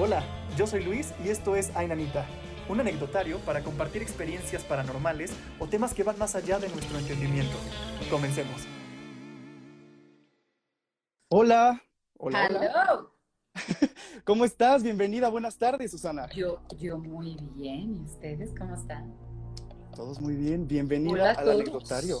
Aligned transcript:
Hola, 0.00 0.22
yo 0.56 0.66
soy 0.66 0.84
Luis 0.84 1.12
y 1.24 1.28
esto 1.28 1.56
es 1.56 1.74
Ainanita, 1.74 2.24
un 2.68 2.78
anecdotario 2.78 3.38
para 3.40 3.64
compartir 3.64 4.00
experiencias 4.00 4.62
paranormales 4.62 5.32
o 5.58 5.66
temas 5.66 5.92
que 5.92 6.04
van 6.04 6.16
más 6.18 6.36
allá 6.36 6.60
de 6.60 6.68
nuestro 6.68 6.98
entendimiento. 6.98 7.56
Comencemos. 8.08 8.62
Hola. 11.30 11.82
Hola. 12.16 12.46
Hello. 12.46 13.12
¿Cómo 14.24 14.44
estás? 14.44 14.84
Bienvenida. 14.84 15.28
Buenas 15.30 15.58
tardes, 15.58 15.90
Susana. 15.90 16.28
Yo, 16.30 16.60
yo 16.78 16.98
muy 16.98 17.36
bien. 17.56 17.96
¿Y 17.96 18.04
ustedes 18.04 18.54
cómo 18.56 18.76
están? 18.76 19.12
Todos 19.96 20.20
muy 20.20 20.36
bien. 20.36 20.68
Bienvenida 20.68 21.12
Hola 21.12 21.24
a 21.24 21.30
al 21.30 21.44
todos. 21.44 21.54
anecdotario. 21.60 22.18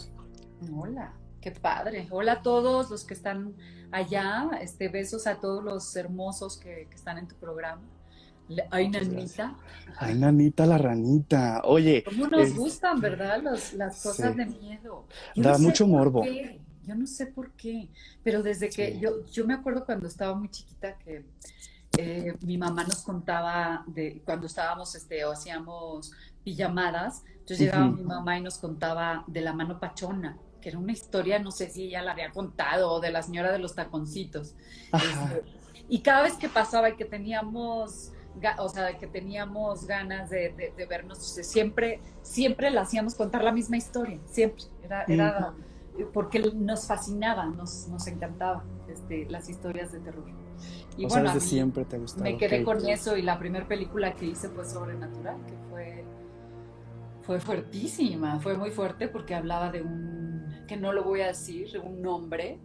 Hola. 0.74 1.14
Qué 1.40 1.52
padre. 1.52 2.06
Hola 2.10 2.32
a 2.32 2.42
todos 2.42 2.90
los 2.90 3.04
que 3.04 3.14
están 3.14 3.54
allá. 3.92 4.50
Este, 4.60 4.88
besos 4.88 5.26
a 5.26 5.36
todos 5.36 5.62
los 5.62 5.94
hermosos 5.96 6.56
que, 6.58 6.86
que 6.90 6.96
están 6.96 7.18
en 7.18 7.28
tu 7.28 7.36
programa. 7.36 7.82
Ay, 8.70 8.86
Muchas 8.88 9.08
nanita. 9.08 9.54
Ay, 9.98 10.14
nanita 10.18 10.66
la 10.66 10.78
ranita. 10.78 11.60
Oye, 11.64 12.02
¿Cómo 12.04 12.26
nos 12.28 12.48
es- 12.48 12.56
gustan, 12.56 13.00
verdad? 13.00 13.42
Los- 13.42 13.74
las 13.74 14.02
cosas 14.02 14.32
Sí. 14.32 14.38
de 14.38 14.46
miedo. 14.46 15.04
Da 15.36 15.54
sé 15.54 15.62
mucho 15.62 15.86
morbo. 15.86 16.22
qué, 16.22 16.60
Yo 16.86 16.94
no 16.94 17.06
sé 17.06 17.26
por 17.26 17.50
qué, 17.52 17.90
pero 18.24 18.42
desde 18.42 18.70
que 18.70 18.92
Sí. 18.94 19.00
yo, 19.00 19.26
yo 19.26 19.46
me 19.46 19.52
acuerdo 19.52 19.84
cuando 19.84 20.06
estaba 20.08 20.34
muy 20.34 20.48
chiquita 20.48 20.96
que 20.96 21.22
eh, 21.98 22.34
mi 22.40 22.56
mamá 22.56 22.84
nos 22.84 23.02
contaba 23.02 23.84
de 23.86 24.22
cuando 24.24 24.46
estábamos 24.46 24.94
este, 24.94 25.22
o 25.26 25.32
hacíamos 25.32 26.12
pijamadas, 26.44 27.24
entonces 27.32 27.58
llegaba 27.60 27.88
mi 27.90 28.02
mamá 28.02 28.38
y 28.38 28.42
nos 28.42 28.56
contaba 28.58 29.22
de 29.26 29.40
la 29.42 29.52
mano 29.52 29.78
pachona, 29.78 30.38
que 30.60 30.70
era 30.70 30.78
una 30.78 30.92
historia, 30.92 31.38
no 31.38 31.50
sé 31.50 31.68
si 31.70 31.84
ella 31.84 32.02
la 32.02 32.12
había 32.12 32.30
contado, 32.30 32.90
o 32.92 33.00
de 33.00 33.10
la 33.10 33.22
señora 33.22 33.52
de 33.52 33.58
los 33.58 33.74
taconcitos. 33.74 34.54
Este, 34.92 35.44
y 35.88 36.00
cada 36.02 36.22
vez 36.22 36.34
que 36.34 36.48
pasaba 36.48 36.90
y 36.90 36.96
que 36.96 37.04
teníamos, 37.04 38.12
o 38.58 38.68
sea, 38.68 38.96
que 38.98 39.06
teníamos 39.06 39.86
ganas 39.86 40.30
de, 40.30 40.50
de- 40.50 40.72
de 40.76 40.86
vernos, 40.86 41.18
o 41.18 41.22
sea, 41.22 41.44
siempre, 41.44 42.00
siempre 42.22 42.70
la 42.70 42.82
hacíamos 42.82 43.14
contar 43.14 43.42
la 43.44 43.52
misma 43.52 43.76
historia, 43.76 44.18
siempre. 44.26 44.64
Era, 44.82 45.04
era 45.08 45.54
porque 46.12 46.38
nos 46.38 46.86
fascinaba, 46.86 47.46
nos, 47.46 47.88
nos 47.88 48.06
encantaba 48.06 48.64
este, 48.88 49.26
las 49.28 49.48
historias 49.48 49.90
de 49.92 50.00
terror. 50.00 50.24
Y 50.96 51.06
o 51.06 51.10
sea, 51.10 51.22
bueno, 51.22 51.30
a 51.30 51.34
desde 51.34 51.44
mí 51.44 51.50
siempre 51.50 51.84
te 51.84 51.98
gustaba. 51.98 52.30
me 52.30 52.36
quedé 52.36 52.60
ok. 52.60 52.64
con 52.64 52.86
eso 52.88 53.16
y 53.16 53.22
la 53.22 53.38
primera 53.38 53.66
película 53.66 54.14
que 54.14 54.26
hice 54.26 54.48
fue 54.48 54.64
Sobrenatural, 54.64 55.36
que 55.46 55.54
fue, 55.70 56.04
fue 57.22 57.40
fuertísima, 57.40 58.38
fue 58.40 58.56
muy 58.56 58.70
fuerte 58.70 59.08
porque 59.08 59.34
hablaba 59.34 59.70
de 59.70 59.82
un, 59.82 60.37
que 60.68 60.76
no 60.76 60.92
lo 60.92 61.02
voy 61.02 61.22
a 61.22 61.26
decir, 61.28 61.72
de 61.72 61.80
un 61.80 62.06
hombre, 62.06 62.60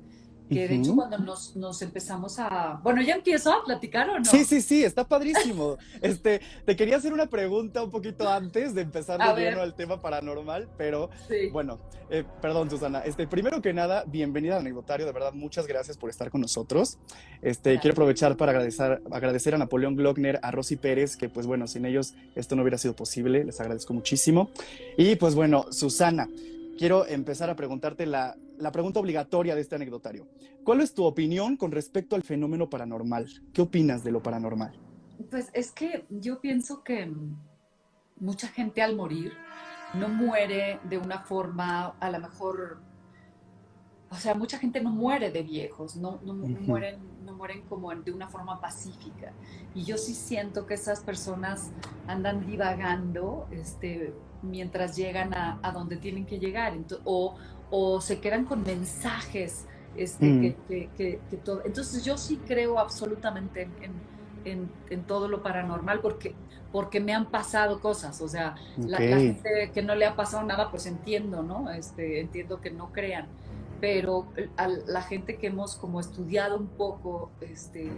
que 0.50 0.68
de 0.68 0.76
hecho 0.76 0.94
cuando 0.96 1.18
nos, 1.18 1.56
nos 1.56 1.82
empezamos 1.82 2.38
a... 2.38 2.80
Bueno, 2.84 3.02
ya 3.02 3.16
empiezo 3.16 3.52
a 3.52 3.64
platicar 3.64 4.10
o 4.10 4.20
no. 4.20 4.26
Sí, 4.26 4.44
sí, 4.46 4.62
sí, 4.62 4.84
está 4.84 5.08
padrísimo. 5.08 5.78
Este, 6.02 6.42
te 6.66 6.76
quería 6.76 6.98
hacer 6.98 7.14
una 7.14 7.28
pregunta 7.28 7.82
un 7.82 7.90
poquito 7.90 8.30
antes 8.30 8.76
de 8.76 8.82
empezar 8.82 9.22
A 9.22 9.34
de 9.34 9.42
lleno 9.42 9.62
al 9.62 9.74
tema 9.74 10.02
paranormal, 10.02 10.70
pero 10.78 11.10
Sí. 11.30 11.50
Bueno, 11.52 11.80
eh, 12.10 12.24
perdón, 12.42 12.70
Susana. 12.70 13.00
Este, 13.00 13.26
primero 13.26 13.62
que 13.62 13.74
nada, 13.74 14.04
bienvenida 14.06 14.56
al 14.56 14.62
anecdotario. 14.62 15.06
De 15.06 15.14
verdad, 15.14 15.34
muchas 15.34 15.66
gracias 15.66 15.98
por 15.98 16.10
estar 16.10 16.30
con 16.30 16.42
nosotros. 16.42 16.98
Este, 17.42 17.72
Gracias. 17.72 17.82
quiero 17.82 17.94
aprovechar 17.94 18.36
para 18.36 18.52
agradecer, 18.52 19.02
agradecer 19.12 19.56
a 19.56 19.58
Napoleón 19.58 19.96
Glockner, 19.96 20.40
a 20.44 20.52
Rosy 20.52 20.76
Pérez, 20.76 21.16
que 21.16 21.30
pues 21.30 21.48
bueno, 21.48 21.68
sin 21.68 21.86
ellos 21.86 22.14
esto 22.36 22.56
no 22.56 22.64
hubiera 22.64 22.78
sido 22.78 22.96
posible. 22.96 23.46
Les 23.46 23.60
agradezco 23.62 23.94
muchísimo. 23.94 24.50
Y 24.98 25.16
pues 25.16 25.36
bueno, 25.36 25.66
Susana, 25.72 26.28
quiero 26.78 27.06
empezar 27.06 27.50
a 27.50 27.56
preguntarte 27.56 28.06
la, 28.06 28.36
la 28.58 28.72
pregunta 28.72 29.00
obligatoria 29.00 29.56
de 29.56 29.62
este 29.62 29.76
anecdotario. 29.76 30.28
¿Cuál 30.64 30.82
es 30.82 30.94
tu 30.94 31.04
opinión 31.04 31.58
con 31.58 31.72
respecto 31.72 32.16
al 32.16 32.24
fenómeno 32.24 32.70
paranormal? 32.70 33.28
¿Qué 33.54 33.62
opinas 33.62 34.04
de 34.04 34.12
lo 34.12 34.22
paranormal? 34.22 34.80
Pues 35.30 35.50
es 35.54 35.72
que 35.72 36.06
yo 36.10 36.40
pienso 36.40 36.84
que 36.84 37.06
mm, 37.06 37.38
mucha 38.20 38.48
gente 38.48 38.82
al 38.82 38.96
morir 38.96 39.34
no 39.94 40.10
muere 40.10 40.80
de 40.84 40.98
una 40.98 41.20
forma, 41.20 41.96
a 42.00 42.10
lo 42.10 42.20
mejor, 42.20 42.82
o 44.14 44.20
sea, 44.20 44.34
mucha 44.36 44.58
gente 44.58 44.80
no 44.82 44.90
muere 44.92 45.32
de 45.32 45.44
viejos, 45.44 45.96
no, 45.96 46.20
no, 46.24 46.34
no 46.34 46.48
mueren, 46.62 46.98
no 47.26 47.34
mueren 47.34 47.62
como 47.64 47.94
de 47.94 48.12
una 48.12 48.28
forma 48.28 48.60
pacífica. 48.62 49.32
Y 49.76 49.84
yo 49.84 49.98
sí 49.98 50.14
siento 50.14 50.66
que 50.66 50.76
esas 50.76 51.02
personas 51.02 51.72
andan 52.08 52.46
divagando 52.46 53.48
este, 53.52 54.14
mientras 54.42 54.96
llegan 54.96 55.34
a, 55.34 55.60
a 55.62 55.72
donde 55.72 55.98
tienen 55.98 56.26
que 56.26 56.40
llegar, 56.40 56.74
Ento- 56.74 57.02
o, 57.06 57.36
o 57.70 58.02
se 58.02 58.20
quedan 58.20 58.46
con 58.46 58.64
mensajes. 58.64 59.66
Este, 59.96 60.26
Mm. 60.26 60.42
que, 60.42 60.56
que- 60.68 60.90
que- 60.98 61.20
que 61.30 61.38
todo. 61.38 61.62
Entonces 61.66 62.04
yo 62.04 62.18
sí 62.18 62.38
creo 62.48 62.80
absolutamente 62.80 63.70
en, 63.82 63.94
en- 64.44 64.72
en, 64.90 65.04
todo 65.04 65.28
lo 65.28 65.44
paranormal 65.44 66.00
porque, 66.02 66.34
porque 66.72 67.00
me 67.00 67.14
han 67.14 67.28
pasado 67.28 67.80
cosas, 67.80 68.20
o 68.20 68.28
sea, 68.28 68.56
la, 68.78 69.00
la 69.00 69.16
Ok. 69.16 69.22
gente 69.22 69.72
que 69.72 69.82
no 69.84 69.94
le 69.94 70.06
ha 70.08 70.16
pasado 70.16 70.44
nada, 70.44 70.72
pues 70.72 70.88
entiendo, 70.88 71.44
¿no? 71.44 71.70
Este, 71.70 72.20
entiendo 72.20 72.60
que 72.60 72.72
no 72.72 72.92
crean, 72.92 73.28
pero 73.84 74.30
a 74.56 74.70
la 74.70 75.02
gente 75.02 75.36
que 75.36 75.48
hemos 75.48 75.76
como 75.76 76.00
estudiado 76.00 76.58
un 76.58 76.68
poco 76.68 77.32
este, 77.42 77.92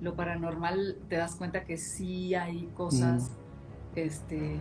lo 0.00 0.14
paranormal, 0.14 0.98
te 1.08 1.16
das 1.16 1.34
cuenta 1.34 1.64
que 1.64 1.76
sí 1.76 2.36
hay 2.36 2.70
cosas, 2.76 3.32
este, 3.96 4.56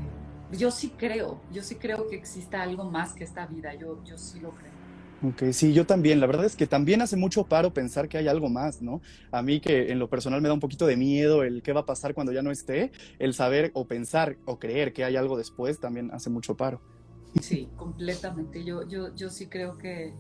yo 0.52 0.72
sí 0.72 0.92
creo, 0.98 1.40
yo 1.52 1.62
sí 1.62 1.76
creo 1.76 2.08
que 2.10 2.16
exista 2.16 2.64
algo 2.64 2.86
más 2.86 3.14
que 3.14 3.24
esta 3.24 3.46
vida, 3.46 3.76
yo, 3.76 4.04
yo 4.04 4.18
sí 4.18 4.40
lo 4.40 4.50
creo. 4.50 4.72
Ok, 5.30 5.54
sí, 5.54 5.74
yo 5.74 5.86
también. 5.86 6.20
La 6.20 6.26
verdad 6.26 6.44
es 6.44 6.56
que 6.56 6.66
también 6.66 7.04
hace 7.04 7.18
mucho 7.18 7.46
paro 7.46 7.72
pensar 7.72 8.10
que 8.10 8.18
hay 8.18 8.28
algo 8.28 8.50
más, 8.50 8.82
¿no? 8.82 9.00
A 9.32 9.44
mí 9.44 9.60
que 9.60 9.92
en 9.92 10.00
lo 10.00 10.10
personal 10.10 10.42
me 10.42 10.48
da 10.48 10.56
un 10.56 10.60
poquito 10.60 10.88
de 10.88 10.98
miedo 10.98 11.44
el 11.44 11.62
qué 11.62 11.72
va 11.72 11.82
a 11.82 11.86
pasar 11.86 12.16
cuando 12.16 12.34
ya 12.34 12.42
no 12.42 12.50
esté, 12.50 12.92
el 13.20 13.36
saber 13.36 13.70
o 13.76 13.86
pensar 13.86 14.38
o 14.46 14.58
creer 14.58 14.92
que 14.92 15.04
hay 15.04 15.18
algo 15.18 15.38
después 15.38 15.80
también 15.80 16.10
hace 16.12 16.32
mucho 16.32 16.58
paro. 16.58 16.82
Sí, 17.42 17.68
completamente. 17.76 18.64
Yo, 18.64 18.88
yo, 18.88 19.14
yo 19.16 19.30
sí 19.30 19.46
creo 19.46 19.78
que. 19.78 20.14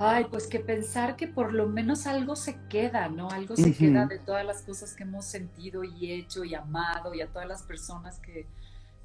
Ay, 0.00 0.26
pues 0.30 0.46
que 0.46 0.60
pensar 0.60 1.16
que 1.16 1.26
por 1.26 1.52
lo 1.52 1.66
menos 1.66 2.06
algo 2.06 2.36
se 2.36 2.58
queda, 2.68 3.08
¿no? 3.08 3.30
Algo 3.30 3.56
se 3.56 3.74
queda 3.74 4.06
de 4.06 4.18
todas 4.18 4.44
las 4.46 4.62
cosas 4.62 4.94
que 4.94 5.02
hemos 5.02 5.24
sentido 5.24 5.82
y 5.82 6.12
hecho 6.12 6.44
y 6.44 6.54
amado 6.54 7.14
y 7.14 7.20
a 7.20 7.26
todas 7.28 7.48
las 7.48 7.62
personas 7.64 8.20
que, 8.20 8.46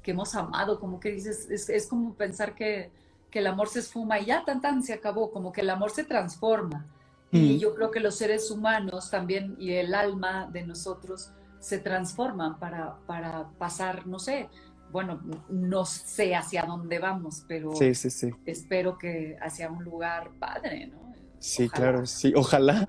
que 0.02 0.12
hemos 0.12 0.34
amado. 0.34 0.78
Como 0.78 1.00
que 1.00 1.10
dices, 1.10 1.50
es, 1.50 1.68
es 1.68 1.88
como 1.88 2.14
pensar 2.14 2.54
que, 2.54 2.90
que 3.30 3.40
el 3.40 3.46
amor 3.48 3.68
se 3.68 3.80
esfuma 3.80 4.20
y 4.20 4.26
ya 4.26 4.44
tan 4.44 4.60
tan 4.60 4.82
se 4.84 4.92
acabó, 4.92 5.32
como 5.32 5.52
que 5.52 5.62
el 5.62 5.70
amor 5.70 5.90
se 5.90 6.04
transforma. 6.04 6.86
Y 7.32 7.56
Mm. 7.56 7.58
yo 7.58 7.74
creo 7.74 7.90
que 7.90 7.98
los 7.98 8.14
seres 8.14 8.48
humanos 8.52 9.10
también 9.10 9.56
y 9.58 9.72
el 9.72 9.94
alma 9.94 10.48
de 10.52 10.64
nosotros 10.64 11.32
se 11.58 11.78
transforman 11.78 12.58
para, 12.60 12.96
para 13.06 13.48
pasar, 13.58 14.06
no 14.06 14.20
sé, 14.20 14.48
bueno, 14.94 15.20
no 15.48 15.84
sé 15.84 16.36
hacia 16.36 16.62
dónde 16.62 17.00
vamos, 17.00 17.44
pero 17.48 17.74
Sí, 17.74 17.96
sí, 17.96 18.10
sí. 18.10 18.30
espero 18.46 18.96
que 18.96 19.36
hacia 19.42 19.68
un 19.68 19.82
lugar 19.82 20.30
padre, 20.38 20.86
¿no? 20.86 21.12
Sí, 21.40 21.64
Ojalá. 21.64 21.74
claro, 21.82 22.06
sí, 22.06 22.32
ojalá. 22.36 22.86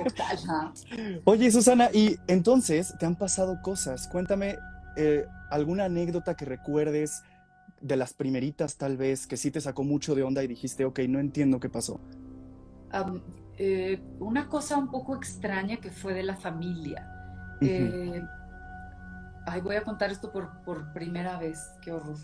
Ojalá. 0.00 0.72
Oye, 1.24 1.50
Susana, 1.50 1.90
y 1.92 2.16
entonces, 2.28 2.94
¿te 3.00 3.06
han 3.06 3.16
pasado 3.16 3.60
cosas? 3.60 4.06
Cuéntame 4.06 4.56
eh, 4.96 5.26
alguna 5.50 5.86
anécdota 5.86 6.36
que 6.36 6.44
recuerdes 6.44 7.22
de 7.80 7.96
las 7.96 8.14
primeritas, 8.14 8.76
tal 8.76 8.96
vez, 8.96 9.26
que 9.26 9.36
sí 9.36 9.50
te 9.50 9.60
sacó 9.60 9.82
mucho 9.82 10.14
de 10.14 10.22
onda 10.22 10.44
y 10.44 10.46
dijiste, 10.46 10.84
ok, 10.84 11.00
no 11.08 11.18
entiendo 11.18 11.58
qué 11.58 11.68
pasó. 11.68 12.00
Eh, 13.56 14.00
una 14.20 14.48
cosa 14.48 14.76
un 14.76 14.92
poco 14.92 15.16
extraña 15.16 15.78
que 15.78 15.90
fue 15.90 16.14
de 16.14 16.22
la 16.22 16.36
familia. 16.36 17.10
Eh, 17.60 18.22
ay, 19.50 19.60
voy 19.60 19.76
a 19.76 19.82
contar 19.82 20.10
esto 20.10 20.30
por, 20.32 20.62
por 20.62 20.92
primera 20.92 21.38
vez, 21.38 21.58
qué 21.82 21.92
horror. 21.92 22.16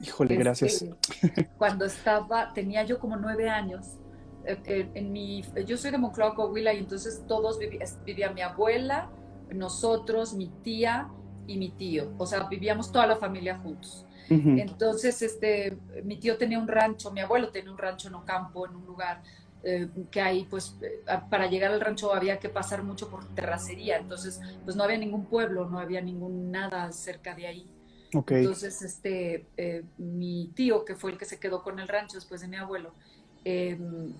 Híjole, 0.00 0.34
Este, 0.34 0.44
gracias. 0.44 0.84
Cuando 1.58 1.84
estaba, 1.84 2.52
tenía 2.52 2.84
yo 2.84 2.98
como 2.98 3.16
nueve 3.16 3.48
años, 3.50 3.96
eh, 4.44 4.58
eh, 4.64 4.90
en 4.94 5.12
mi, 5.12 5.42
yo 5.66 5.76
soy 5.76 5.90
de 5.90 5.98
Moncloa, 5.98 6.34
Coahuila, 6.34 6.72
y 6.72 6.78
entonces 6.78 7.24
todos 7.26 7.58
es- 7.60 7.98
vivía 8.04 8.30
mi 8.30 8.40
abuela, 8.42 9.10
nosotros, 9.52 10.34
mi 10.34 10.48
tía 10.62 11.08
y 11.46 11.56
mi 11.56 11.70
tío. 11.70 12.12
O 12.18 12.26
sea, 12.26 12.44
vivíamos 12.44 12.92
toda 12.92 13.06
la 13.06 13.16
familia 13.16 13.58
juntos. 13.58 14.04
Ujú. 14.30 14.50
Entonces, 14.50 15.22
este, 15.22 15.78
mi 16.04 16.18
tío 16.18 16.36
tenía 16.36 16.58
un 16.58 16.68
rancho, 16.68 17.10
mi 17.10 17.20
abuelo 17.20 17.50
tenía 17.50 17.70
un 17.72 17.78
rancho 17.78 18.08
en 18.08 18.14
un 18.14 18.22
campo, 18.24 18.66
en 18.66 18.76
un 18.76 18.84
lugar 18.84 19.22
eh, 19.62 19.88
que 20.10 20.20
ahí, 20.20 20.46
pues, 20.48 20.76
eh, 20.82 21.02
para 21.30 21.48
llegar 21.48 21.72
al 21.72 21.80
rancho 21.80 22.14
había 22.14 22.38
que 22.38 22.48
pasar 22.48 22.82
mucho 22.82 23.08
por 23.08 23.26
terracería. 23.34 23.96
Entonces, 23.98 24.40
pues 24.64 24.76
no 24.76 24.84
había 24.84 24.98
ningún 24.98 25.26
pueblo, 25.26 25.68
no 25.68 25.78
había 25.78 26.00
ningún 26.00 26.50
nada 26.50 26.90
cerca 26.92 27.34
de 27.34 27.46
ahí. 27.46 27.70
Entonces, 28.12 28.82
este, 28.82 29.46
eh, 29.56 29.84
mi 29.98 30.50
tío, 30.54 30.84
que 30.84 30.94
fue 30.94 31.12
el 31.12 31.18
que 31.18 31.24
se 31.24 31.38
quedó 31.38 31.62
con 31.62 31.78
el 31.78 31.88
rancho 31.88 32.16
después 32.16 32.40
de 32.40 32.48
mi 32.48 32.56
abuelo, 32.56 32.94
eh, 33.44 33.78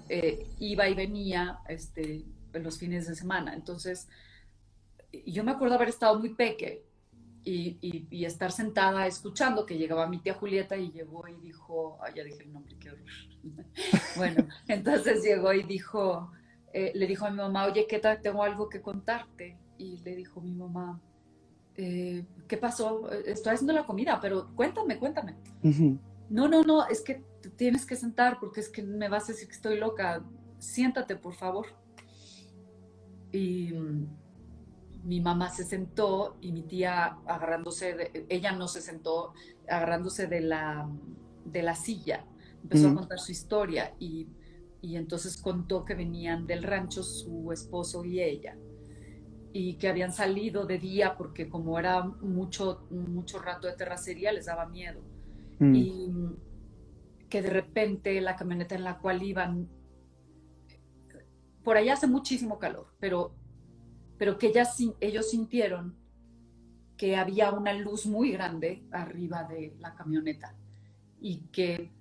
eh, 0.08 0.46
iba 0.58 0.88
y 0.88 0.94
venía 0.94 1.60
este, 1.68 2.24
en 2.52 2.62
los 2.62 2.78
fines 2.78 3.08
de 3.08 3.14
semana. 3.14 3.54
Entonces, 3.54 4.08
yo 5.24 5.42
me 5.42 5.52
acuerdo 5.52 5.76
haber 5.76 5.88
estado 5.88 6.18
muy 6.18 6.34
peque 6.34 6.84
y, 7.48 7.78
y- 7.80 8.06
y 8.10 8.24
estar 8.26 8.52
sentada 8.52 9.06
escuchando 9.06 9.64
que 9.64 9.78
llegaba 9.78 10.06
mi 10.06 10.18
tía 10.18 10.34
Julieta 10.34 10.76
y 10.76 10.90
llegó 10.92 11.26
y 11.28 11.34
dijo, 11.40 11.98
ay, 12.02 12.12
ya 12.16 12.24
dije 12.24 12.42
el 12.42 12.52
nombre, 12.52 12.76
qué 12.78 12.90
horror. 12.90 13.06
bueno, 14.16 14.46
entonces 14.66 15.22
llegó 15.22 15.52
y 15.54 15.62
dijo, 15.62 16.30
eh, 16.74 16.92
le 16.94 17.06
dijo 17.06 17.24
a 17.24 17.30
mi 17.30 17.36
mamá, 17.38 17.64
oye, 17.66 17.86
¿qué 17.88 17.98
tal? 18.00 18.20
Tengo 18.20 18.42
algo 18.42 18.68
que 18.68 18.82
contarte. 18.82 19.56
Y 19.78 19.98
le 19.98 20.14
dijo 20.16 20.40
mi 20.42 20.52
mamá, 20.52 21.00
eh, 21.76 22.24
¿qué 22.48 22.56
pasó? 22.58 23.10
Estoy 23.12 23.54
haciendo 23.54 23.72
la 23.72 23.86
comida, 23.86 24.18
pero 24.20 24.54
cuéntame, 24.54 24.98
cuéntame. 24.98 25.36
No, 26.28 26.48
no, 26.48 26.62
no, 26.64 26.86
es 26.88 27.00
que 27.00 27.22
te 27.40 27.48
tienes 27.48 27.86
que 27.86 27.96
sentar 27.96 28.38
porque 28.40 28.60
es 28.60 28.68
que 28.68 28.82
me 28.82 29.08
vas 29.08 29.24
a 29.24 29.32
decir 29.32 29.48
que 29.48 29.54
estoy 29.54 29.78
loca. 29.78 30.22
Siéntate, 30.58 31.16
por 31.16 31.34
favor. 31.34 31.66
Y 33.32 33.72
mi 35.04 35.20
mamá 35.20 35.50
se 35.50 35.64
sentó 35.64 36.36
y 36.40 36.52
mi 36.52 36.62
tía 36.62 37.18
agarrándose, 37.26 37.94
de, 37.94 38.26
ella 38.28 38.52
no 38.52 38.68
se 38.68 38.80
sentó, 38.80 39.32
agarrándose 39.68 40.26
de 40.26 40.40
la, 40.40 40.88
de 41.44 41.62
la 41.62 41.74
silla, 41.74 42.24
empezó 42.62 42.88
a 42.88 42.94
contar 42.94 43.18
su 43.18 43.32
historia 43.32 43.94
y, 43.98 44.28
y, 44.82 44.96
entonces 44.96 45.36
contó 45.36 45.84
que 45.84 45.94
venían 45.94 46.46
del 46.46 46.62
rancho 46.62 47.02
su 47.02 47.52
esposo 47.52 48.04
y 48.04 48.20
ella 48.20 48.56
y 49.52 49.74
que 49.74 49.88
habían 49.88 50.12
salido 50.12 50.66
de 50.66 50.78
día 50.78 51.16
porque 51.16 51.48
como 51.48 51.78
era 51.78 52.04
mucho, 52.04 52.86
mucho 52.90 53.38
rato 53.38 53.66
de 53.66 53.74
terracería 53.74 54.32
les 54.32 54.46
daba 54.46 54.66
miedo 54.66 55.00
mm. 55.58 55.74
y 55.74 56.12
que 57.28 57.42
de 57.42 57.50
repente 57.50 58.20
la 58.20 58.36
camioneta 58.36 58.74
en 58.74 58.84
la 58.84 58.98
cual 58.98 59.22
iban, 59.22 59.68
por 61.62 61.76
allá 61.76 61.94
hace 61.94 62.06
muchísimo 62.06 62.58
calor, 62.58 62.86
pero 62.98 63.34
pero 64.18 64.36
que 64.36 64.52
ellos 65.00 65.30
sintieron 65.30 65.96
que 66.96 67.16
había 67.16 67.52
una 67.52 67.72
luz 67.72 68.06
muy 68.06 68.32
grande 68.32 68.84
arriba 68.90 69.44
de 69.44 69.76
la 69.78 69.94
camioneta 69.94 70.54
y 71.20 71.42
que 71.52 71.92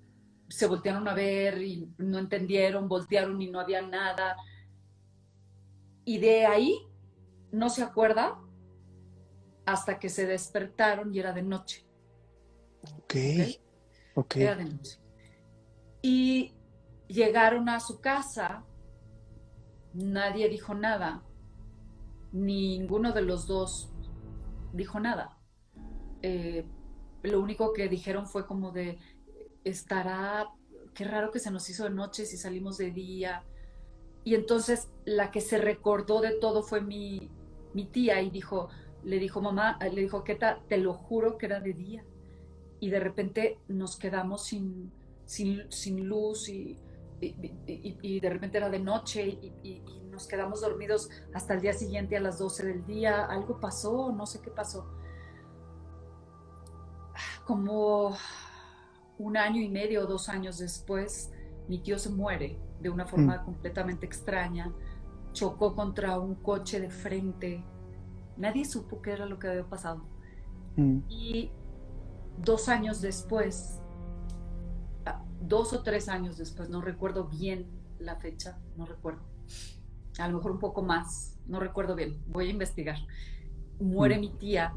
se 0.49 0.65
voltearon 0.65 1.07
a 1.07 1.13
ver 1.13 1.61
y 1.61 1.93
no 1.97 2.17
entendieron, 2.17 2.89
voltearon 2.89 3.39
y 3.41 3.49
no 3.49 3.59
había 3.59 3.81
nada. 3.81 4.35
Y 6.03 6.17
de 6.17 6.47
ahí 6.47 6.79
no 7.51 7.69
se 7.69 7.83
acuerda 7.83 8.39
hasta 9.65 9.99
que 9.99 10.09
se 10.09 10.25
despertaron 10.25 11.13
y 11.13 11.19
era 11.19 11.33
de 11.33 11.43
noche. 11.43 11.85
Ok. 12.97 13.15
Ok. 14.15 14.35
Era 14.37 14.55
de 14.55 14.65
noche. 14.65 14.99
Y 16.01 16.55
llegaron 17.07 17.69
a 17.69 17.79
su 17.79 17.99
casa, 17.99 18.65
nadie 19.93 20.49
dijo 20.49 20.73
nada, 20.73 21.26
ninguno 22.31 23.11
de 23.11 23.21
los 23.21 23.47
dos 23.47 23.91
dijo 24.73 24.99
nada. 24.99 25.37
Eh, 26.21 26.65
lo 27.23 27.39
único 27.39 27.73
que 27.73 27.89
dijeron 27.89 28.27
fue 28.27 28.45
como 28.45 28.71
de, 28.71 28.99
estará, 29.63 30.49
qué 30.93 31.03
raro 31.03 31.31
que 31.31 31.39
se 31.39 31.51
nos 31.51 31.69
hizo 31.69 31.83
de 31.83 31.89
noche 31.89 32.25
si 32.25 32.37
salimos 32.37 32.77
de 32.77 32.91
día. 32.91 33.43
Y 34.23 34.35
entonces 34.35 34.89
la 35.05 35.31
que 35.31 35.41
se 35.41 35.57
recordó 35.57 36.21
de 36.21 36.31
todo 36.31 36.63
fue 36.63 36.81
mi, 36.81 37.29
mi 37.73 37.85
tía 37.85 38.21
y 38.21 38.29
dijo, 38.29 38.69
le 39.03 39.19
dijo 39.19 39.41
mamá, 39.41 39.77
le 39.79 40.01
dijo, 40.01 40.23
¿qué 40.23 40.35
tal? 40.35 40.61
Te 40.67 40.77
lo 40.77 40.93
juro 40.93 41.37
que 41.37 41.45
era 41.45 41.59
de 41.59 41.73
día. 41.73 42.05
Y 42.79 42.89
de 42.89 42.99
repente 42.99 43.59
nos 43.67 43.97
quedamos 43.97 44.45
sin, 44.45 44.91
sin, 45.25 45.71
sin 45.71 46.07
luz 46.07 46.49
y, 46.49 46.77
y, 47.21 48.19
de 48.19 48.29
repente 48.29 48.57
era 48.57 48.69
de 48.69 48.79
noche 48.79 49.39
nos 50.17 50.25
quedamos 50.25 50.61
dormidos 50.61 51.11
hasta 51.31 51.53
el 51.53 51.61
día 51.61 51.73
siguiente 51.73 52.17
a 52.17 52.19
las 52.19 52.39
12 52.39 52.65
del 52.65 52.85
día. 52.87 53.25
Algo 53.25 53.59
pasó, 53.59 54.11
no 54.11 54.25
sé 54.25 54.41
qué 54.41 54.49
pasó. 54.49 54.91
Como 57.45 58.17
un 59.19 59.37
año 59.37 59.61
y 59.61 59.69
medio 59.69 60.01
o 60.01 60.07
dos 60.07 60.27
años 60.27 60.57
después, 60.57 61.31
mi 61.67 61.77
tío 61.83 61.99
se 61.99 62.09
muere 62.09 62.59
de 62.79 62.89
una 62.89 63.05
forma 63.05 63.37
mm. 63.37 63.45
completamente 63.45 64.07
extraña. 64.07 64.73
Chocó 65.33 65.75
contra 65.75 66.17
un 66.17 66.33
coche 66.33 66.79
de 66.79 66.89
frente. 66.89 67.63
Nadie 68.37 68.65
supo 68.65 69.03
qué 69.03 69.11
era 69.11 69.27
lo 69.27 69.37
que 69.37 69.49
había 69.49 69.69
pasado. 69.69 70.01
Mm. 70.77 71.01
Y 71.09 71.51
dos 72.39 72.69
años 72.69 73.01
después, 73.01 73.79
dos 75.41 75.73
o 75.73 75.83
tres 75.83 76.09
años 76.09 76.39
después, 76.39 76.69
no 76.69 76.81
recuerdo 76.81 77.25
bien 77.25 77.67
la 77.99 78.15
fecha, 78.15 78.57
no 78.75 78.87
recuerdo. 78.87 79.21
A 80.19 80.27
lo 80.27 80.37
mejor 80.37 80.51
un 80.51 80.59
poco 80.59 80.81
más, 80.81 81.37
no 81.45 81.59
recuerdo 81.59 81.95
bien, 81.95 82.17
voy 82.27 82.47
a 82.47 82.51
investigar. 82.51 82.97
Muere 83.79 84.17
mm. 84.17 84.19
mi 84.19 84.29
tía 84.31 84.73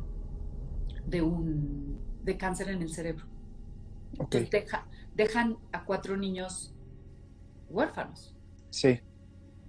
de 1.06 1.22
un 1.22 1.98
de 2.22 2.36
cáncer 2.36 2.68
en 2.68 2.82
el 2.82 2.92
cerebro. 2.92 3.24
dejan 5.14 5.56
a 5.72 5.84
cuatro 5.84 6.16
niños 6.16 6.74
huérfanos. 7.68 8.34
Sí. 8.70 9.00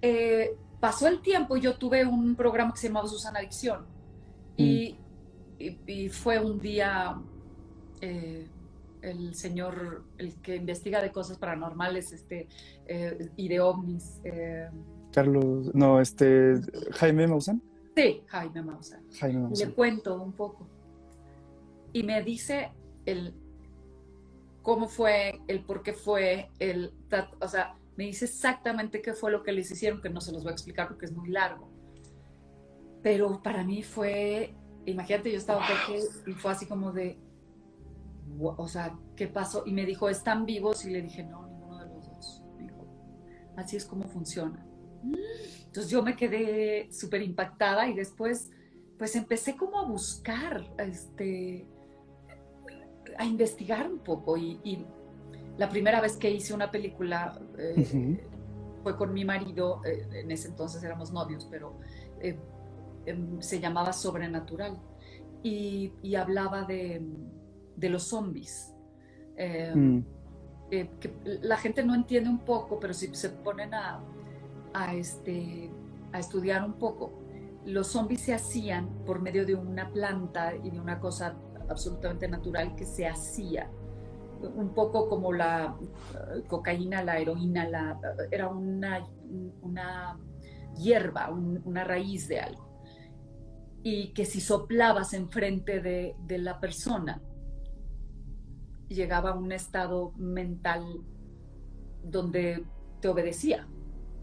Eh, 0.00 0.56
pasó 0.80 1.08
el 1.08 1.22
tiempo 1.22 1.56
y 1.56 1.60
yo 1.60 1.76
tuve 1.76 2.04
un 2.04 2.34
programa 2.36 2.72
que 2.72 2.80
se 2.80 2.88
llamaba 2.88 3.08
Susana 3.08 3.38
Adicción. 3.38 3.86
Y, 4.56 4.98
mm. 5.58 6.10
fue 6.10 6.38
un 6.38 6.58
día 6.58 7.20
eh, 8.00 8.48
el 9.00 9.34
señor, 9.34 10.04
el 10.18 10.34
que 10.42 10.56
investiga 10.56 11.00
de 11.00 11.10
cosas 11.10 11.38
paranormales 11.38 12.12
este, 12.12 12.48
eh, 12.86 13.30
y 13.36 13.48
de 13.48 13.60
ovnis. 13.60 14.20
Carlos, 15.12 15.74
no, 15.74 16.00
este, 16.00 16.60
Jaime 16.92 17.26
Maussan. 17.26 17.62
Sí, 17.94 18.22
Jaime 18.26 18.62
Maussan. 18.62 19.02
Jaime 19.18 19.48
Le 19.54 19.70
cuento 19.72 20.20
un 20.20 20.32
poco. 20.32 20.66
Y 21.92 22.02
me 22.02 22.22
dice 22.22 22.72
el 23.04 23.34
cómo 24.62 24.88
fue, 24.88 25.40
el 25.48 25.64
por 25.64 25.82
qué 25.82 25.92
fue, 25.92 26.50
el, 26.58 26.92
o 27.40 27.48
sea, 27.48 27.76
me 27.96 28.04
dice 28.04 28.24
exactamente 28.24 29.02
qué 29.02 29.12
fue 29.12 29.30
lo 29.30 29.42
que 29.42 29.52
les 29.52 29.70
hicieron, 29.70 30.00
que 30.00 30.08
no 30.08 30.20
se 30.20 30.32
los 30.32 30.42
voy 30.42 30.50
a 30.50 30.54
explicar 30.54 30.88
porque 30.88 31.06
es 31.06 31.12
muy 31.12 31.28
largo. 31.28 31.68
Pero 33.02 33.42
para 33.42 33.64
mí 33.64 33.82
fue, 33.82 34.54
imagínate, 34.86 35.30
yo 35.30 35.38
estaba 35.38 35.62
y 36.26 36.32
fue 36.32 36.52
así 36.52 36.66
como 36.66 36.92
de, 36.92 37.18
o 38.38 38.68
sea, 38.68 38.96
¿qué 39.16 39.26
pasó? 39.26 39.64
Y 39.66 39.72
me 39.72 39.84
dijo, 39.84 40.08
¿están 40.08 40.46
vivos? 40.46 40.84
Y 40.86 40.90
le 40.90 41.02
dije, 41.02 41.24
no, 41.24 41.46
ninguno 41.46 41.80
de 41.80 41.94
los 41.94 42.08
dos. 42.08 42.42
Me 42.56 42.62
dijo, 42.62 42.86
así 43.56 43.76
es 43.76 43.84
como 43.84 44.04
funciona. 44.04 44.64
Entonces 45.02 45.90
yo 45.90 46.02
me 46.02 46.16
quedé 46.16 46.92
súper 46.92 47.22
impactada 47.22 47.88
y 47.88 47.94
después, 47.94 48.50
pues 48.98 49.16
empecé 49.16 49.56
como 49.56 49.78
a 49.78 49.86
buscar, 49.86 50.64
este, 50.78 51.66
a 53.18 53.24
investigar 53.24 53.90
un 53.90 53.98
poco. 53.98 54.36
Y, 54.36 54.86
la 55.58 55.68
primera 55.68 56.00
vez 56.00 56.16
que 56.16 56.30
hice 56.30 56.54
una 56.54 56.70
película 56.70 57.38
eh, 57.58 58.18
fue 58.82 58.96
con 58.96 59.12
mi 59.12 59.22
marido, 59.22 59.82
eh, 59.84 60.08
en 60.10 60.30
ese 60.30 60.48
entonces 60.48 60.82
éramos 60.82 61.12
novios, 61.12 61.46
pero 61.50 61.78
eh, 62.20 62.38
em, 63.04 63.38
se 63.42 63.60
llamaba 63.60 63.92
Sobrenatural. 63.92 64.80
y 65.42 66.14
hablaba 66.14 66.62
de 66.62 67.02
de 67.76 67.88
los 67.88 68.04
zombies. 68.04 68.72
Eh, 69.36 69.72
mm. 69.74 70.04
que 70.70 71.12
la 71.42 71.56
gente 71.56 71.84
no 71.84 71.94
entiende 71.94 72.30
un 72.30 72.40
poco, 72.40 72.78
pero 72.78 72.94
si 72.94 73.14
se 73.14 73.30
ponen 73.30 73.74
a, 73.74 74.02
a, 74.74 74.94
este, 74.94 75.70
a 76.12 76.18
estudiar 76.18 76.64
un 76.64 76.74
poco, 76.74 77.12
los 77.64 77.88
zombies 77.88 78.22
se 78.22 78.34
hacían 78.34 78.88
por 79.06 79.20
medio 79.20 79.46
de 79.46 79.54
una 79.54 79.90
planta 79.90 80.54
y 80.56 80.70
de 80.70 80.80
una 80.80 80.98
cosa 80.98 81.36
absolutamente 81.68 82.28
natural 82.28 82.74
que 82.74 82.84
se 82.84 83.06
hacía. 83.06 83.70
Un 84.40 84.74
poco 84.74 85.08
como 85.08 85.32
la 85.32 85.76
eh, 85.80 86.42
cocaína, 86.48 87.04
la 87.04 87.18
heroína, 87.18 87.68
la, 87.68 88.00
era 88.30 88.48
una, 88.48 89.06
una 89.62 90.18
hierba, 90.76 91.30
una 91.30 91.84
raíz 91.84 92.26
de 92.26 92.40
algo. 92.40 92.68
Y 93.84 94.12
que 94.12 94.24
si 94.24 94.40
soplabas 94.40 95.14
enfrente 95.14 95.80
de, 95.80 96.16
de 96.26 96.38
la 96.38 96.58
persona, 96.58 97.22
llegaba 98.88 99.30
a 99.30 99.34
un 99.34 99.52
estado 99.52 100.12
mental 100.16 100.84
donde 102.02 102.64
te 103.00 103.08
obedecía. 103.08 103.68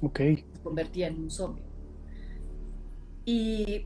Ok. 0.01 0.20
Se 0.20 0.62
convertía 0.63 1.08
en 1.08 1.20
un 1.22 1.29
zombie. 1.29 1.63
Y 3.25 3.86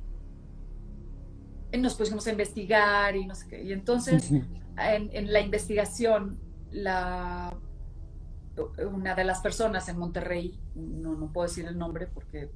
nos 1.78 1.96
pusimos 1.96 2.26
a 2.28 2.32
investigar 2.32 3.16
y 3.16 3.26
no 3.26 3.36
sé 3.36 3.48
qué. 3.48 3.64
Y 3.64 3.74
entonces, 3.74 4.32
en, 4.78 5.34
la 5.34 5.40
investigación, 5.42 6.40
la, 6.72 7.58
una 8.92 9.16
de 9.16 9.24
las 9.24 9.42
personas 9.42 9.90
en 9.90 9.98
Monterrey, 9.98 10.60
no, 10.76 11.16
no 11.16 11.32
puedo 11.32 11.48
decir 11.48 11.66
el 11.66 11.78
nombre 11.78 12.08
porque 12.08 12.50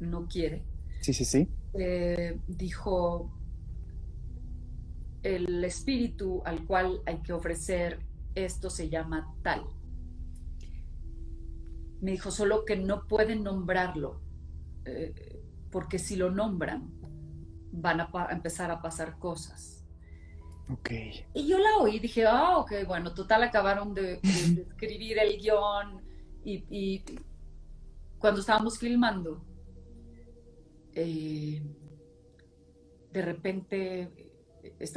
no 0.00 0.28
quiere. 0.28 0.64
Sí, 1.00 1.12
sí, 1.12 1.24
sí. 1.24 1.48
Eh, 1.74 2.38
dijo, 2.46 3.32
el 5.22 5.64
espíritu 5.64 6.42
al 6.44 6.64
cual 6.66 7.02
hay 7.06 7.18
que 7.18 7.32
ofrecer 7.32 8.00
esto 8.34 8.70
se 8.70 8.88
llama 8.88 9.34
tal. 9.42 9.64
Me 12.00 12.12
dijo 12.12 12.30
solo 12.30 12.64
que 12.64 12.76
no 12.76 13.06
pueden 13.06 13.42
nombrarlo, 13.42 14.20
eh, 14.84 15.42
porque 15.70 15.98
si 15.98 16.16
lo 16.16 16.30
nombran 16.30 16.98
van 17.72 18.00
a, 18.00 18.08
empezar 18.30 18.70
a 18.70 18.80
pasar 18.80 19.18
cosas. 19.18 19.84
Ok. 20.70 20.90
Y 21.34 21.46
yo 21.46 21.58
la 21.58 21.76
oí 21.78 21.96
y 21.96 22.00
dije, 22.00 22.26
ah, 22.26 22.58
ok, 22.58 22.72
bueno, 22.86 23.14
total 23.14 23.42
acabaron 23.42 23.94
de, 23.94 24.20
escribir 24.22 25.18
el 25.18 25.38
guion 25.38 26.02
y, 26.44 27.04
cuando 28.18 28.40
estábamos 28.40 28.78
filmando, 28.78 29.44
eh, 30.94 31.62
de 33.12 33.22
repente, 33.22 34.12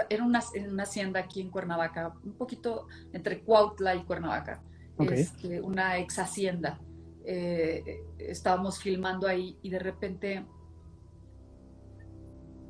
era 0.09 0.23
una, 0.23 0.41
una, 0.69 0.83
hacienda 0.83 1.19
aquí 1.19 1.41
en 1.41 1.51
Cuernavaca, 1.51 2.15
un 2.23 2.33
poquito 2.33 2.87
entre 3.13 3.41
Cuautla 3.41 3.95
y 3.95 4.03
Cuernavaca, 4.03 4.63
este, 4.99 5.61
una 5.61 5.97
ex 5.99 6.19
hacienda. 6.19 6.79
Eh, 7.23 8.03
estábamos 8.17 8.79
filmando 8.79 9.27
ahí 9.27 9.57
y 9.61 9.69
de 9.69 9.79
repente 9.79 10.45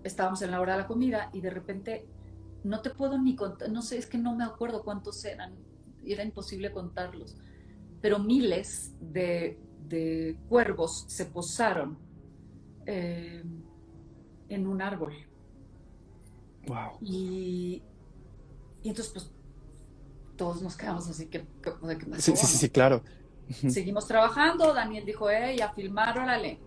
estábamos 0.04 0.42
en 0.42 0.52
la 0.52 0.60
hora 0.60 0.74
de 0.74 0.80
la 0.80 0.88
comida 0.88 1.30
y 1.34 1.42
de 1.42 1.50
repente 1.50 2.08
no 2.64 2.82
te 2.82 2.90
puedo 2.90 3.18
ni 3.18 3.36
contar, 3.36 3.70
no 3.70 3.82
sé, 3.82 3.98
es 3.98 4.08
que 4.08 4.18
no 4.18 4.36
me 4.36 4.44
acuerdo 4.44 4.84
cuántos 4.84 5.24
eran, 5.26 5.56
era 6.06 6.24
imposible 6.24 6.72
contarlos, 6.72 7.38
pero 8.02 8.20
miles 8.20 8.94
de, 9.00 9.58
cuervos 10.48 11.06
se 11.10 11.26
posaron 11.26 11.98
eh, 12.86 13.44
en 14.48 14.68
un 14.68 14.82
árbol. 14.82 15.14
Wow. 16.66 16.98
Y, 17.02 17.84
entonces, 18.84 19.12
pues, 19.12 19.32
todos 20.38 20.62
nos 20.62 20.78
quedamos 20.78 21.10
así 21.10 21.28
que, 21.28 21.46
Sí, 22.20 22.36
sí, 22.36 22.48
sí, 22.48 22.70
claro. 22.70 23.04
Seguimos 23.52 24.08
trabajando, 24.08 24.74
Daniel 24.74 25.06
dijo, 25.06 25.30
hey, 25.30 25.60
a 25.62 25.72
filmar, 25.72 26.18
órale. 26.18 26.60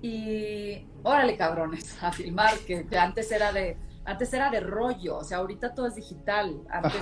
Y 0.00 0.86
órale, 1.02 1.36
cabrones, 1.36 1.96
a 2.02 2.12
filmar, 2.12 2.58
que, 2.60 2.86
antes 2.98 3.30
era 3.32 3.52
de, 3.52 3.76
antes 4.04 4.32
era 4.32 4.50
de 4.50 4.60
rollo, 4.60 5.18
o 5.18 5.24
sea, 5.24 5.38
ahorita 5.38 5.74
todo 5.74 5.86
es 5.86 5.96
digital, 5.96 6.62
antes 6.70 6.94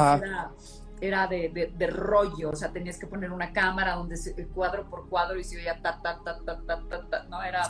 era, 1.01 1.27
de, 1.27 1.73
de, 1.77 1.87
rollo, 1.89 2.51
o 2.51 2.57
sea, 2.57 2.73
tenías 2.73 2.99
que 2.99 3.07
poner 3.07 3.31
una 3.31 3.53
cámara 3.53 3.97
donde 3.97 4.17
se, 4.17 4.35
cuadro 4.49 4.89
por 4.89 5.09
cuadro 5.11 5.39
y 5.39 5.45
se 5.45 5.59
oía 5.59 5.81
ta, 5.83 6.01
ta, 6.01 6.23
ta, 6.25 6.39
ta, 6.43 6.59
ta, 6.67 6.83
ta, 6.89 7.07
ta, 7.09 7.23
¿no? 7.25 7.43
Era, 7.43 7.63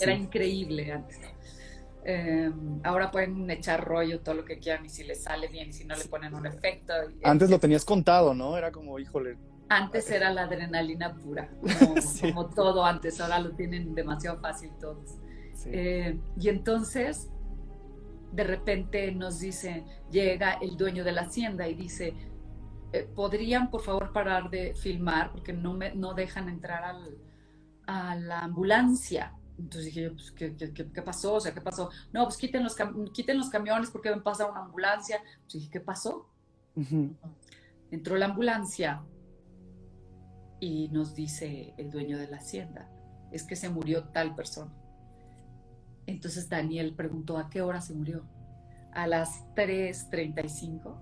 era 0.00 0.14
increíble 0.14 0.90
antes. 0.90 1.20
Em, 2.04 2.80
ahora 2.82 3.12
pueden 3.12 3.48
echar 3.50 3.84
rollo 3.84 4.20
todo 4.20 4.34
lo 4.34 4.44
que 4.44 4.58
quieran 4.58 4.84
y 4.84 4.88
si 4.88 5.04
les 5.04 5.22
sale 5.22 5.46
bien 5.46 5.68
y 5.68 5.72
si 5.72 5.84
no 5.84 5.94
le 5.94 6.04
ponen 6.06 6.34
un 6.34 6.46
efecto. 6.46 6.92
Antes 7.22 7.48
lo 7.48 7.60
tenías 7.60 7.84
contado, 7.84 8.34
¿no? 8.34 8.56
Era 8.56 8.72
como, 8.72 8.98
híjole, 8.98 9.36
antes 9.76 10.10
era 10.10 10.32
la 10.32 10.42
adrenalina 10.42 11.14
pura, 11.14 11.48
como, 12.20 12.46
todo 12.46 12.84
antes, 12.84 13.20
ahora 13.20 13.38
lo 13.38 13.52
tienen 13.52 13.94
demasiado 13.94 14.38
fácil 14.40 14.70
todos. 14.80 15.16
Eh, 15.66 16.18
y 16.38 16.48
entonces, 16.48 17.30
de 18.32 18.44
repente 18.44 19.12
nos 19.12 19.40
dice, 19.40 19.84
llega 20.10 20.52
el 20.54 20.76
dueño 20.76 21.04
de 21.04 21.12
la 21.12 21.22
hacienda 21.22 21.68
y 21.68 21.74
dice, 21.74 22.14
eh, 22.92 23.08
¿podrían 23.14 23.70
por 23.70 23.82
favor 23.82 24.12
parar 24.12 24.50
de 24.50 24.74
filmar 24.74 25.32
porque 25.32 25.52
no, 25.52 25.72
me, 25.72 25.94
no 25.94 26.14
dejan 26.14 26.48
entrar 26.48 26.84
al, 26.84 27.16
a 27.86 28.14
la 28.16 28.40
ambulancia? 28.40 29.34
Entonces 29.58 29.94
dije 29.94 30.10
pues, 30.10 30.32
¿qué, 30.32 30.56
qué, 30.56 30.72
qué, 30.72 31.02
pasó? 31.02 31.34
O 31.34 31.40
sea, 31.40 31.54
¿qué 31.54 31.60
pasó? 31.60 31.90
No, 32.12 32.24
pues 32.24 32.36
quiten 32.36 32.64
los, 32.64 32.76
quiten 33.12 33.38
los 33.38 33.48
camiones 33.48 33.90
porque 33.90 34.10
ven 34.10 34.22
pasar 34.22 34.50
una 34.50 34.60
ambulancia. 34.60 35.16
Entonces 35.16 35.60
dije, 35.60 35.70
¿qué 35.70 35.80
pasó? 35.80 36.28
Entró 37.90 38.16
la 38.16 38.26
ambulancia 38.26 39.02
y 40.62 40.88
nos 40.90 41.16
dice 41.16 41.74
el 41.76 41.90
dueño 41.90 42.16
de 42.18 42.28
la 42.28 42.36
hacienda, 42.36 42.88
es 43.32 43.42
que 43.42 43.56
se 43.56 43.68
murió 43.68 44.04
tal 44.10 44.36
persona. 44.36 44.72
Entonces 46.06 46.48
Daniel 46.48 46.94
preguntó 46.94 47.36
a 47.36 47.50
qué 47.50 47.62
hora 47.62 47.80
se 47.80 47.94
murió. 47.94 48.22
A 48.92 49.08
las 49.08 49.44
3.35 49.56 50.94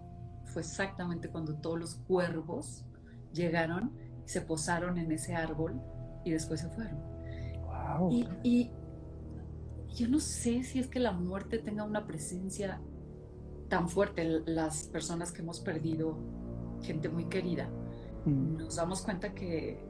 fue 0.46 0.62
exactamente 0.62 1.28
cuando 1.28 1.56
todos 1.56 1.78
los 1.78 1.94
cuervos 1.96 2.86
llegaron, 3.34 3.92
se 4.24 4.40
posaron 4.40 4.96
en 4.96 5.12
ese 5.12 5.34
árbol 5.34 5.78
y 6.24 6.30
después 6.30 6.60
se 6.60 6.70
fueron. 6.70 6.98
Y, 8.10 8.26
y, 8.42 8.70
yo 9.94 10.08
no 10.08 10.20
sé 10.20 10.62
si 10.62 10.78
es 10.78 10.86
que 10.86 11.00
la 11.00 11.12
muerte 11.12 11.58
tenga 11.58 11.84
una 11.84 12.06
presencia 12.06 12.80
tan 13.68 13.90
fuerte. 13.90 14.24
Las 14.46 14.84
personas 14.84 15.32
que 15.32 15.42
hemos 15.42 15.60
perdido 15.60 16.16
gente 16.80 17.10
muy 17.10 17.26
querida, 17.26 17.68
Mm. 18.24 18.56
nos 18.58 18.76
damos 18.76 19.02
cuenta 19.02 19.34
que, 19.34 19.82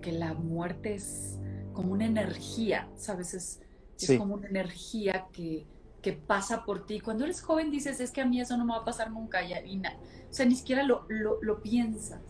que, 0.00 0.12
la 0.12 0.34
muerte 0.34 0.94
es 0.94 1.38
como 1.72 1.92
una 1.92 2.06
energía, 2.06 2.88
¿sabes? 2.96 3.34
Es, 3.34 3.60
es 3.98 4.18
como 4.18 4.34
una 4.34 4.48
energía 4.48 5.26
que, 5.32 5.66
que, 6.02 6.12
pasa 6.12 6.64
por 6.64 6.86
ti. 6.86 7.00
Cuando 7.00 7.24
eres 7.24 7.42
joven 7.42 7.70
dices, 7.70 8.00
es 8.00 8.10
que 8.10 8.20
a 8.20 8.26
mí 8.26 8.40
eso 8.40 8.56
no 8.56 8.64
me 8.64 8.72
va 8.72 8.78
a 8.78 8.84
pasar 8.84 9.10
nunca, 9.10 9.42
y, 9.42 9.52
o 9.78 10.32
sea, 10.32 10.46
ni 10.46 10.54
siquiera 10.54 10.82
lo, 10.82 11.04
lo, 11.08 11.42
lo, 11.42 11.62
piensas. 11.62 12.20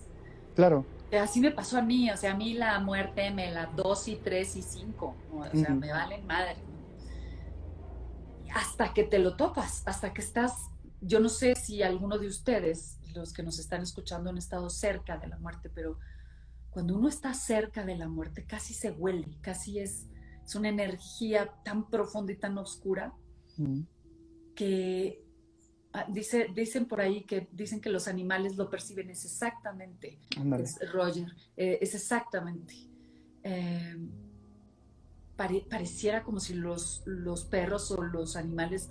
Claro. 0.54 0.84
Así 1.18 1.40
me 1.40 1.50
pasó 1.50 1.78
a 1.78 1.82
mí, 1.82 2.10
o 2.10 2.16
sea, 2.16 2.32
a 2.32 2.36
mí 2.36 2.54
la 2.54 2.78
muerte 2.80 3.30
me 3.30 3.50
la 3.50 3.66
2 3.66 4.08
y 4.08 4.16
3 4.16 4.56
y 4.56 4.62
5, 4.62 5.14
o 5.32 5.56
sea, 5.56 5.70
me 5.70 5.92
valen 5.92 6.26
madre. 6.26 6.56
Hasta 8.54 8.92
que 8.92 9.04
te 9.04 9.18
lo 9.18 9.36
topas, 9.36 9.82
hasta 9.86 10.12
que 10.12 10.20
estás, 10.20 10.70
yo 11.00 11.20
no 11.20 11.28
sé 11.28 11.54
si 11.54 11.82
alguno 11.82 12.18
de 12.18 12.26
ustedes 12.26 12.99
los 13.14 13.32
que 13.32 13.42
nos 13.42 13.58
están 13.58 13.82
escuchando 13.82 14.30
han 14.30 14.38
estado 14.38 14.70
cerca 14.70 15.18
de 15.18 15.28
la 15.28 15.38
muerte, 15.38 15.70
pero 15.74 15.98
cuando 16.70 16.96
uno 16.96 17.08
está 17.08 17.34
cerca 17.34 17.84
de 17.84 17.96
la 17.96 18.08
muerte 18.08 18.44
casi 18.44 18.74
se 18.74 18.90
huele, 18.90 19.36
casi 19.40 19.80
es, 19.80 20.06
es 20.44 20.54
una 20.54 20.68
energía 20.68 21.52
tan 21.64 21.88
profunda 21.88 22.32
y 22.32 22.36
tan 22.36 22.56
oscura 22.58 23.12
mm. 23.56 23.80
que 24.54 25.24
ah, 25.92 26.06
dice, 26.08 26.48
dicen 26.54 26.86
por 26.86 27.00
ahí 27.00 27.24
que 27.24 27.48
dicen 27.52 27.80
que 27.80 27.90
los 27.90 28.08
animales 28.08 28.56
lo 28.56 28.70
perciben, 28.70 29.10
es 29.10 29.24
exactamente, 29.24 30.18
Roger, 30.92 31.34
eh, 31.56 31.78
es 31.80 31.94
exactamente. 31.94 32.74
Eh, 33.42 33.96
pareciera 35.70 36.22
como 36.22 36.38
si 36.38 36.52
los, 36.52 37.02
los 37.06 37.44
perros 37.44 37.90
o 37.90 38.02
los 38.02 38.36
animales 38.36 38.90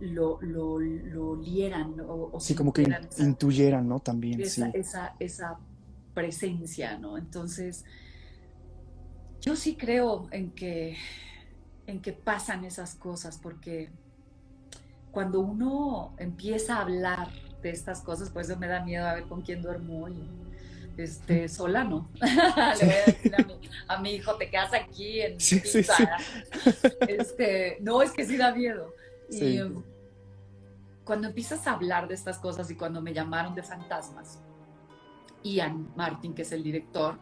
lo, 0.00 0.38
lo, 0.42 0.78
lo 0.78 1.36
lieran. 1.36 1.96
O, 2.06 2.38
sí, 2.40 2.54
como 2.54 2.72
que 2.72 2.86
intuyeran, 3.18 3.88
¿no? 3.88 4.00
También, 4.00 4.40
esa, 4.40 4.68
Esa, 4.70 5.14
esa 5.18 5.58
presencia, 6.14 6.98
¿no? 6.98 7.16
Entonces, 7.16 7.84
yo 9.40 9.56
sí 9.56 9.76
creo 9.76 10.28
en 10.30 10.50
que, 10.50 10.96
en 11.86 12.00
que 12.00 12.12
pasan 12.12 12.64
esas 12.64 12.94
cosas, 12.94 13.38
porque 13.38 13.90
cuando 15.10 15.40
uno 15.40 16.14
empieza 16.18 16.76
a 16.76 16.82
hablar 16.82 17.28
de 17.62 17.70
estas 17.70 18.00
cosas, 18.00 18.30
pues 18.30 18.48
eso 18.48 18.58
me 18.58 18.66
da 18.66 18.84
miedo 18.84 19.06
a 19.06 19.14
ver 19.14 19.24
con 19.24 19.42
quién 19.42 19.62
duermo 19.62 20.04
hoy. 20.04 20.14
Este, 20.96 21.48
sola 21.48 21.84
no. 21.84 22.10
Le 22.20 22.86
voy 22.86 22.94
a 22.94 23.04
decir 23.06 23.32
a 23.86 24.00
mi, 24.00 24.10
hijo, 24.14 24.34
te 24.34 24.50
quedas 24.50 24.74
aquí 24.74 25.20
en 25.20 25.40
sí, 25.40 25.60
sí, 25.60 25.86
Este, 27.06 27.78
no, 27.80 28.02
es 28.02 28.10
que 28.10 28.26
sí 28.26 28.36
da 28.36 28.52
miedo. 28.52 28.92
Y 29.30 29.60
cuando 31.04 31.28
empiezas 31.28 31.66
a 31.66 31.72
hablar 31.72 32.08
de 32.08 32.14
estas 32.14 32.38
cosas 32.38 32.70
y 32.70 32.76
cuando 32.76 33.00
me 33.00 33.12
llamaron 33.12 33.54
de 33.54 33.62
fantasmas, 33.62 34.40
Ian 35.42 35.92
Martin, 35.96 36.34
que 36.34 36.42
es 36.42 36.52
el 36.52 36.62
director, 36.62 37.18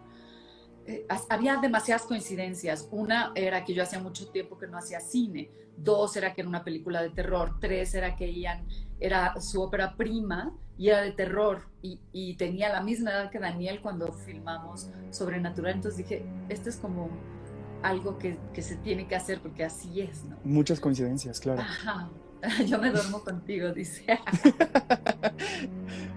eh, 0.87 1.07
había 1.29 1.57
demasiadas 1.57 2.03
coincidencias. 2.03 2.89
Una 2.91 3.33
era 3.35 3.65
que 3.65 3.75
yo 3.75 3.83
hacía 3.83 3.99
mucho 3.99 4.29
tiempo 4.29 4.57
que 4.57 4.69
no 4.69 4.79
hacía 4.79 5.01
cine. 5.01 5.51
Dos 5.77 6.17
era 6.17 6.33
que 6.33 6.43
era 6.43 6.49
una 6.49 6.63
película 6.63 7.03
de 7.03 7.11
terror. 7.11 7.59
Tres 7.61 7.95
era 7.95 8.15
que 8.17 8.33
Ian 8.33 8.67
era 9.01 9.41
su 9.41 9.61
ópera 9.61 9.97
prima 9.97 10.55
y 10.79 10.89
era 10.89 11.03
de 11.03 11.13
terror 11.13 11.69
y, 11.83 12.01
y, 12.13 12.37
tenía 12.37 12.69
la 12.71 12.83
misma 12.83 13.11
edad 13.11 13.31
que 13.31 13.39
Daniel 13.39 13.81
cuando 13.81 14.13
filmamos 14.13 14.89
Sobrenatural. 15.11 15.75
Entonces 15.75 15.99
dije, 15.99 16.25
esto 16.49 16.69
es 16.69 16.77
como 16.77 17.11
algo 17.83 18.19
que, 18.19 18.37
que, 18.53 18.63
se 18.63 18.77
tiene 18.77 19.07
que 19.07 19.17
hacer 19.17 19.41
porque 19.41 19.65
así 19.65 20.01
es, 20.01 20.25
¿no? 20.25 20.37
Muchas 20.45 20.81
coincidencias, 20.81 21.41
claro. 21.41 21.61
Ajá. 21.61 22.09
Yo 22.67 22.79
me 22.79 22.91
duermo 22.91 23.23
contigo, 23.23 23.73
dice. 23.73 24.05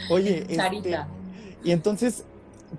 Oye, 0.09 0.45
este, 0.49 0.97
y 1.63 1.71
entonces, 1.71 2.25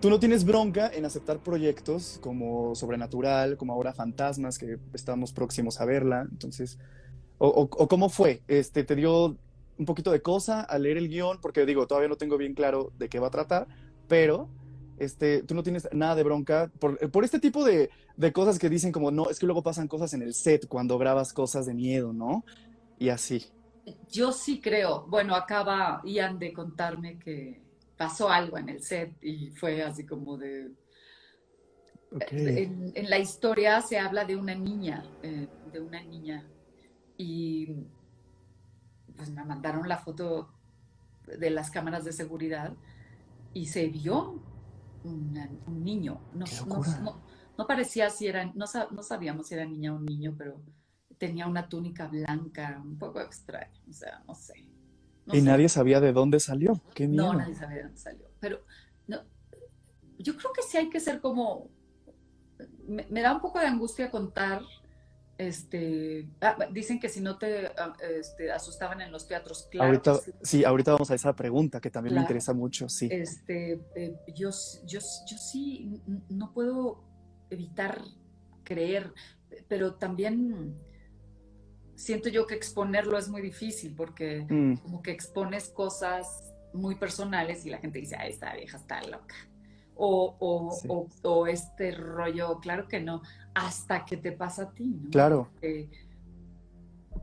tú 0.01 0.11
no 0.11 0.19
tienes 0.19 0.45
bronca 0.45 0.91
en 0.93 1.05
aceptar 1.05 1.39
proyectos 1.39 2.19
como 2.23 2.75
Sobrenatural, 2.75 3.57
como 3.57 3.73
ahora 3.73 3.93
Fantasmas, 3.93 4.59
que 4.59 4.79
estamos 4.95 5.33
próximos 5.33 5.81
a 5.81 5.85
verla. 5.85 6.27
Entonces, 6.31 6.79
o, 7.39 7.49
o, 7.49 7.89
cómo 7.89 8.09
fue? 8.09 8.43
Este, 8.49 8.85
¿Te 8.85 8.95
dio 8.97 9.37
un 9.79 9.87
poquito 9.87 10.11
de 10.11 10.23
cosa 10.23 10.61
al 10.61 10.83
leer 10.83 10.99
el 10.99 11.09
guion? 11.09 11.41
Porque 11.41 11.67
digo, 11.67 11.87
todavía 11.87 12.09
no 12.09 12.17
tengo 12.17 12.37
bien 12.37 12.55
claro 12.55 12.93
de 12.99 13.09
qué 13.09 13.19
va 13.19 13.29
a 13.29 13.31
tratar, 13.31 13.67
pero 14.09 14.49
este, 15.01 15.43
tú 15.43 15.55
no 15.55 15.63
tienes 15.63 15.89
nada 15.93 16.15
de 16.15 16.23
bronca 16.23 16.71
por, 16.79 17.11
por 17.11 17.25
este 17.25 17.41
tipo 17.41 17.65
de, 17.65 17.91
de, 18.17 18.33
cosas 18.33 18.59
que 18.59 18.69
dicen 18.69 18.93
como, 18.93 19.11
no, 19.11 19.31
es 19.31 19.39
que 19.39 19.47
luego 19.47 19.63
pasan 19.63 19.89
cosas 19.89 20.13
en 20.13 20.21
el 20.21 20.35
set 20.35 20.69
cuando 20.69 20.99
grabas 20.99 21.33
cosas 21.33 21.65
de 21.65 21.73
miedo, 21.73 22.13
¿no? 22.13 22.45
Y 22.99 23.09
así. 23.09 23.47
Yo 24.11 24.31
sí 24.31 24.61
creo, 24.61 25.07
bueno, 25.09 25.35
acaba 25.35 26.03
Ian 26.05 26.39
de 26.39 26.53
contarme 26.53 27.19
que 27.19 27.63
pasó 27.97 28.29
algo 28.29 28.59
en 28.59 28.69
el 28.69 28.83
set 28.83 29.17
y 29.23 29.51
fue 29.53 29.83
así 29.83 30.05
como 30.05 30.37
de... 30.37 30.71
En, 32.31 32.93
en, 32.95 33.09
la 33.09 33.19
historia 33.19 33.81
se 33.81 33.99
habla 33.99 34.25
de 34.25 34.37
una 34.37 34.55
niña, 34.55 35.05
eh, 35.23 35.47
de 35.73 35.81
una 35.81 36.03
niña, 36.03 36.45
y 37.17 37.69
pues 39.17 39.31
me 39.31 39.45
mandaron 39.45 39.89
la 39.89 39.97
foto 39.97 40.53
de 41.39 41.51
las 41.51 41.71
cámaras 41.71 42.05
de 42.05 42.13
seguridad 42.13 42.75
y 43.55 43.67
se 43.67 43.87
vio 43.89 44.43
un 45.05 45.85
niño. 45.85 46.21
No, 46.35 46.45
no, 47.59 47.67
parecía 47.67 48.11
si 48.11 48.27
era, 48.27 48.47
no, 48.47 48.67
no, 48.91 49.03
sabíamos 49.03 49.49
si 49.49 49.55
era 49.55 49.65
niña 49.65 49.93
o 49.93 49.97
un 49.97 50.07
niño, 50.07 50.35
pero 50.37 50.63
tenía 51.19 51.47
una 51.47 51.69
túnica 51.69 52.07
blanca, 52.07 52.81
un 52.83 52.99
poco 52.99 53.21
extraña, 53.21 53.81
o 53.89 53.93
sea, 53.93 54.23
no 54.27 54.35
sé. 54.35 54.67
y 55.33 55.43
nadie 55.43 55.69
sabía 55.69 56.01
de 56.01 56.13
dónde 56.13 56.41
salió, 56.41 56.81
qué 56.95 57.07
miedo. 57.07 57.33
No, 57.33 57.39
nadie 57.39 57.55
sabía 57.55 57.77
de 57.77 57.83
dónde 57.85 57.99
salió, 57.99 58.27
pero 58.41 58.61
no, 59.07 59.19
yo 60.19 60.37
creo 60.37 60.53
que 60.53 60.63
sí 60.63 60.79
hay 60.79 60.89
que 60.89 61.01
ser 61.01 61.21
como, 61.21 61.69
me, 62.87 63.23
da 63.23 63.35
un 63.35 63.41
poco 63.41 63.59
de 63.59 63.67
angustia 63.67 64.11
contar, 64.11 64.63
este, 65.41 66.29
ah, 66.43 66.55
dicen 66.71 67.01
que 67.01 67.09
si 67.09 67.23
no 67.23 67.39
te 67.39 67.69
ah, 67.69 67.95
este, 68.19 68.53
asustaban 68.53 69.01
en 69.01 69.11
los 69.11 69.27
teatros, 69.27 69.69
claro. 69.71 69.89
Ahorita, 69.89 70.21
sí. 70.43 70.65
ahorita 70.65 70.93
vamos 70.93 71.11
a 71.11 71.15
esa 71.15 71.35
pregunta 71.35 71.81
que 71.81 71.91
también 71.91 72.15
me 72.15 72.21
interesa 72.21 72.53
mucho, 72.53 72.91
sí. 72.91 73.09
Este, 73.11 73.81
eh, 73.95 74.17
yo, 74.35 74.51
yo, 74.85 75.01
yo 75.01 75.39
sí 75.39 76.03
no 76.29 76.53
puedo 76.53 77.03
evitar 77.49 78.03
creer, 78.65 79.15
pero 79.67 79.95
también 79.95 80.77
siento 81.95 82.29
yo 82.29 82.47
que 82.47 82.55
exponerlo 82.55 83.17
es 83.17 83.31
muy 83.31 83.41
difícil 83.41 83.95
porque 83.95 84.47
mm. 84.47 84.77
como 84.77 85.03
que 85.03 85.11
expones 85.11 85.71
cosas 85.71 86.53
muy 86.75 86.97
personales 86.97 87.65
y 87.65 87.71
la 87.71 87.79
gente 87.79 87.99
dice, 87.99 88.17
ah, 88.19 88.27
esta 88.27 88.55
vieja 88.55 88.77
está 88.77 89.03
loca. 89.05 89.35
O, 90.03 90.37
o, 90.39 91.09
o, 91.23 91.47
este 91.47 91.91
rollo, 91.91 92.59
claro 92.61 92.89
que 92.89 93.01
no, 93.01 93.21
hasta 93.55 94.05
que 94.05 94.17
te 94.17 94.33
pasa 94.33 94.63
a 94.63 94.71
ti, 94.71 94.87
¿no? 94.87 95.11
Claro. 95.11 95.49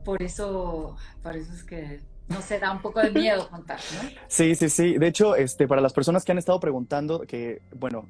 por 0.04 0.22
eso, 0.22 0.96
por 1.22 1.36
eso 1.36 1.52
es 1.52 1.64
que 1.64 2.00
no 2.28 2.42
se 2.42 2.58
da 2.58 2.72
un 2.72 2.82
poco 2.82 3.00
de 3.00 3.10
miedo 3.10 3.48
contar, 3.48 3.80
¿no? 3.94 4.10
Sí, 4.28 4.54
sí, 4.54 4.68
sí. 4.68 4.98
De 4.98 5.06
hecho, 5.06 5.34
este, 5.34 5.66
para 5.66 5.80
las 5.80 5.92
personas 5.92 6.24
que 6.24 6.32
han 6.32 6.38
estado 6.38 6.60
preguntando, 6.60 7.20
que, 7.20 7.62
bueno, 7.74 8.06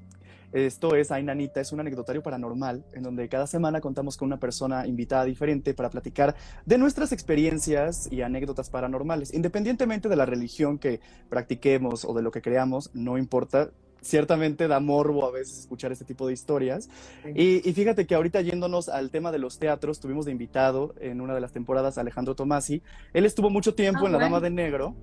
esto 0.53 0.97
es 0.97 1.11
Ainanita, 1.11 1.61
es 1.61 1.73
un 1.73 1.81
anecdotario 1.81 2.23
paranormal 2.23 2.85
en 2.95 3.03
donde 3.03 3.29
cada 3.29 3.47
semana 3.47 3.81
contamos 3.81 4.17
con 4.17 4.27
una 4.27 4.39
persona 4.39 4.87
invitada 4.87 5.25
diferente 5.25 5.75
para 5.75 5.91
platicar 5.91 6.35
de 6.65 6.79
nuestras 6.79 7.13
experiencias 7.13 8.09
y 8.11 8.23
anécdotas 8.23 8.71
paranormales. 8.71 9.35
Independientemente 9.35 10.09
de 10.09 10.17
la 10.17 10.25
religión 10.25 10.79
que 10.79 11.01
practiquemos 11.29 12.05
o 12.05 12.15
de 12.15 12.23
lo 12.23 12.31
que 12.31 12.41
creamos, 12.41 12.91
no 12.95 13.19
importa. 13.19 13.71
Ciertamente 14.01 14.69
da 14.69 14.81
morbo 14.81 15.27
a 15.27 15.31
veces 15.31 15.61
escuchar 15.61 15.93
este 15.93 16.05
tipo 16.05 16.27
de 16.27 16.33
historias. 16.33 16.89
Y, 17.35 17.61
fíjate 17.73 18.07
que 18.07 18.15
ahorita 18.15 18.41
yéndonos 18.41 18.89
al 18.89 19.11
tema 19.11 19.33
de 19.33 19.39
los 19.39 19.59
teatros, 19.59 20.01
tuvimos 20.01 20.27
de 20.27 20.33
invitado 20.33 20.95
en 21.01 21.21
una 21.21 21.35
de 21.35 21.41
las 21.41 21.53
temporadas 21.53 21.99
a 21.99 22.03
Alejandro 22.03 22.35
Tomasi. 22.35 22.83
Él 23.13 23.27
estuvo 23.27 23.51
mucho 23.51 23.75
tiempo 23.75 24.01
ah, 24.05 24.07
en 24.07 24.13
La 24.13 24.19
Dama 24.19 24.41
de 24.41 24.51
Negro 24.51 24.95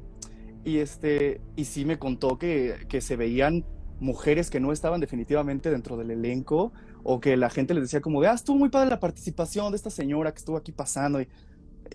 y, 0.64 0.78
este, 0.78 1.42
y 1.56 1.66
sí 1.66 1.86
me 1.86 2.00
contó 2.00 2.38
que, 2.38 2.86
que 2.88 3.02
se 3.02 3.16
veían 3.16 3.66
mujeres 4.00 4.50
que 4.50 4.60
no 4.60 4.72
estaban 4.72 5.00
definitivamente 5.00 5.72
dentro 5.72 5.96
del 5.98 6.12
elenco 6.12 6.74
o 7.04 7.20
que 7.20 7.38
la 7.38 7.50
gente 7.50 7.74
les 7.74 7.84
decía 7.84 8.02
como 8.02 8.22
de, 8.22 8.28
ah, 8.28 8.34
estuvo 8.34 8.58
muy 8.58 8.70
padre 8.70 8.90
la 8.90 9.00
participación 9.00 9.72
de 9.72 9.78
esta 9.78 9.90
señora 9.90 10.32
que 10.32 10.40
estuvo 10.40 10.58
aquí 10.58 10.72
pasando 10.72 11.22
y, 11.22 11.28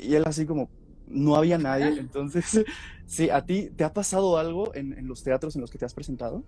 y 0.00 0.14
él 0.14 0.24
así 0.26 0.46
como, 0.46 0.70
no 1.10 1.36
había 1.36 1.58
nadie. 1.58 1.98
Entonces, 1.98 2.64
sí, 3.06 3.28
¿a 3.30 3.44
ti 3.44 3.70
te 3.76 3.84
ha 3.84 3.92
pasado 3.92 4.38
algo 4.38 4.74
en, 4.74 5.06
los 5.06 5.22
teatros 5.22 5.54
en 5.56 5.60
los 5.60 5.70
que 5.70 5.78
te 5.78 5.84
has 5.84 5.94
presentado? 5.94 6.44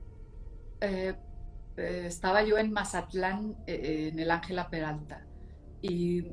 Eh, 0.82 1.14
eh, 1.76 2.04
estaba 2.06 2.42
yo 2.42 2.58
en 2.58 2.72
Mazatlán, 2.72 3.56
eh, 3.68 4.10
en 4.12 4.18
el 4.18 4.30
Ángela 4.32 4.68
Peralta, 4.68 5.24
y 5.80 6.26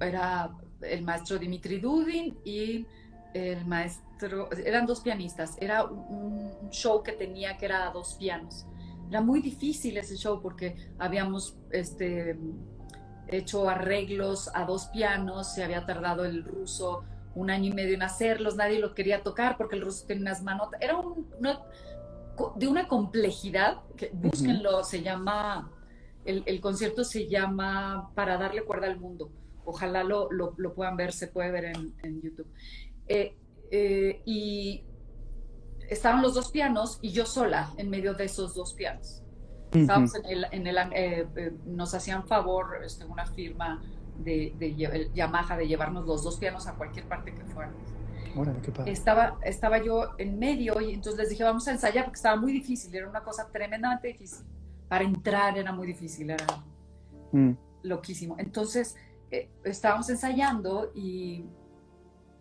era 0.00 0.50
el 0.82 1.02
maestro 1.02 1.38
Dimitri 1.38 1.78
Dudin 1.78 2.36
y 2.44 2.84
el 3.32 3.64
maestro, 3.66 4.50
eran 4.52 4.84
dos 4.84 5.00
pianistas, 5.00 5.56
era 5.60 5.84
un, 5.84 6.70
show 6.70 7.04
que 7.04 7.12
tenía 7.12 7.56
que 7.56 7.66
era 7.66 7.90
dos 7.90 8.14
pianos. 8.14 8.66
Era 9.08 9.20
muy 9.20 9.40
difícil 9.40 9.96
ese 9.96 10.16
show 10.16 10.42
porque 10.42 10.74
habíamos 10.98 11.56
este, 11.70 12.36
hecho 13.28 13.68
arreglos 13.68 14.50
a 14.54 14.64
dos 14.64 14.86
pianos, 14.86 15.54
se 15.54 15.62
había 15.62 15.86
tardado 15.86 16.24
el 16.24 16.44
ruso 16.44 17.04
un 17.36 17.50
año 17.50 17.70
y 17.70 17.74
medio 17.74 17.94
en 17.94 18.02
hacerlos, 18.02 18.56
nadie 18.56 18.80
lo 18.80 18.94
quería 18.94 19.22
tocar 19.22 19.56
porque 19.56 19.76
el 19.76 19.82
ruso 19.82 20.04
tenía 20.06 20.22
unas 20.22 20.42
manotas, 20.42 20.80
era 20.80 20.96
de 22.56 22.68
una 22.68 22.88
complejidad, 22.88 23.82
que 23.96 24.10
búsquenlo, 24.12 24.84
se 24.84 25.02
llama, 25.02 25.70
el, 26.24 26.60
concierto 26.60 27.04
se 27.04 27.28
llama 27.28 28.10
Para 28.14 28.38
darle 28.38 28.64
cuerda 28.64 28.86
al 28.86 28.98
mundo. 28.98 29.30
Ojalá 29.64 30.04
lo, 30.04 30.28
lo, 30.30 30.74
puedan 30.74 30.96
ver, 30.96 31.12
se 31.12 31.28
puede 31.28 31.50
ver 31.50 31.64
en, 31.66 31.94
en 32.02 32.20
YouTube. 32.20 32.48
Eh, 33.08 33.36
eh, 33.70 34.22
y 34.24 34.84
estaban 35.88 36.22
los 36.22 36.34
dos 36.34 36.50
pianos 36.50 36.98
y 37.02 37.12
yo 37.12 37.26
sola 37.26 37.72
en 37.76 37.90
medio 37.90 38.14
de 38.14 38.24
esos 38.24 38.54
dos 38.54 38.74
pianos. 38.74 39.22
Estábamos 39.72 40.12
en 40.14 40.66
el, 40.68 40.78
eh, 40.92 41.26
nos 41.66 41.94
hacían 41.94 42.26
favor, 42.28 42.80
este, 42.84 43.04
una 43.04 43.26
firma 43.26 43.82
de, 44.18 44.54
de, 44.56 45.10
Yamaha 45.12 45.56
de 45.56 45.66
llevarnos 45.66 46.06
los 46.06 46.22
dos 46.22 46.38
pianos 46.38 46.68
a 46.68 46.74
cualquier 46.74 47.08
parte 47.08 47.34
que 47.34 47.44
fuéramos. 47.46 47.93
Estaba, 48.86 49.38
estaba 49.42 49.82
yo 49.82 50.10
en 50.18 50.38
medio 50.38 50.80
y 50.80 50.94
entonces 50.94 51.20
les 51.20 51.30
dije, 51.30 51.44
vamos 51.44 51.66
a 51.68 51.72
ensayar 51.72 52.04
porque 52.04 52.16
estaba 52.16 52.36
muy 52.36 52.52
difícil, 52.52 52.94
era 52.94 53.08
una 53.08 53.22
cosa 53.22 53.48
tremendamente 53.50 54.08
difícil. 54.08 54.46
Para 54.88 55.04
entrar 55.04 55.56
era 55.56 55.72
muy 55.72 55.86
difícil, 55.86 56.30
era 56.30 56.46
mm. 57.32 57.52
loquísimo. 57.82 58.36
Entonces 58.38 58.96
estábamos 59.64 60.08
ensayando 60.10 60.92
y 60.94 61.44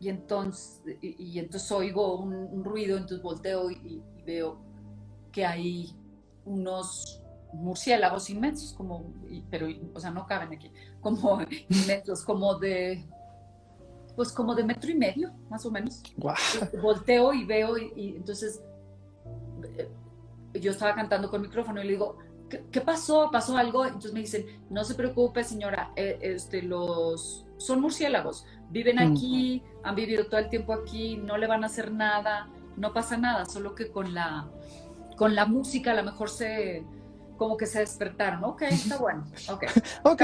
y 0.04 0.10
entonces, 0.10 0.82
y, 1.02 1.40
entonces 1.40 1.72
oigo 1.72 2.18
un, 2.18 2.62
ruido, 2.66 2.98
entonces 2.98 3.22
volteo 3.22 3.72
y, 3.72 4.04
veo 4.26 4.58
que 5.32 5.46
hay 5.46 5.96
unos 6.44 7.22
murciélagos 7.54 8.30
inmensos, 8.30 8.74
como, 8.74 9.14
pero, 9.50 9.68
o 9.94 10.00
sea, 10.02 10.12
no 10.12 10.28
caben 10.28 10.52
aquí, 10.52 10.74
como 11.00 11.40
inmensos, 11.70 12.26
como 12.26 12.56
de, 12.56 13.06
pues 14.16 14.32
como 14.32 14.56
de 14.56 14.64
metro 14.64 14.92
y 14.92 14.96
medio, 14.96 15.32
más 15.50 15.66
o 15.66 15.72
menos. 15.72 16.02
Volteo 16.82 17.34
y 17.34 17.46
veo, 17.46 17.78
y, 17.78 18.16
entonces 18.18 18.62
eh, 19.78 19.90
yo 20.60 20.72
estaba 20.72 20.94
cantando 20.96 21.30
con 21.30 21.42
micrófono 21.42 21.82
y 21.82 21.86
le 21.86 21.92
digo, 21.92 22.18
¿qué, 22.72 22.82
pasó? 22.82 23.30
¿Pasó 23.32 23.58
algo? 23.58 23.86
Entonces 23.86 24.14
me 24.14 24.20
dicen, 24.20 24.46
no 24.70 24.84
se 24.84 24.96
preocupe, 24.96 25.44
señora, 25.44 25.92
eh, 25.96 26.20
este, 26.22 26.62
los, 26.62 27.46
son 27.58 27.82
murciélagos, 27.82 28.46
viven 28.70 29.00
aquí, 29.00 29.64
han 29.84 29.96
vivido 29.96 30.26
todo 30.26 30.40
el 30.40 30.50
tiempo 30.50 30.74
aquí, 30.74 31.18
no 31.18 31.38
le 31.38 31.48
van 31.48 31.64
a 31.64 31.68
hacer 31.68 31.92
nada, 31.92 32.50
no 32.78 32.94
pasa 32.94 33.18
nada, 33.18 33.46
solo 33.46 33.74
que 33.74 33.92
con 33.92 34.14
la, 34.14 34.50
con 35.18 35.36
la 35.36 35.46
música 35.46 35.92
a 35.92 35.96
lo 35.96 36.04
mejor 36.04 36.30
se, 36.30 36.86
como 37.38 37.58
que 37.58 37.66
se 37.66 37.80
despertaron, 37.80 38.44
ok, 38.44 38.62
está 38.64 38.98
bueno, 39.00 39.26
ok. 39.50 39.64
ok. 40.04 40.22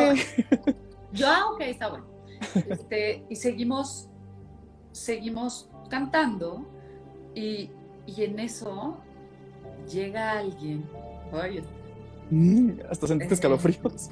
Yo, 1.11 1.27
ah, 1.27 1.51
ok, 1.51 1.61
está 1.61 1.89
bueno. 1.89 2.18
Este, 2.69 3.25
y 3.29 3.35
seguimos, 3.35 4.09
seguimos 4.91 5.69
cantando 5.89 6.65
y, 7.35 7.69
y 8.05 8.23
en 8.23 8.39
eso 8.39 8.97
llega 9.89 10.39
alguien, 10.39 10.83
oye, 11.31 11.63
mm, 12.29 12.71
hasta 12.89 13.07
sentiste 13.07 13.33
escalofríos. 13.35 14.09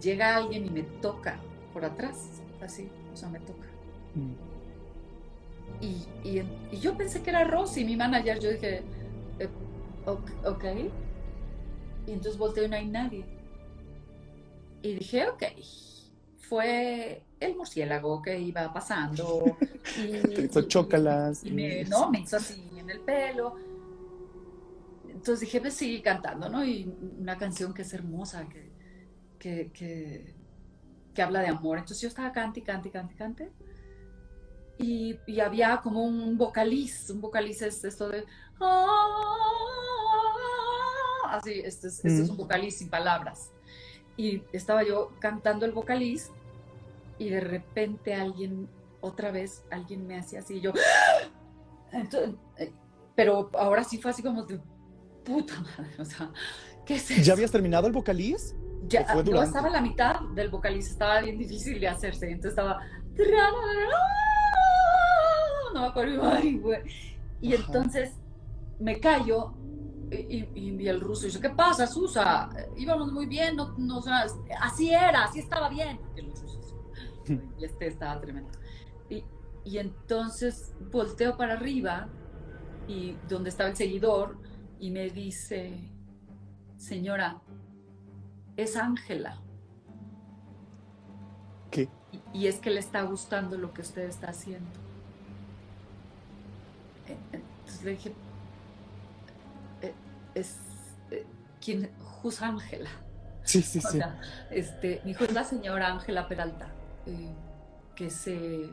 Llega 0.00 0.36
alguien 0.36 0.66
y 0.66 0.70
me 0.70 0.82
toca 0.82 1.38
por 1.72 1.84
atrás 1.84 2.42
así, 2.60 2.88
o 3.12 3.16
sea, 3.16 3.28
me 3.28 3.38
toca. 3.40 3.68
Mm. 4.14 4.52
Y, 5.80 6.06
y, 6.28 6.78
yo 6.78 6.96
pensé 6.96 7.22
que 7.22 7.30
era 7.30 7.44
Rosy, 7.44 7.84
mi 7.84 7.96
manager, 7.96 8.38
yo 8.38 8.50
dije, 8.50 8.82
eh, 9.38 9.48
ok. 10.06 10.64
Y 12.06 12.12
entonces 12.12 12.38
volteé 12.38 12.64
y 12.64 12.68
no 12.68 12.76
hay 12.76 12.86
nadie. 12.86 13.24
Y 14.82 14.94
dije, 14.94 15.28
ok, 15.28 15.42
fue 16.52 17.22
el 17.40 17.56
murciélago 17.56 18.20
que 18.20 18.38
iba 18.38 18.70
pasando. 18.70 19.56
Y, 19.96 20.42
hizo 20.44 20.62
chócalas. 20.62 21.42
Y, 21.44 21.50
me, 21.50 21.84
no, 21.84 22.10
me 22.10 22.20
hizo 22.20 22.36
así 22.36 22.70
en 22.76 22.88
el 22.90 23.00
pelo. 23.00 23.56
Entonces 25.08 25.40
dije, 25.40 25.60
pues 25.60 25.74
sigue 25.74 26.02
cantando, 26.02 26.48
¿no? 26.50 26.62
Y 26.64 26.94
una 27.18 27.38
canción 27.38 27.72
que 27.72 27.82
es 27.82 27.92
hermosa, 27.92 28.46
que, 28.48 28.70
que, 29.38 29.72
que 29.72 30.34
que 31.14 31.22
habla 31.22 31.40
de 31.40 31.48
amor. 31.48 31.78
Entonces 31.78 32.02
yo 32.02 32.08
estaba 32.08 32.32
cante, 32.32 32.60
y 32.60 32.62
cante, 32.62 32.90
cante, 32.90 33.14
cante. 33.14 33.50
Y, 34.78 35.18
y, 35.26 35.40
había 35.40 35.78
como 35.78 36.04
un 36.04 36.36
vocaliz, 36.36 37.08
un 37.10 37.22
vocaliz 37.22 37.62
es 37.62 37.82
esto 37.84 38.08
de... 38.10 38.24
Ah", 38.60 39.38
así, 41.30 41.60
este 41.64 41.88
es, 41.88 42.04
este 42.04 42.22
es 42.22 42.28
un 42.28 42.36
vocaliz 42.36 42.76
sin 42.76 42.90
palabras. 42.90 43.50
Y 44.16 44.42
estaba 44.52 44.82
yo 44.82 45.12
cantando 45.18 45.64
el 45.64 45.72
vocaliz 45.72 46.30
y 47.22 47.30
de 47.30 47.40
repente 47.40 48.14
alguien, 48.14 48.68
otra 49.00 49.30
vez, 49.30 49.64
alguien 49.70 50.06
me 50.06 50.18
hacía 50.18 50.40
así, 50.40 50.56
y 50.56 50.60
yo... 50.60 50.72
Entonces, 51.92 52.34
eh, 52.56 52.72
pero 53.14 53.50
ahora 53.54 53.84
sí 53.84 53.98
fue 53.98 54.10
así 54.10 54.22
como 54.22 54.44
de 54.44 54.58
puta 55.24 55.60
madre, 55.60 55.94
o 55.98 56.04
sea, 56.04 56.30
¿qué 56.86 56.94
es 56.94 57.10
eso? 57.10 57.22
¿Ya 57.22 57.34
habías 57.34 57.50
terminado 57.50 57.86
el 57.86 57.92
vocaliz? 57.92 58.54
ya, 58.88 59.22
yo 59.22 59.42
estaba 59.42 59.68
en 59.68 59.72
la 59.74 59.80
mitad 59.80 60.20
del 60.34 60.50
vocalista, 60.50 60.92
estaba 60.92 61.20
bien 61.20 61.38
difícil 61.38 61.78
de 61.80 61.88
hacerse, 61.88 62.26
entonces 62.26 62.52
estaba... 62.52 62.80
No 65.74 65.80
me 65.80 65.86
acuerdo, 65.86 66.32
y 67.40 67.54
entonces 67.54 68.12
me 68.78 69.00
callo 69.00 69.54
y, 70.10 70.46
y, 70.54 70.88
el 70.88 71.00
ruso 71.00 71.24
dice, 71.24 71.40
¿qué 71.40 71.48
pasa, 71.50 71.86
Susa? 71.86 72.50
Íbamos 72.76 73.10
muy 73.12 73.24
bien, 73.26 73.56
no, 73.56 73.74
no, 73.78 74.02
así 74.60 74.92
era, 74.92 75.24
así 75.24 75.38
estaba 75.38 75.70
bien. 75.70 75.98
Y 77.58 77.64
este 77.64 77.86
estaba 77.86 78.20
tremendo. 78.20 78.50
Y, 79.08 79.24
y 79.64 79.78
entonces 79.78 80.74
volteo 80.90 81.36
para 81.36 81.54
arriba 81.54 82.08
y 82.88 83.16
donde 83.28 83.50
estaba 83.50 83.70
el 83.70 83.76
seguidor 83.76 84.36
y 84.80 84.90
me 84.90 85.08
dice, 85.10 85.72
señora, 86.76 87.40
es 88.56 88.76
Ángela. 88.76 89.40
¿Qué? 91.70 91.88
Y, 92.32 92.40
y 92.40 92.46
es 92.48 92.58
que 92.58 92.70
le 92.70 92.80
está 92.80 93.02
gustando 93.02 93.56
lo 93.56 93.72
que 93.72 93.80
usted 93.82 94.02
está 94.02 94.28
haciendo. 94.30 94.68
Eh, 97.08 97.16
Entonces 97.32 97.84
le 97.84 97.90
dije, 97.92 98.14
"Eh, 99.82 99.94
es, 100.34 100.58
eh, 101.10 101.24
¿quién? 101.64 101.90
Who's 102.22 102.42
Ángela? 102.42 102.90
Sí, 103.44 103.62
sí, 103.62 103.78
O 103.84 103.88
sí. 103.90 103.98
sea, 103.98 104.20
este, 104.50 105.00
mi 105.04 105.12
hijo 105.12 105.24
es 105.24 105.32
la 105.32 105.44
señora 105.44 105.88
Ángela 105.92 106.28
Peralta, 106.28 106.71
eh, 107.06 107.32
que, 107.94 108.10
se, 108.10 108.70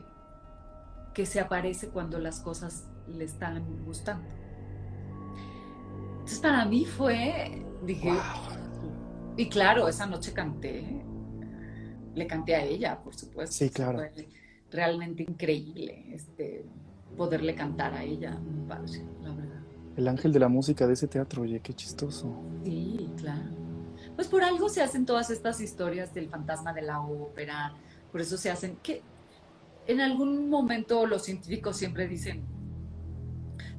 que 1.14 1.26
se 1.26 1.40
aparece 1.40 1.88
cuando 1.88 2.18
las 2.18 2.40
cosas 2.40 2.86
le 3.08 3.24
están 3.24 3.62
gustando. 3.84 4.28
Entonces 6.12 6.38
para 6.40 6.64
mí 6.64 6.84
fue, 6.84 7.64
dije, 7.84 8.08
Wow. 8.10 9.34
y 9.36 9.48
claro, 9.48 9.88
esa 9.88 10.06
noche 10.06 10.32
canté, 10.32 11.02
le 12.14 12.26
canté 12.26 12.54
a 12.56 12.62
ella, 12.64 12.98
por 13.02 13.14
supuesto. 13.14 13.56
Sí, 13.56 13.70
claro. 13.70 13.98
Fue 13.98 14.28
realmente 14.70 15.24
increíble 15.24 16.04
este, 16.14 16.64
poderle 17.16 17.54
cantar 17.54 17.94
a 17.94 18.04
ella, 18.04 18.38
mi 18.38 18.66
padre, 18.68 19.04
la 19.22 19.34
verdad. 19.34 19.60
El 19.96 20.06
ángel 20.08 20.32
de 20.32 20.38
la 20.38 20.48
música 20.48 20.86
de 20.86 20.92
ese 20.92 21.08
teatro, 21.08 21.42
oye, 21.42 21.60
qué 21.60 21.74
chistoso. 21.74 22.32
Sí, 22.64 23.10
claro. 23.16 23.50
Pues 24.14 24.28
por 24.28 24.42
algo 24.44 24.68
se 24.68 24.82
hacen 24.82 25.04
todas 25.04 25.30
estas 25.30 25.60
historias 25.60 26.14
del 26.14 26.28
fantasma 26.28 26.72
de 26.72 26.82
la 26.82 27.00
ópera, 27.00 27.74
por 28.10 28.20
eso 28.20 28.36
se 28.36 28.50
hacen 28.50 28.76
que 28.82 29.02
en 29.86 30.00
algún 30.00 30.48
momento 30.48 31.06
los 31.06 31.24
científicos 31.24 31.76
siempre 31.76 32.06
dicen, 32.06 32.44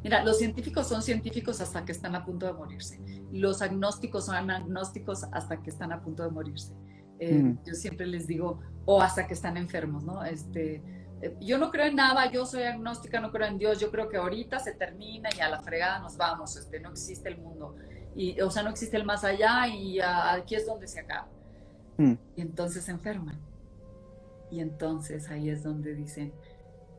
mira, 0.04 0.24
los 0.24 0.38
científicos 0.38 0.88
son 0.88 1.02
científicos 1.02 1.62
hasta 1.62 1.86
que 1.86 1.91
están 1.91 2.15
a 2.15 2.26
punto 2.26 2.46
de 2.46 2.54
morirse, 2.54 3.00
los 3.32 3.62
agnósticos 3.62 4.26
son 4.26 4.50
agnósticos 4.50 5.24
hasta 5.32 5.62
que 5.62 5.70
están 5.70 5.91
a 5.91 6.02
punto 6.02 6.24
de 6.24 6.30
morirse. 6.30 6.74
Eh, 7.20 7.34
Mm. 7.34 7.58
Yo 7.65 7.74
siempre 7.76 8.08
les 8.08 8.26
digo, 8.26 8.60
o 8.86 9.00
hasta 9.00 9.28
que 9.28 9.36
están 9.36 9.56
enfermos, 9.56 10.04
¿no? 10.04 10.24
Este, 10.24 10.82
eh, 11.22 11.38
yo 11.39 11.60
no 11.60 11.70
creo 11.70 11.86
en 11.86 11.96
nada, 11.96 12.32
yo 12.32 12.48
soy 12.48 12.63
agnóstica, 12.63 13.20
no 13.20 13.32
creo 13.32 13.48
en 13.48 13.60
Dios, 13.60 13.80
yo 13.80 13.91
creo 13.91 14.10
que 14.10 14.17
ahorita 14.17 14.58
se 14.58 14.74
termina 14.74 15.30
y 15.38 15.39
a 15.39 15.48
la 15.48 15.62
fregada 15.62 16.00
nos 16.00 16.17
vamos, 16.17 16.58
este, 16.58 16.80
no 16.80 16.89
existe 16.89 17.30
el 17.30 17.38
mundo 17.38 17.76
y, 18.15 18.41
o 18.41 18.50
sea, 18.50 18.63
no 18.63 18.72
existe 18.72 18.98
el 18.98 19.06
más 19.06 19.24
allá 19.24 19.67
y 19.67 20.00
ah, 20.00 20.34
aquí 20.34 20.56
es 20.56 20.65
donde 20.65 20.88
se 20.88 21.00
acaba. 21.00 21.28
Mm. 21.98 22.13
Y 22.36 22.41
entonces 22.41 22.84
se 22.84 22.91
enferman. 22.91 23.39
Y 24.52 24.60
entonces 24.60 25.30
ahí 25.30 25.50
es 25.50 25.64
donde 25.64 25.96
dicen, 25.96 26.34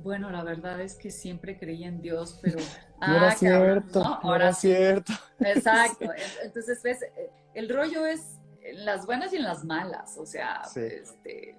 bueno, 0.01 0.31
la 0.31 0.43
verdad 0.43 0.81
es 0.81 0.97
que 0.97 1.11
siempre 1.11 1.57
creí 1.59 1.85
en 1.85 2.01
Dios, 2.01 2.39
pero... 2.43 2.59
Era 3.03 3.31
ah, 3.31 3.37
cabrón, 3.39 3.39
cierto, 3.39 4.05
Ahora 4.23 4.45
era 4.45 4.53
sí. 4.55 4.69
cierto. 4.69 5.13
Exacto. 5.41 6.05
En- 6.05 6.11
Entonces, 6.45 6.83
ves, 6.83 7.03
Eh, 7.03 7.31
el 7.55 7.69
rollo 7.69 8.07
es 8.07 8.39
en 8.63 8.85
las 8.85 9.07
buenas 9.07 9.33
y 9.33 9.37
en 9.37 9.43
las 9.45 9.65
malas, 9.65 10.17
o 10.19 10.25
sea, 10.25 10.63
Sí. 10.65 10.81
este, 10.81 11.59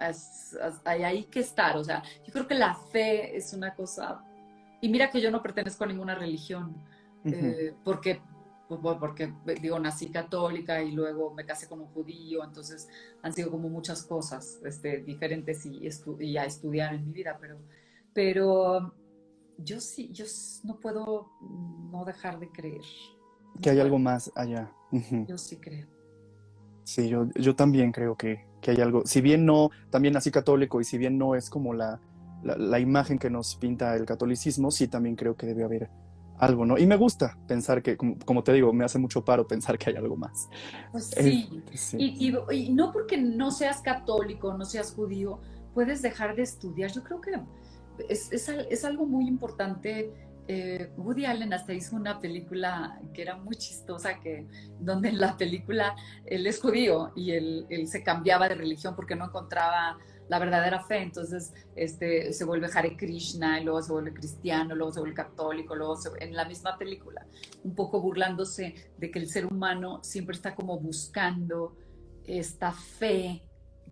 es- 0.00 0.54
es- 0.54 0.80
hay 0.84 1.02
ahí 1.04 1.24
que 1.24 1.40
estar, 1.40 1.76
o 1.76 1.84
sea, 1.84 2.02
yo 2.24 2.32
creo 2.32 2.46
que 2.48 2.54
la 2.54 2.74
fe 2.74 3.36
es 3.36 3.52
una 3.52 3.74
cosa, 3.74 4.22
y 4.80 4.88
mira 4.88 5.10
que 5.10 5.20
yo 5.20 5.30
no 5.30 5.42
pertenezco 5.42 5.84
a 5.84 5.86
ninguna 5.86 6.14
religión, 6.14 6.74
eh, 7.26 7.74
porque, 7.84 8.20
porque, 8.80 9.32
digo, 9.60 9.78
nací 9.78 10.10
católica 10.10 10.82
y 10.82 10.92
luego 10.92 11.32
me 11.34 11.44
casé 11.44 11.68
con 11.68 11.80
un 11.80 11.88
judío, 11.88 12.44
entonces 12.44 12.88
han 13.22 13.32
sido 13.32 13.50
como 13.50 13.68
muchas 13.68 14.02
cosas 14.02 14.60
este, 14.64 14.98
diferentes 14.98 15.66
y, 15.66 15.86
a 16.36 16.44
estudiar 16.44 16.94
en 16.94 17.06
mi 17.06 17.12
vida, 17.12 17.38
pero, 17.40 17.58
pero 18.12 18.94
yo 19.58 19.80
sí, 19.80 20.10
yo 20.12 20.24
no 20.64 20.78
puedo 20.78 21.30
no 21.90 22.04
dejar 22.04 22.38
de 22.38 22.50
creer. 22.50 22.82
Que 23.60 23.70
hay 23.70 23.80
algo 23.80 23.98
más 23.98 24.30
allá. 24.34 24.72
Yo 25.28 25.38
sí 25.38 25.56
creo. 25.56 25.86
Sí, 26.84 27.08
yo, 27.08 27.28
yo 27.34 27.54
también 27.54 27.92
creo 27.92 28.16
que, 28.16 28.46
que 28.60 28.72
hay 28.72 28.80
algo. 28.80 29.02
Si 29.06 29.20
bien 29.20 29.46
no, 29.46 29.70
también 29.90 30.14
nací 30.14 30.30
católico 30.30 30.80
y 30.80 30.84
si 30.84 30.98
bien 30.98 31.16
no 31.18 31.34
es 31.34 31.48
como 31.48 31.74
la, 31.74 32.00
la, 32.42 32.56
la 32.56 32.80
imagen 32.80 33.18
que 33.18 33.30
nos 33.30 33.54
pinta 33.56 33.94
el 33.94 34.04
catolicismo, 34.04 34.70
sí 34.70 34.88
también 34.88 35.16
creo 35.16 35.36
que 35.36 35.46
debe 35.46 35.64
haber 35.64 35.90
algo, 36.38 36.66
¿no? 36.66 36.76
Y 36.78 36.86
me 36.86 36.96
gusta 36.96 37.38
pensar 37.46 37.82
que, 37.82 37.96
como, 37.96 38.16
como 38.24 38.42
te 38.42 38.52
digo, 38.52 38.72
me 38.72 38.84
hace 38.84 38.98
mucho 38.98 39.24
paro 39.24 39.46
pensar 39.46 39.78
que 39.78 39.90
hay 39.90 39.96
algo 39.96 40.16
más. 40.16 40.48
Pues 40.90 41.06
sí. 41.16 41.48
Sí. 41.74 41.96
Y, 41.98 42.28
y- 42.30 42.54
y 42.66 42.72
no 42.72 42.92
porque 42.92 43.16
no 43.16 43.50
seas 43.50 43.80
católico, 43.80 44.52
no 44.54 44.64
seas 44.64 44.92
judío, 44.92 45.40
puedes 45.74 46.02
dejar 46.02 46.34
de 46.34 46.42
estudiar. 46.42 46.90
Yo 46.92 47.02
creo 47.04 47.20
que 47.20 47.32
es, 48.08 48.32
es 48.32 48.84
algo 48.84 49.06
muy 49.06 49.26
importante. 49.28 50.12
Eh, 50.48 50.92
Woody 50.96 51.24
Allen 51.24 51.52
hasta 51.52 51.72
hizo 51.72 51.94
una 51.94 52.18
película 52.18 53.00
que 53.14 53.22
era 53.22 53.36
muy 53.36 53.54
chistosa, 53.54 54.18
que, 54.18 54.48
donde 54.80 55.10
en 55.10 55.20
la 55.20 55.36
película 55.36 55.94
él 56.26 56.46
es 56.48 56.60
judío 56.60 57.12
y 57.14 57.30
él, 57.30 57.66
él 57.70 57.86
se 57.86 58.02
cambiaba 58.02 58.48
de 58.48 58.56
religión 58.56 58.96
porque 58.96 59.14
no 59.14 59.26
encontraba 59.26 59.98
la 60.32 60.38
verdadera 60.38 60.82
fe, 60.82 60.96
entonces 61.02 61.52
este, 61.76 62.32
se 62.32 62.46
vuelve 62.46 62.66
Hare 62.74 62.96
Krishna, 62.96 63.60
y 63.60 63.64
luego 63.64 63.82
se 63.82 63.92
vuelve 63.92 64.14
cristiano, 64.14 64.74
luego 64.74 64.90
se 64.90 65.00
vuelve 65.00 65.14
católico, 65.14 65.76
luego 65.76 65.94
se- 65.96 66.08
en 66.20 66.34
la 66.34 66.46
misma 66.46 66.78
película, 66.78 67.26
un 67.64 67.74
poco 67.74 68.00
burlándose 68.00 68.74
de 68.96 69.10
que 69.10 69.18
el 69.18 69.28
ser 69.28 69.44
humano 69.44 70.02
siempre 70.02 70.34
está 70.34 70.54
como 70.54 70.78
buscando 70.80 71.76
esta 72.24 72.72
fe 72.72 73.42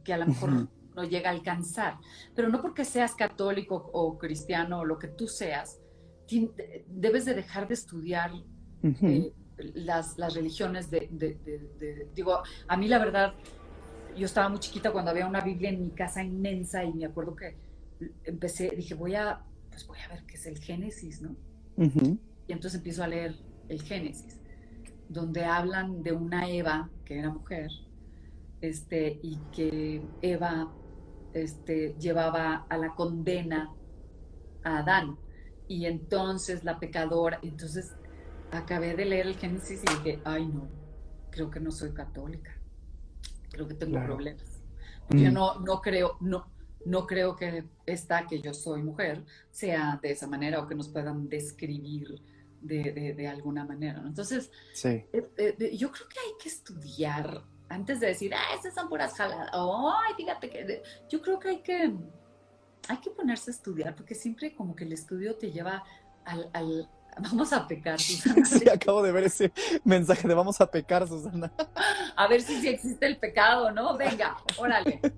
que 0.03 0.14
a 0.14 0.16
lo 0.16 0.29
mejor 0.29 0.48
Ujú. 0.50 0.68
no 0.96 1.05
llega 1.05 1.29
a 1.29 1.35
alcanzar, 1.35 1.98
pero 2.35 2.48
no 2.48 2.62
porque 2.62 2.87
seas 2.87 3.14
católico 3.14 3.90
o 3.92 4.16
cristiano 4.16 4.79
o 4.79 4.85
lo 4.87 4.98
que 4.98 5.09
tú 5.09 5.29
seas, 5.29 5.79
debes 6.87 7.26
de 7.26 7.35
dejar 7.35 7.68
de 7.68 7.74
estudiar 7.74 8.31
Ujú. 8.83 9.07
eh, 9.07 9.35
las, 9.74 10.16
las 10.16 10.33
religiones 10.35 10.90
de, 10.90 11.07
de- 11.11 11.35
de- 11.35 11.68
de- 11.79 12.09
Digo, 12.14 12.40
a 12.66 12.76
mí 12.79 12.88
la 12.88 12.98
verdad, 12.98 13.35
yo 14.16 14.27
estaba 14.27 14.49
muy 14.49 14.59
chiquita 14.59 14.92
cuando 14.92 15.11
había 15.11 15.27
una 15.27 15.40
Biblia 15.40 15.70
en 15.70 15.81
mi 15.81 15.90
casa 15.90 16.23
inmensa 16.23 16.85
y 16.85 16.92
me 16.92 17.07
acuerdo 17.07 17.35
que 17.37 17.57
empecé, 18.25 18.70
dije, 18.77 18.94
voy 18.94 19.14
a, 19.14 19.40
pues 19.70 19.87
voy 19.87 19.99
a 20.01 20.09
ver 20.09 20.25
qué 20.27 20.35
es 20.35 20.46
el 20.46 20.59
Génesis, 20.59 21.23
¿no? 21.23 21.37
Y 22.46 22.53
entonces 22.53 22.79
empiezo 22.79 23.03
a 23.03 23.09
leer 23.09 23.37
el 23.68 23.83
Génesis, 23.83 24.38
donde 25.09 25.44
hablan 25.44 26.03
de 26.03 26.12
una 26.12 26.49
Eva, 26.49 26.90
que 27.05 27.18
era 27.18 27.31
mujer, 27.31 27.70
este, 28.61 29.18
y 29.23 29.38
que 29.53 30.03
Eva 30.20 30.73
este, 31.33 31.94
llevaba 31.99 32.66
a 32.68 32.77
la 32.77 32.94
condena 32.94 33.73
a 34.62 34.79
Adán. 34.79 35.16
Y 35.68 35.87
entonces 35.87 36.64
la 36.64 36.79
pecadora, 36.79 37.38
entonces 37.42 37.94
acabé 38.51 38.94
de 38.96 39.05
leer 39.05 39.27
el 39.27 39.37
Génesis 39.37 39.83
y 39.85 39.94
dije, 39.96 40.20
ay 40.25 40.46
no, 40.46 40.68
creo 41.31 41.51
que 41.51 41.61
no 41.61 41.70
soy 41.70 41.92
católica, 41.92 42.60
creo 43.50 43.66
que 43.68 43.74
tengo 43.74 43.92
Claro. 43.92 44.14
problemas. 44.14 44.62
Porque 45.08 45.24
yo 45.24 45.30
Mm. 45.30 45.34
no, 45.34 45.60
no 45.60 45.80
creo, 45.80 46.16
no, 46.20 46.46
no 46.86 47.06
creo 47.06 47.36
que 47.36 47.64
esta, 47.86 48.26
que 48.26 48.40
yo 48.40 48.54
soy 48.54 48.82
mujer, 48.82 49.24
sea 49.50 49.98
de 50.02 50.12
esa 50.12 50.26
manera 50.26 50.60
o 50.60 50.66
que 50.66 50.74
nos 50.74 50.88
puedan 50.88 51.28
describir 51.28 52.22
de, 52.60 52.92
de- 52.92 53.14
de 53.14 53.26
alguna 53.28 53.64
manera. 53.64 54.00
¿no? 54.00 54.08
Entonces, 54.08 54.50
Sí. 54.74 54.88
eh, 55.12 55.30
eh, 55.36 55.76
yo 55.76 55.90
creo 55.90 56.08
que 56.08 56.20
hay 56.20 56.32
que 56.42 56.48
estudiar 56.48 57.42
antes 57.68 58.00
de 58.00 58.08
decir, 58.08 58.34
ah, 58.34 58.54
esas 58.58 58.74
son 58.74 58.88
puras 58.88 59.14
jaladas. 59.14 59.50
O, 59.54 59.90
ay, 59.92 60.14
fíjate 60.16 60.50
que. 60.50 60.64
de-". 60.64 60.82
Yo 61.08 61.20
creo 61.22 61.38
que 61.38 61.48
hay 61.48 61.62
que 61.62 61.94
hay 62.88 62.96
que 62.96 63.10
ponerse 63.10 63.50
a 63.50 63.54
estudiar 63.54 63.94
porque 63.94 64.14
siempre 64.14 64.54
como 64.54 64.74
que 64.74 64.84
el 64.84 64.92
estudio 64.92 65.36
te 65.36 65.52
lleva 65.52 65.84
al, 66.24 66.50
al- 66.54 66.88
vamos 67.22 67.52
a 67.52 67.66
pecar, 67.66 67.98
Susana. 68.00 68.44
Sí, 68.44 68.68
acabo 68.68 69.02
de 69.02 69.12
ver 69.12 69.24
ese 69.24 69.52
mensaje 69.85 70.26
de 70.26 70.35
vamos 70.35 70.61
a 70.61 70.70
pecar, 70.70 71.06
Susana. 71.06 71.52
A 72.16 72.26
ver 72.26 72.42
si, 72.42 72.61
si 72.61 72.68
existe 72.68 73.06
el 73.06 73.18
pecado, 73.18 73.70
¿no? 73.70 73.96
Venga, 73.96 74.37
órale. 74.59 75.00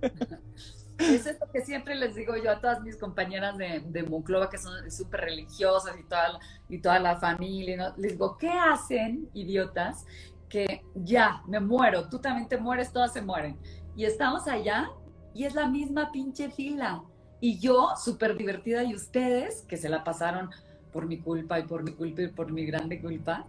Es 0.98 1.26
esto 1.26 1.46
que 1.52 1.62
siempre 1.62 1.96
les 1.96 2.14
digo 2.14 2.36
yo 2.36 2.50
a 2.52 2.60
todas 2.60 2.80
mis 2.82 2.96
compañeras 2.96 3.56
de, 3.56 3.82
de 3.86 4.02
Monclova, 4.04 4.48
que 4.48 4.58
son 4.58 4.88
súper 4.90 5.22
religiosas 5.22 5.96
y 5.98 6.04
toda, 6.04 6.38
y 6.68 6.78
toda 6.78 6.98
la 7.00 7.16
familia, 7.16 7.76
¿no? 7.76 7.96
Les 7.96 8.12
digo, 8.12 8.36
¿qué 8.36 8.50
hacen, 8.50 9.28
idiotas? 9.32 10.04
Que 10.48 10.84
ya, 10.94 11.42
me 11.48 11.58
muero, 11.58 12.08
tú 12.08 12.20
también 12.20 12.46
te 12.46 12.58
mueres, 12.58 12.92
todas 12.92 13.12
se 13.12 13.22
mueren. 13.22 13.58
Y 13.96 14.04
estamos 14.04 14.46
allá 14.46 14.90
y 15.34 15.44
es 15.44 15.54
la 15.54 15.66
misma 15.66 16.12
pinche 16.12 16.50
fila. 16.50 17.02
Y 17.40 17.58
yo, 17.58 17.94
súper 17.96 18.36
divertida, 18.36 18.84
y 18.84 18.94
ustedes, 18.94 19.62
que 19.62 19.76
se 19.76 19.88
la 19.88 20.04
pasaron 20.04 20.50
por 20.92 21.06
mi 21.06 21.18
culpa 21.18 21.58
y 21.58 21.64
por 21.64 21.82
mi 21.82 21.92
culpa 21.92 22.22
y 22.22 22.28
por 22.28 22.52
mi 22.52 22.66
grande 22.66 23.00
culpa, 23.00 23.46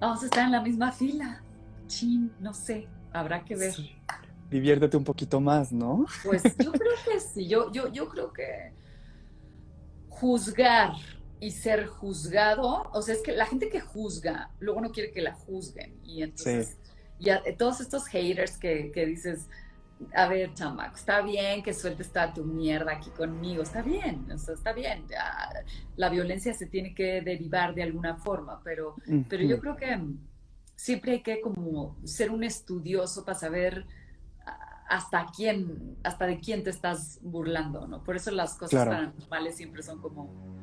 vamos 0.00 0.22
a 0.22 0.26
estar 0.26 0.44
en 0.44 0.52
la 0.52 0.60
misma 0.60 0.92
fila. 0.92 1.42
Chin, 1.86 2.32
no 2.40 2.52
sé, 2.52 2.88
habrá 3.12 3.44
que 3.44 3.54
ver. 3.54 3.72
Sí. 3.72 3.92
Diviértete 4.50 4.96
un 4.96 5.04
poquito 5.04 5.40
más, 5.40 5.72
¿no? 5.72 6.06
Pues 6.24 6.42
yo 6.42 6.72
creo 6.72 6.92
que 7.04 7.20
sí, 7.20 7.48
yo, 7.48 7.72
yo, 7.72 7.92
yo 7.92 8.08
creo 8.08 8.32
que 8.32 8.72
juzgar 10.08 10.92
y 11.40 11.50
ser 11.50 11.86
juzgado, 11.86 12.88
o 12.92 13.02
sea, 13.02 13.14
es 13.14 13.22
que 13.22 13.32
la 13.32 13.46
gente 13.46 13.68
que 13.68 13.80
juzga, 13.80 14.50
luego 14.58 14.80
no 14.80 14.90
quiere 14.90 15.12
que 15.12 15.20
la 15.20 15.34
juzguen. 15.34 15.98
Y 16.04 16.22
entonces, 16.22 16.78
ya, 17.18 17.42
eh, 17.44 17.54
todos 17.56 17.80
estos 17.80 18.06
haters 18.06 18.56
que, 18.56 18.90
que 18.92 19.04
dices, 19.04 19.48
a 20.14 20.28
ver, 20.28 20.52
chamaco, 20.54 20.96
está 20.96 21.22
bien 21.22 21.62
que 21.62 21.72
sueltes 21.72 22.12
toda 22.12 22.32
tu 22.32 22.44
mierda 22.44 22.92
aquí 22.92 23.10
conmigo, 23.10 23.62
está 23.62 23.82
bien, 23.82 24.26
está 24.30 24.72
bien. 24.72 25.06
La 25.96 26.08
violencia 26.08 26.52
se 26.54 26.66
tiene 26.66 26.94
que 26.94 27.22
derivar 27.22 27.74
de 27.74 27.82
alguna 27.82 28.16
forma, 28.16 28.60
pero, 28.62 28.96
pero 29.28 29.42
yo 29.44 29.58
creo 29.58 29.76
que 29.76 29.98
siempre 30.74 31.12
hay 31.12 31.22
que 31.22 31.40
como 31.40 31.96
ser 32.04 32.30
un 32.30 32.44
estudioso 32.44 33.24
para 33.24 33.38
saber 33.38 33.86
hasta 34.88 35.26
quién, 35.34 35.96
hasta 36.04 36.26
de 36.26 36.38
quién 36.40 36.62
te 36.62 36.70
estás 36.70 37.18
burlando, 37.22 37.88
¿no? 37.88 38.04
Por 38.04 38.16
eso 38.16 38.30
las 38.30 38.54
cosas 38.54 38.86
paranormales 38.86 39.56
siempre 39.56 39.82
son 39.82 40.00
como, 40.00 40.56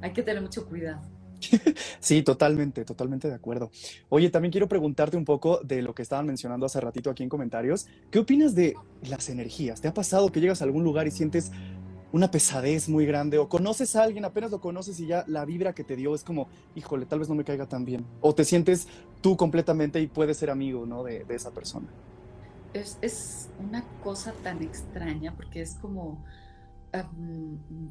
hay 0.00 0.12
que 0.12 0.22
tener 0.22 0.40
mucho 0.40 0.66
cuidado. 0.66 1.02
Sí, 2.00 2.22
totalmente, 2.22 2.84
totalmente 2.84 3.28
de 3.28 3.34
acuerdo. 3.34 3.70
Oye, 4.08 4.30
también 4.30 4.52
quiero 4.52 4.68
preguntarte 4.68 5.16
un 5.16 5.24
poco 5.24 5.60
de 5.62 5.82
lo 5.82 5.94
que 5.94 6.02
estaban 6.02 6.26
mencionando 6.26 6.66
hace 6.66 6.80
ratito 6.80 7.10
aquí 7.10 7.22
en 7.22 7.28
comentarios. 7.28 7.86
¿Qué 8.10 8.18
opinas 8.18 8.54
de 8.54 8.74
las 9.02 9.28
energías? 9.28 9.80
¿Te 9.80 9.88
ha 9.88 9.94
pasado 9.94 10.30
que 10.30 10.40
llegas 10.40 10.60
a 10.60 10.64
algún 10.64 10.84
lugar 10.84 11.06
y 11.06 11.10
sientes 11.10 11.50
una 12.12 12.30
pesadez 12.30 12.88
muy 12.88 13.04
grande 13.04 13.38
o 13.38 13.48
conoces 13.48 13.96
a 13.96 14.02
alguien, 14.02 14.24
apenas 14.24 14.50
lo 14.50 14.60
conoces 14.60 14.98
y 15.00 15.06
ya 15.06 15.24
la 15.26 15.44
vibra 15.44 15.74
que 15.74 15.84
te 15.84 15.96
dio 15.96 16.14
es 16.14 16.22
como, 16.22 16.48
híjole, 16.74 17.04
tal 17.06 17.18
vez 17.18 17.28
no 17.28 17.34
me 17.34 17.44
caiga 17.44 17.66
tan 17.66 17.84
bien? 17.84 18.06
O 18.20 18.34
te 18.34 18.44
sientes 18.44 18.86
tú 19.20 19.36
completamente 19.36 20.00
y 20.00 20.06
puedes 20.06 20.38
ser 20.38 20.50
amigo, 20.50 20.86
¿no? 20.86 21.02
De, 21.02 21.26
esa 21.28 21.50
persona. 21.50 21.88
Es, 22.72 22.98
es, 23.02 23.48
una 23.58 23.84
cosa 24.02 24.32
tan 24.42 24.62
extraña 24.62 25.34
porque 25.34 25.62
es 25.62 25.74
como, 25.74 26.24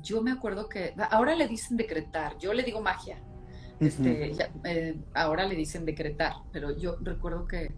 yo 0.02 0.22
me 0.22 0.32
acuerdo 0.32 0.70
que, 0.70 0.94
ahora 1.12 1.36
le 1.36 1.48
dicen 1.48 1.78
decretar, 1.78 2.38
yo 2.38 2.54
le 2.54 2.64
digo 2.64 2.82
magia, 2.82 3.18
este, 3.80 4.36
eh, 4.64 4.96
ahora 5.14 5.46
le 5.46 5.56
dicen 5.56 5.86
decretar, 5.86 6.34
pero 6.52 6.76
yo 6.76 6.98
recuerdo 7.02 7.48
que 7.48 7.72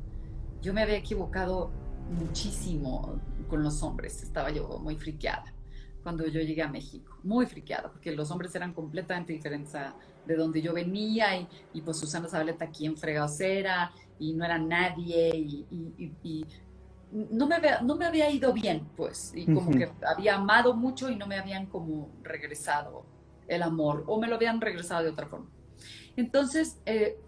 yo 0.61 0.73
me 0.73 0.81
había 0.81 0.97
equivocado 0.97 1.71
muchísimo 2.19 3.19
con 3.47 3.63
los 3.63 3.81
hombres, 3.83 4.23
estaba 4.23 4.49
yo 4.51 4.79
muy 4.79 4.95
friqueada 4.95 5.53
cuando 6.07 6.25
yo 6.25 6.39
llegué 6.39 6.61
a 6.61 6.69
México, 6.69 7.17
muy 7.23 7.45
friqueada, 7.45 7.91
porque 7.91 8.13
los 8.13 8.31
hombres 8.31 8.55
eran 8.55 8.73
completamente 8.73 9.33
diferentes 9.33 9.73
de 10.25 10.35
donde 10.37 10.61
yo 10.61 10.73
venía 10.73 11.35
y, 11.35 11.45
y 11.73 11.81
pues 11.81 11.97
Susana 11.97 12.29
Zabaleta 12.29 12.63
aquí 12.63 12.85
en 12.85 12.95
fregados 12.95 13.37
era 13.41 13.91
y 14.17 14.33
no 14.33 14.45
era 14.45 14.57
nadie 14.57 15.35
y, 15.35 16.45
no, 17.11 17.45
me 17.45 17.55
había, 17.55 17.81
no 17.81 17.97
me 17.97 18.05
había 18.05 18.29
ido 18.29 18.53
bien, 18.53 18.87
pues, 18.95 19.33
y 19.35 19.45
como 19.53 19.69
que 19.71 19.91
había 20.05 20.35
amado 20.35 20.73
mucho 20.73 21.09
y 21.09 21.15
no 21.17 21.27
me 21.27 21.37
habían 21.37 21.65
como 21.65 22.09
regresado 22.23 23.05
el 23.49 23.61
amor 23.61 24.05
o 24.07 24.17
me 24.17 24.27
lo 24.27 24.35
habían 24.35 24.61
regresado 24.61 25.03
de 25.03 25.09
otra 25.09 25.27
forma. 25.27 25.47
Entonces, 26.17 26.81
eh, 26.87 27.19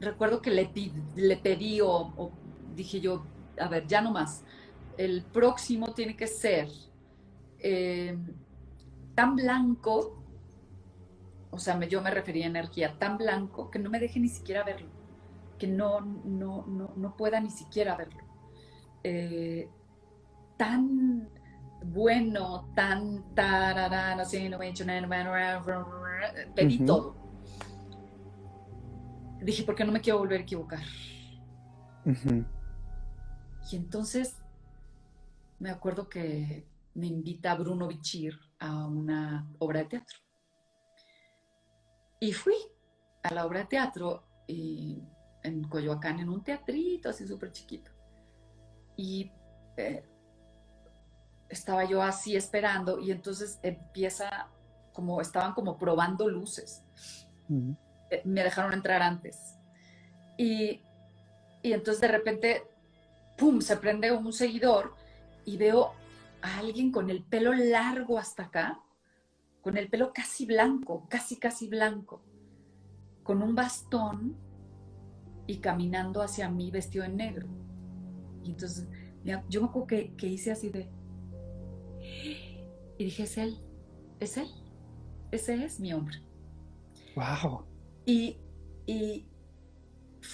recuerdo 0.00 0.40
que 0.40 0.50
le, 0.50 1.36
pedí 1.36 1.80
o, 1.82 2.32
dije 2.74 2.98
yo, 2.98 3.26
a 3.58 3.68
ver, 3.68 3.86
ya 3.86 4.00
no 4.00 4.10
más, 4.10 4.42
el 4.96 5.22
próximo 5.22 5.92
tiene 5.92 6.16
que 6.16 6.26
ser 6.26 6.68
eh, 7.58 8.16
tan 9.14 9.36
blanco, 9.36 10.24
o 11.50 11.58
sea, 11.58 11.78
yo 11.84 12.00
me 12.00 12.10
refería 12.10 12.46
a 12.46 12.48
energía, 12.48 12.98
tan 12.98 13.18
blanco 13.18 13.70
que 13.70 13.78
no 13.78 13.90
me 13.90 14.00
deje 14.00 14.18
ni 14.18 14.28
siquiera 14.28 14.64
verlo, 14.64 14.88
que 15.58 15.66
no, 15.66 16.00
no, 16.00 16.64
no, 16.66 17.16
pueda 17.18 17.38
ni 17.38 17.50
siquiera 17.50 17.96
verlo. 17.96 18.24
Eh, 19.04 19.68
tan 20.56 21.28
bueno, 21.84 22.70
tan 22.74 23.34
tarará, 23.34 24.14
no 24.16 24.24
sé, 24.24 24.48
no 24.48 24.58
me 24.58 24.68
he 24.68 24.70
hecho 24.70 24.86
nada, 24.86 25.62
pedí 26.54 26.78
todo 26.78 27.19
dije, 29.42 29.62
¿por 29.64 29.74
qué 29.74 29.84
no 29.84 29.92
me 29.92 30.00
quiero 30.00 30.18
volver 30.18 30.40
a 30.40 30.42
equivocar? 30.42 30.80
Y 33.70 33.76
entonces 33.76 34.36
me 35.58 35.70
acuerdo 35.70 36.08
que 36.08 36.66
me 36.94 37.06
invita 37.06 37.54
Bruno 37.54 37.86
Bichir 37.86 38.38
a 38.58 38.86
una 38.86 39.48
obra 39.58 39.80
de 39.80 39.86
teatro. 39.86 40.18
Y 42.18 42.32
fui 42.32 42.56
a 43.22 43.32
la 43.32 43.46
obra 43.46 43.60
de 43.60 43.66
teatro 43.66 44.24
en 44.48 45.64
Coyoacán, 45.68 46.20
en 46.20 46.28
un 46.28 46.42
teatrito 46.42 47.08
así 47.08 47.26
súper 47.26 47.52
chiquito. 47.52 47.90
Y 48.96 49.30
eh, 49.76 50.04
estaba 51.48 51.84
yo 51.84 52.02
así 52.02 52.36
esperando 52.36 52.98
y 52.98 53.10
entonces 53.10 53.58
empieza 53.62 54.48
como, 54.92 55.20
estaban 55.20 55.54
como 55.54 55.78
probando 55.78 56.28
luces. 56.28 56.84
Me 58.24 58.42
dejaron 58.42 58.72
entrar 58.72 59.02
antes. 59.02 59.56
Y, 60.36 60.82
y 61.62 61.72
entonces 61.72 62.00
de 62.00 62.08
repente, 62.08 62.62
¡pum!, 63.36 63.60
se 63.60 63.76
prende 63.76 64.12
un 64.12 64.32
seguidor 64.32 64.94
y 65.44 65.56
veo 65.56 65.92
a 66.42 66.58
alguien 66.58 66.90
con 66.90 67.10
el 67.10 67.22
pelo 67.22 67.52
largo 67.52 68.18
hasta 68.18 68.44
acá, 68.44 68.80
con 69.60 69.76
el 69.76 69.88
pelo 69.88 70.12
casi 70.12 70.46
blanco, 70.46 71.06
casi, 71.08 71.36
casi 71.36 71.68
blanco, 71.68 72.22
con 73.22 73.42
un 73.42 73.54
bastón 73.54 74.36
y 75.46 75.58
caminando 75.58 76.22
hacia 76.22 76.48
mí 76.48 76.70
vestido 76.70 77.04
en 77.04 77.16
negro. 77.16 77.46
Y 78.42 78.50
entonces 78.50 78.88
yo 79.48 79.60
me 79.60 79.68
acuerdo 79.68 79.86
que, 79.86 80.14
que 80.16 80.26
hice 80.26 80.52
así 80.52 80.70
de... 80.70 80.88
Y 82.96 83.04
dije, 83.04 83.24
es 83.24 83.38
él, 83.38 83.58
es 84.18 84.36
él, 84.36 84.48
ese 85.30 85.64
es 85.64 85.80
mi 85.80 85.92
hombre. 85.92 86.18
¡Wow! 87.16 87.69
Y, 88.04 88.36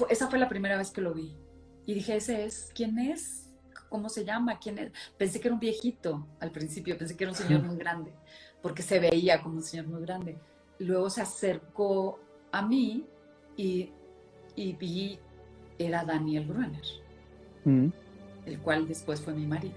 esa 0.09 0.29
fue 0.29 0.39
la 0.39 0.49
primera 0.49 0.77
vez 0.77 0.91
que 0.91 1.01
lo 1.01 1.15
vi. 1.15 1.37
Y 1.85 1.95
dije, 1.95 2.17
ese 2.17 2.45
es, 2.45 2.73
¿quién 2.75 2.99
es? 2.99 3.53
¿Cómo 3.89 4.09
se 4.09 4.25
llama? 4.25 4.59
¿Quién 4.59 4.79
es? 4.79 4.93
Pensé 5.17 5.41
que 5.41 5.49
era 5.49 5.55
un 5.55 5.61
viejito 5.61 6.27
al 6.41 6.51
principio, 6.51 6.99
pensé 6.99 7.17
que 7.17 7.25
era 7.25 7.33
un 7.33 7.37
señor 7.37 7.63
muy 7.63 7.77
grande, 7.77 8.13
porque 8.63 8.83
se 8.83 8.99
veía 8.99 9.43
como 9.43 9.57
un 9.57 9.63
señor 9.63 9.87
muy 9.87 10.03
grande. 10.03 10.39
Luego 10.79 11.09
se 11.11 11.23
acercó 11.23 12.19
a 12.51 12.63
mí 12.63 13.07
y, 13.57 13.93
vi, 14.57 15.19
era 15.79 16.05
Daniel 16.05 16.47
Gruner, 16.47 16.83
mm. 17.65 17.89
el 18.47 18.59
cual 18.61 18.89
después 18.89 19.21
fue 19.21 19.35
mi 19.35 19.47
marido. 19.47 19.75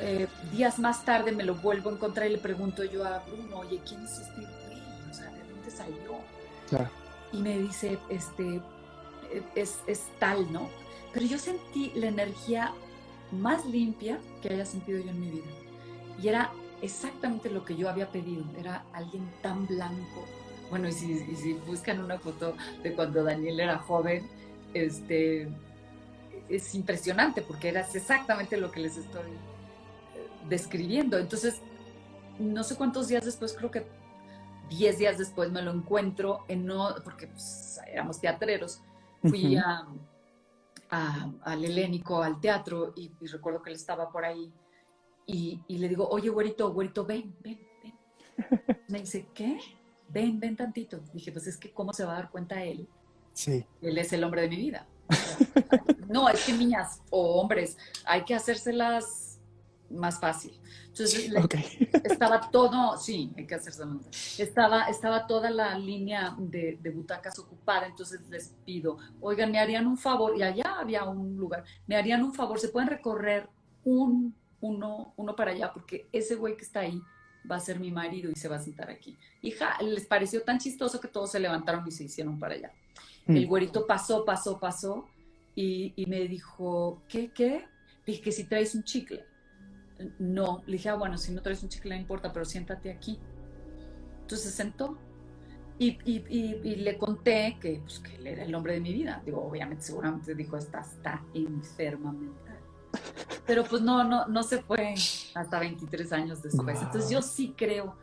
Eh, 0.00 0.26
días 0.50 0.78
más 0.78 1.04
tarde 1.04 1.32
me 1.32 1.44
lo 1.44 1.54
vuelvo 1.54 1.90
a 1.90 1.92
encontrar 1.92 2.26
y 2.26 2.32
le 2.32 2.38
pregunto 2.38 2.82
yo 2.82 3.04
a 3.04 3.20
Bruno, 3.20 3.58
oye, 3.58 3.80
¿quién 3.86 4.02
es 4.02 4.18
este 4.18 4.40
güey? 4.40 5.10
O 5.10 5.14
sea, 5.14 5.30
¿de 5.30 5.48
dónde 5.48 5.70
salió? 5.70 6.18
Y 7.32 7.38
me 7.38 7.58
dice, 7.58 7.98
este, 8.08 8.60
es, 9.54 9.78
es 9.86 10.02
tal, 10.18 10.52
¿no? 10.52 10.68
Pero 11.12 11.26
yo 11.26 11.38
sentí 11.38 11.92
la 11.94 12.08
energía 12.08 12.72
más 13.30 13.64
limpia 13.66 14.18
que 14.40 14.52
haya 14.52 14.64
sentido 14.64 15.00
yo 15.00 15.10
en 15.10 15.20
mi 15.20 15.30
vida. 15.30 15.46
Y 16.22 16.28
era 16.28 16.52
exactamente 16.82 17.50
lo 17.50 17.64
que 17.64 17.76
yo 17.76 17.88
había 17.88 18.10
pedido. 18.10 18.44
Era 18.58 18.84
alguien 18.92 19.30
tan 19.42 19.66
blanco. 19.66 20.24
Bueno, 20.70 20.88
y 20.88 20.92
si, 20.92 21.12
y 21.12 21.36
si 21.36 21.52
buscan 21.54 22.02
una 22.02 22.18
foto 22.18 22.54
de 22.82 22.94
cuando 22.94 23.24
Daniel 23.24 23.60
era 23.60 23.78
joven, 23.78 24.28
este, 24.74 25.48
es 26.48 26.74
impresionante 26.74 27.42
porque 27.42 27.68
era 27.68 27.80
exactamente 27.80 28.56
lo 28.56 28.70
que 28.70 28.80
les 28.80 28.96
estoy 28.96 29.30
eh, 29.30 30.28
describiendo. 30.48 31.18
Entonces, 31.18 31.60
no 32.38 32.62
sé 32.64 32.76
cuántos 32.76 33.08
días 33.08 33.24
después, 33.24 33.52
creo 33.52 33.70
que 33.70 33.84
diez 34.68 34.98
días 34.98 35.18
después 35.18 35.50
me 35.50 35.62
lo 35.62 35.72
encuentro 35.72 36.44
en 36.48 36.66
no, 36.66 36.94
porque 37.04 37.26
pues, 37.26 37.80
éramos 37.86 38.20
teatreros, 38.20 38.80
fui 39.22 39.56
a, 39.56 39.86
al 40.90 41.64
Helénico, 41.64 42.22
al 42.22 42.40
teatro, 42.40 42.92
y, 42.96 43.12
recuerdo 43.26 43.62
que 43.62 43.70
él 43.70 43.76
estaba 43.76 44.10
por 44.10 44.24
ahí, 44.24 44.52
y, 45.26 45.60
le 45.68 45.88
digo, 45.88 46.08
oye, 46.08 46.28
güerito, 46.28 46.72
güerito, 46.72 47.06
ven, 47.06 47.34
ven, 47.42 47.60
ven. 47.82 47.98
Me 48.88 49.00
dice, 49.00 49.28
¿qué? 49.32 49.58
Ven, 50.08 50.38
ven 50.38 50.56
tantito. 50.56 51.00
Dije, 51.14 51.32
pues 51.32 51.46
es 51.46 51.56
que, 51.56 51.72
¿cómo 51.72 51.92
se 51.92 52.04
va 52.04 52.12
a 52.12 52.16
dar 52.16 52.30
cuenta 52.30 52.62
él? 52.62 52.86
Sí. 53.32 53.64
Él 53.80 53.96
es 53.96 54.12
el 54.12 54.24
hombre 54.24 54.42
de 54.42 54.48
mi 54.48 54.56
vida. 54.56 54.86
no, 56.08 56.28
es 56.28 56.44
que 56.44 56.52
niñas 56.52 57.00
o 57.10 57.40
hombres, 57.40 57.78
hay 58.04 58.24
que 58.24 58.34
hacérselas 58.34 59.31
más 59.92 60.20
fácil. 60.20 60.58
Entonces 60.88 61.30
estaba 62.04 62.50
todo, 62.50 62.98
sí, 62.98 63.32
hay 63.36 63.46
que 63.46 63.54
hacerse 63.54 63.82
estaba, 64.38 64.84
estaba 64.84 65.26
toda 65.26 65.50
la 65.50 65.78
línea 65.78 66.34
de, 66.38 66.78
butacas 66.94 67.38
ocupada, 67.38 67.86
entonces 67.86 68.20
les 68.28 68.54
pido, 68.64 68.98
oigan, 69.20 69.50
me 69.50 69.58
harían 69.58 69.86
un 69.86 69.96
favor, 69.96 70.36
y 70.36 70.42
allá 70.42 70.76
había 70.78 71.04
un 71.04 71.36
lugar, 71.36 71.64
me 71.86 71.96
harían 71.96 72.22
un 72.22 72.34
favor, 72.34 72.58
se 72.58 72.68
pueden 72.68 72.88
recorrer 72.88 73.48
un, 73.84 74.34
uno, 74.60 75.14
uno 75.16 75.36
para 75.36 75.52
allá, 75.52 75.72
porque 75.72 76.08
ese 76.12 76.34
güey 76.34 76.56
que 76.56 76.64
está 76.64 76.80
ahí 76.80 77.00
va 77.50 77.56
a 77.56 77.60
ser 77.60 77.80
mi 77.80 77.90
marido 77.90 78.30
y 78.30 78.38
se 78.38 78.48
va 78.48 78.56
a 78.56 78.60
sentar 78.60 78.90
aquí. 78.90 79.16
Hija, 79.40 79.76
les 79.82 80.06
pareció 80.06 80.42
tan 80.42 80.58
chistoso 80.58 81.00
que 81.00 81.08
todos 81.08 81.32
se 81.32 81.40
levantaron 81.40 81.86
y 81.86 81.90
se 81.90 82.04
hicieron 82.04 82.38
para 82.38 82.54
allá. 82.54 82.72
Mm. 83.26 83.36
El 83.36 83.46
güerito 83.46 83.86
pasó, 83.86 84.24
pasó, 84.24 84.60
pasó 84.60 85.08
y, 85.56 85.92
y 85.96 86.06
me 86.06 86.28
dijo, 86.28 87.02
¿qué, 87.08 87.32
qué? 87.32 87.64
Dije 88.06 88.20
que 88.20 88.32
si 88.32 88.44
traes 88.44 88.74
un 88.74 88.84
chicle 88.84 89.24
no, 90.18 90.62
le 90.66 90.72
dije, 90.72 90.88
ah, 90.88 90.94
bueno, 90.94 91.18
si 91.18 91.32
no 91.32 91.42
traes 91.42 91.62
un 91.62 91.68
chicle 91.68 91.94
no 91.94 92.00
importa, 92.00 92.32
pero 92.32 92.44
siéntate 92.44 92.90
aquí. 92.90 93.18
Entonces 94.22 94.50
se 94.50 94.56
sentó 94.56 94.98
y, 95.78 96.76
le 96.76 96.98
conté 96.98 97.56
que, 97.60 97.80
pues, 97.82 97.98
que 98.00 98.16
él 98.16 98.26
era 98.26 98.44
el 98.44 98.54
hombre 98.54 98.74
de 98.74 98.80
mi 98.80 98.92
vida. 98.92 99.22
Digo, 99.24 99.42
obviamente, 99.42 99.84
seguramente 99.84 100.34
dijo, 100.34 100.56
esta 100.56 100.80
está 100.80 101.24
enferma 101.34 102.12
mental. 102.12 102.58
pero 103.46 103.64
pues 103.64 103.82
no, 103.82 104.04
no, 104.04 104.26
no 104.26 104.42
se 104.42 104.62
fue 104.62 104.94
hasta 105.34 105.58
23 105.58 106.12
años 106.12 106.42
después. 106.42 106.80
Entonces 106.80 107.10
yo 107.10 107.22
sí 107.22 107.54
creo 107.56 107.96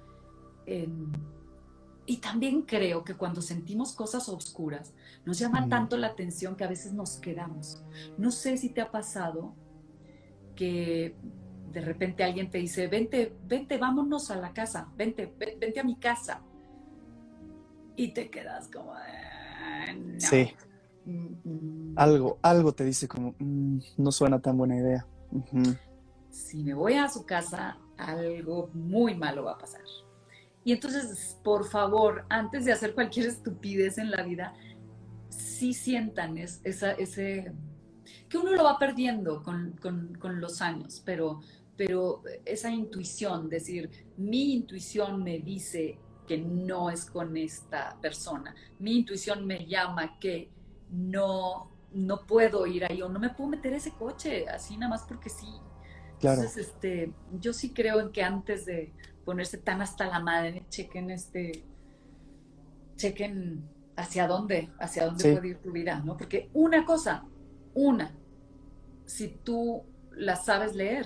en... 0.65 1.11
Y 2.05 2.17
también 2.17 2.63
creo 2.63 3.03
que 3.03 3.13
cuando 3.13 3.39
sentimos 3.39 3.93
cosas 3.93 4.27
oscuras, 4.29 4.93
nos 5.25 5.37
llama 5.37 5.61
Mm. 5.61 5.69
tanto 5.69 5.95
la 5.95 6.07
atención 6.07 6.55
que 6.55 6.63
a 6.63 6.67
veces 6.67 6.91
nos 6.91 7.17
quedamos. 7.17 7.83
No 8.17 8.31
sé 8.31 8.57
si 8.57 8.69
te 8.69 8.81
ha 8.81 8.89
pasado 8.89 9.53
que 10.55 11.15
de 11.71 11.81
repente 11.81 12.23
alguien 12.23 12.49
te 12.49 12.57
dice, 12.57 12.87
vente, 12.87 13.35
vente, 13.45 13.77
vámonos 13.77 14.31
a 14.31 14.35
la 14.35 14.53
casa, 14.53 14.89
vente, 14.95 15.33
ve- 15.37 15.57
vente 15.59 15.79
a 15.79 15.83
mi 15.83 15.95
casa. 15.97 16.41
Y 17.95 18.13
te 18.13 18.29
quedas 18.29 18.69
como, 18.69 18.93
"Ah, 18.93 19.93
no". 19.95 20.19
Sí, 20.19 20.51
Mm, 21.05 21.27
mm. 21.43 21.93
algo, 21.97 22.37
algo 22.41 22.71
te 22.73 22.83
dice 22.85 23.07
como, 23.07 23.33
"Mm, 23.39 23.79
no 23.97 24.11
suena 24.11 24.39
tan 24.39 24.57
buena 24.57 24.77
idea. 24.77 25.05
Si 26.29 26.63
me 26.63 26.73
voy 26.73 26.93
a 26.95 27.07
su 27.09 27.25
casa, 27.25 27.77
algo 27.97 28.69
muy 28.73 29.15
malo 29.15 29.43
va 29.45 29.53
a 29.53 29.57
pasar. 29.57 29.81
Y 30.63 30.71
entonces, 30.73 31.37
por 31.43 31.65
favor, 31.65 32.25
antes 32.29 32.65
de 32.65 32.71
hacer 32.73 32.93
cualquier 32.93 33.27
estupidez 33.27 33.97
en 33.97 34.11
la 34.11 34.23
vida, 34.23 34.53
sí 35.29 35.73
sientan 35.73 36.37
es- 36.37 36.61
esa, 36.63 36.91
ese, 36.91 37.51
que 38.27 38.37
uno 38.37 38.51
lo 38.51 38.63
va 38.63 38.77
perdiendo 38.77 39.41
con, 39.43 39.71
con- 39.81 40.15
con 40.19 40.39
los 40.41 40.61
años, 40.61 41.01
pero, 41.05 41.39
pero 41.79 42.23
esa 42.43 42.69
intuición, 42.69 43.47
decir, 43.47 43.89
mi 44.17 44.53
intuición 44.53 45.23
me 45.23 45.39
dice 45.39 45.97
que 46.27 46.37
no 46.37 46.89
es 46.89 47.05
con 47.05 47.37
esta 47.37 47.97
persona, 48.01 48.53
mi 48.79 48.97
intuición 48.97 49.47
me 49.47 49.65
llama 49.65 50.19
que 50.19 50.49
no, 50.91 51.71
no 51.93 52.25
puedo 52.27 52.67
ir 52.67 52.83
ahí 52.83 53.01
o 53.01 53.07
no 53.07 53.17
me 53.17 53.29
puedo 53.29 53.51
meter 53.51 53.71
ese 53.71 53.91
coche 53.91 54.45
así 54.49 54.75
nada 54.75 54.89
más 54.89 55.03
porque 55.03 55.29
sí. 55.29 55.47
Claro. 56.19 56.41
Entonces, 56.41 56.67
este, 56.67 57.13
yo 57.39 57.53
sí 57.53 57.73
creo 57.73 58.01
en 58.01 58.11
que 58.11 58.23
antes 58.23 58.65
de 58.65 58.91
ponerse 59.23 59.57
tan 59.57 59.81
hasta 59.81 60.05
la 60.07 60.19
madre, 60.19 60.65
chequen 60.67 61.11
este, 61.11 61.63
chequen 62.97 63.63
hacia 63.95 64.27
dónde, 64.27 64.69
hacia 64.81 65.05
dónde 65.05 65.23
Sí. 65.23 65.31
puede 65.31 65.47
ir 65.47 65.57
tu 65.59 65.71
vida, 65.71 66.01
¿no? 66.03 66.17
Porque 66.17 66.49
una 66.53 66.83
cosa, 66.83 67.23
una, 67.73 68.13
si 69.05 69.29
tú 69.29 69.83
la 70.11 70.35
sabes 70.35 70.75
leer, 70.75 71.05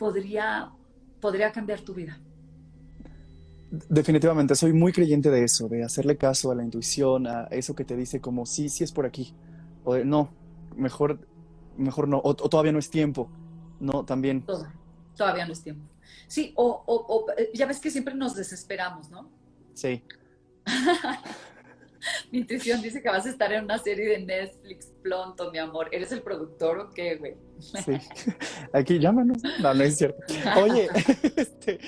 podría, 0.00 0.70
podría 1.20 1.52
cambiar 1.52 1.80
tu 1.82 1.92
vida. 1.94 2.18
Definitivamente, 3.88 4.56
soy 4.56 4.72
muy 4.72 4.92
creyente 4.92 5.30
de 5.30 5.44
eso, 5.44 5.68
de 5.68 5.84
hacerle 5.84 6.16
caso 6.16 6.50
a 6.50 6.54
la 6.56 6.64
intuición, 6.64 7.26
a 7.26 7.44
eso 7.50 7.74
que 7.76 7.84
te 7.84 7.96
dice 7.96 8.18
como, 8.20 8.46
sí, 8.46 8.68
sí 8.68 8.82
es 8.82 8.90
por 8.90 9.06
aquí, 9.06 9.32
o 9.84 9.94
de, 9.94 10.04
no, 10.04 10.32
mejor, 10.74 11.20
mejor 11.76 12.08
no, 12.08 12.18
o, 12.18 12.30
o 12.30 12.34
todavía 12.34 12.72
no 12.72 12.80
es 12.80 12.90
tiempo, 12.90 13.28
no, 13.78 14.04
también. 14.04 14.42
Todavía 15.16 15.46
no 15.46 15.52
es 15.52 15.62
tiempo. 15.62 15.84
Sí, 16.26 16.52
o, 16.56 16.82
o- 16.86 17.06
o, 17.14 17.30
eh, 17.36 17.50
ya 17.54 17.66
ves 17.66 17.78
que 17.78 17.90
siempre 17.90 18.14
nos 18.14 18.34
desesperamos, 18.34 19.10
¿no? 19.10 19.30
sí, 19.74 20.02
Mi 22.32 22.38
intuición 22.38 22.80
dice 22.82 23.02
que 23.02 23.08
vas 23.08 23.26
a 23.26 23.30
estar 23.30 23.52
en 23.52 23.64
una 23.64 23.78
serie 23.78 24.08
de 24.08 24.18
Netflix 24.24 24.92
pronto, 25.02 25.50
mi 25.50 25.58
amor. 25.58 25.88
¿Eres 25.92 26.12
el 26.12 26.22
productor 26.22 26.78
o 26.78 26.90
qué, 26.90 27.16
güey? 27.16 27.36
sí, 27.58 27.92
aquí 28.72 28.98
llámanos, 28.98 29.42
no, 29.60 29.74
no 29.74 29.84
es 29.84 29.96
cierto. 29.98 30.22
Oye, 30.58 30.88
este, 31.36 31.78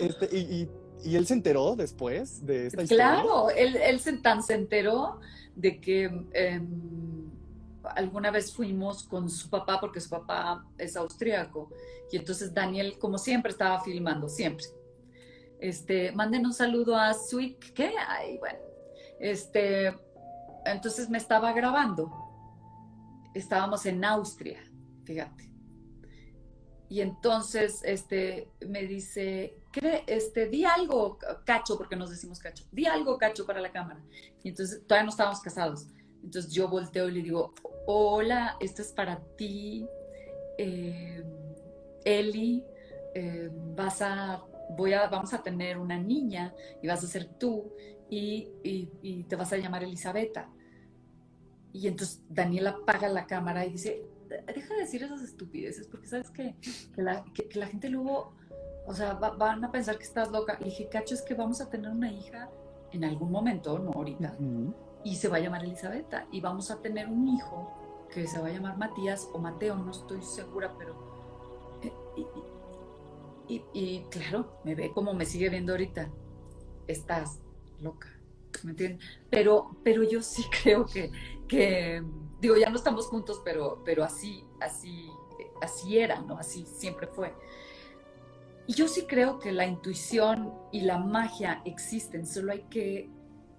este, 0.00 0.28
y, 0.36 0.38
y- 0.62 0.70
y 1.04 1.16
él 1.16 1.26
se 1.26 1.34
enteró 1.34 1.76
después 1.76 2.46
de 2.46 2.68
esta 2.68 2.82
historia. 2.82 3.04
Claro, 3.20 3.50
él, 3.50 3.76
él 3.76 4.00
se, 4.00 4.14
tan 4.14 4.42
se 4.42 4.54
enteró 4.54 5.20
de 5.54 5.78
que 5.78 6.04
em, 6.32 7.30
alguna 7.94 8.30
vez 8.30 8.54
fuimos 8.54 9.02
con 9.04 9.28
su 9.28 9.50
papá, 9.50 9.78
porque 9.80 10.00
su 10.00 10.08
papá 10.08 10.64
es 10.78 10.96
austríaco, 10.96 11.68
y 12.10 12.16
entonces 12.16 12.54
Daniel, 12.54 12.96
como 12.98 13.18
siempre, 13.18 13.52
estaba 13.52 13.82
filmando, 13.84 14.30
siempre. 14.30 14.64
Este, 15.60 16.10
manden 16.12 16.46
un 16.46 16.54
saludo 16.54 16.96
a 16.96 17.12
Sweet, 17.12 17.58
¿qué? 17.74 17.92
Ay, 18.08 18.38
bueno, 18.38 18.58
este, 19.24 19.98
entonces 20.66 21.08
me 21.08 21.16
estaba 21.16 21.54
grabando. 21.54 22.12
Estábamos 23.32 23.86
en 23.86 24.04
Austria, 24.04 24.58
fíjate. 25.04 25.50
Y 26.90 27.00
entonces, 27.00 27.80
este, 27.84 28.50
me 28.68 28.82
dice, 28.82 29.56
¿cree, 29.72 30.04
este, 30.06 30.50
di 30.50 30.66
algo, 30.66 31.18
cacho, 31.46 31.78
porque 31.78 31.96
nos 31.96 32.10
decimos 32.10 32.38
cacho, 32.38 32.66
di 32.70 32.84
algo, 32.84 33.16
cacho, 33.16 33.46
para 33.46 33.62
la 33.62 33.72
cámara. 33.72 34.04
Y 34.42 34.50
entonces, 34.50 34.86
todavía 34.86 35.04
no 35.04 35.10
estábamos 35.10 35.40
casados. 35.40 35.86
Entonces 36.22 36.52
yo 36.52 36.68
volteo 36.68 37.08
y 37.08 37.12
le 37.12 37.22
digo, 37.22 37.54
hola, 37.86 38.58
esto 38.60 38.82
es 38.82 38.92
para 38.92 39.20
ti, 39.38 39.88
eh, 40.58 41.24
Eli, 42.04 42.62
eh, 43.14 43.50
vas 43.74 44.02
a, 44.02 44.44
voy 44.76 44.92
a, 44.92 45.06
vamos 45.06 45.32
a 45.32 45.42
tener 45.42 45.78
una 45.78 45.96
niña 45.96 46.54
y 46.82 46.88
vas 46.88 47.02
a 47.02 47.06
ser 47.06 47.24
tú 47.38 47.72
y, 48.14 48.48
y- 48.62 48.90
y 49.02 49.24
te 49.24 49.36
vas 49.36 49.52
a 49.52 49.56
llamar 49.56 49.82
Elisabetta. 49.82 50.48
Y 51.72 51.88
entonces 51.88 52.22
Daniel 52.28 52.68
apaga 52.68 53.08
la 53.08 53.26
cámara 53.26 53.66
y 53.66 53.72
dice, 53.72 54.06
deja 54.28 54.74
de 54.74 54.80
decir 54.80 55.02
esas 55.02 55.22
estupideces, 55.22 55.88
porque 55.88 56.06
sabes 56.06 56.30
que, 56.30 56.54
que, 56.94 57.02
la, 57.02 57.24
que- 57.34 57.48
que 57.48 57.58
la 57.58 57.66
gente 57.66 57.88
luego, 57.88 58.32
o 58.86 58.94
sea, 58.94 59.14
va- 59.14 59.30
van 59.36 59.64
a 59.64 59.72
pensar 59.72 59.96
que 59.98 60.04
estás 60.04 60.30
loca. 60.30 60.56
Y 60.60 60.64
dije, 60.64 60.88
cacho, 60.88 61.14
es 61.14 61.22
que 61.22 61.34
vamos 61.34 61.60
a 61.60 61.68
tener 61.68 61.90
una 61.90 62.12
hija 62.12 62.48
en 62.92 63.04
algún 63.04 63.32
momento, 63.32 63.76
no 63.78 63.90
ahorita, 63.92 64.36
y 65.02 65.16
se 65.16 65.28
va 65.28 65.38
a 65.38 65.40
llamar 65.40 65.64
Elisabetta, 65.64 66.26
y 66.30 66.40
vamos 66.40 66.70
a 66.70 66.80
tener 66.80 67.08
un 67.08 67.26
hijo 67.28 67.72
que 68.08 68.26
se 68.28 68.38
va 68.40 68.46
a 68.46 68.50
llamar 68.52 68.76
Matías 68.78 69.28
o 69.32 69.38
Mateo, 69.38 69.74
no 69.76 69.90
estoy 69.90 70.22
segura, 70.22 70.72
pero... 70.78 70.94
eh, 71.82 71.92
Y, 72.16 73.54
y- 73.56 73.64
y, 73.74 74.02
claro, 74.10 74.58
me 74.64 74.74
ve 74.76 74.92
como 74.94 75.12
me 75.12 75.26
sigue 75.26 75.48
viendo 75.50 75.72
ahorita. 75.72 76.08
Estás 76.86 77.40
loca, 77.80 78.08
¿me 78.62 78.72
entiendes? 78.72 79.06
Pero, 79.30 79.76
pero 79.82 80.02
yo 80.02 80.22
sí 80.22 80.44
creo 80.62 80.86
que, 80.86 81.10
que, 81.48 82.02
digo, 82.40 82.56
ya 82.56 82.70
no 82.70 82.76
estamos 82.76 83.06
juntos, 83.06 83.40
pero, 83.44 83.82
pero 83.84 84.04
así, 84.04 84.44
así, 84.60 85.10
así 85.60 85.98
era, 85.98 86.20
¿no? 86.22 86.38
Así 86.38 86.64
siempre 86.66 87.06
fue. 87.06 87.34
Y 88.66 88.74
yo 88.74 88.88
sí 88.88 89.06
creo 89.06 89.38
que 89.38 89.52
la 89.52 89.66
intuición 89.66 90.52
y 90.72 90.80
la 90.82 90.98
magia 90.98 91.60
existen, 91.64 92.26
solo 92.26 92.52
hay 92.52 92.62
que, 92.70 93.10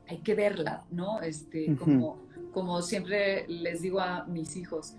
hay 0.08 0.19
que 0.19 0.34
verla, 0.34 0.86
¿no? 0.89 1.21
Este, 1.21 1.75
como, 1.75 2.25
como 2.51 2.82
siempre 2.82 3.47
les 3.47 3.82
digo 3.82 3.99
a 3.99 4.25
mis 4.25 4.56
hijos, 4.56 4.95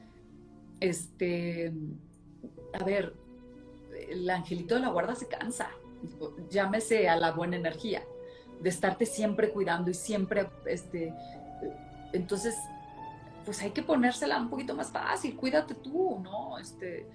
este, 0.78 1.72
a 2.72 2.84
ver, 2.84 3.14
el 4.08 4.28
angelito 4.30 4.74
de 4.76 4.82
la 4.82 4.90
guarda 4.90 5.14
se 5.14 5.26
cansa, 5.26 5.70
llámese 6.50 7.08
a 7.08 7.16
la 7.16 7.32
buena 7.32 7.56
energía, 7.56 8.04
de 8.60 8.68
estarte 8.68 9.06
siempre 9.06 9.50
cuidando 9.50 9.90
y 9.90 9.94
siempre, 9.94 10.48
este, 10.66 11.12
entonces, 12.12 12.54
pues 13.44 13.62
hay 13.62 13.70
que 13.70 13.82
ponérsela 13.82 14.40
un 14.40 14.50
poquito 14.50 14.74
más 14.74 14.90
fácil, 14.90 15.36
cuídate 15.36 15.74
tú, 15.74 16.18
¿no? 16.20 16.58
Este, 16.58 17.06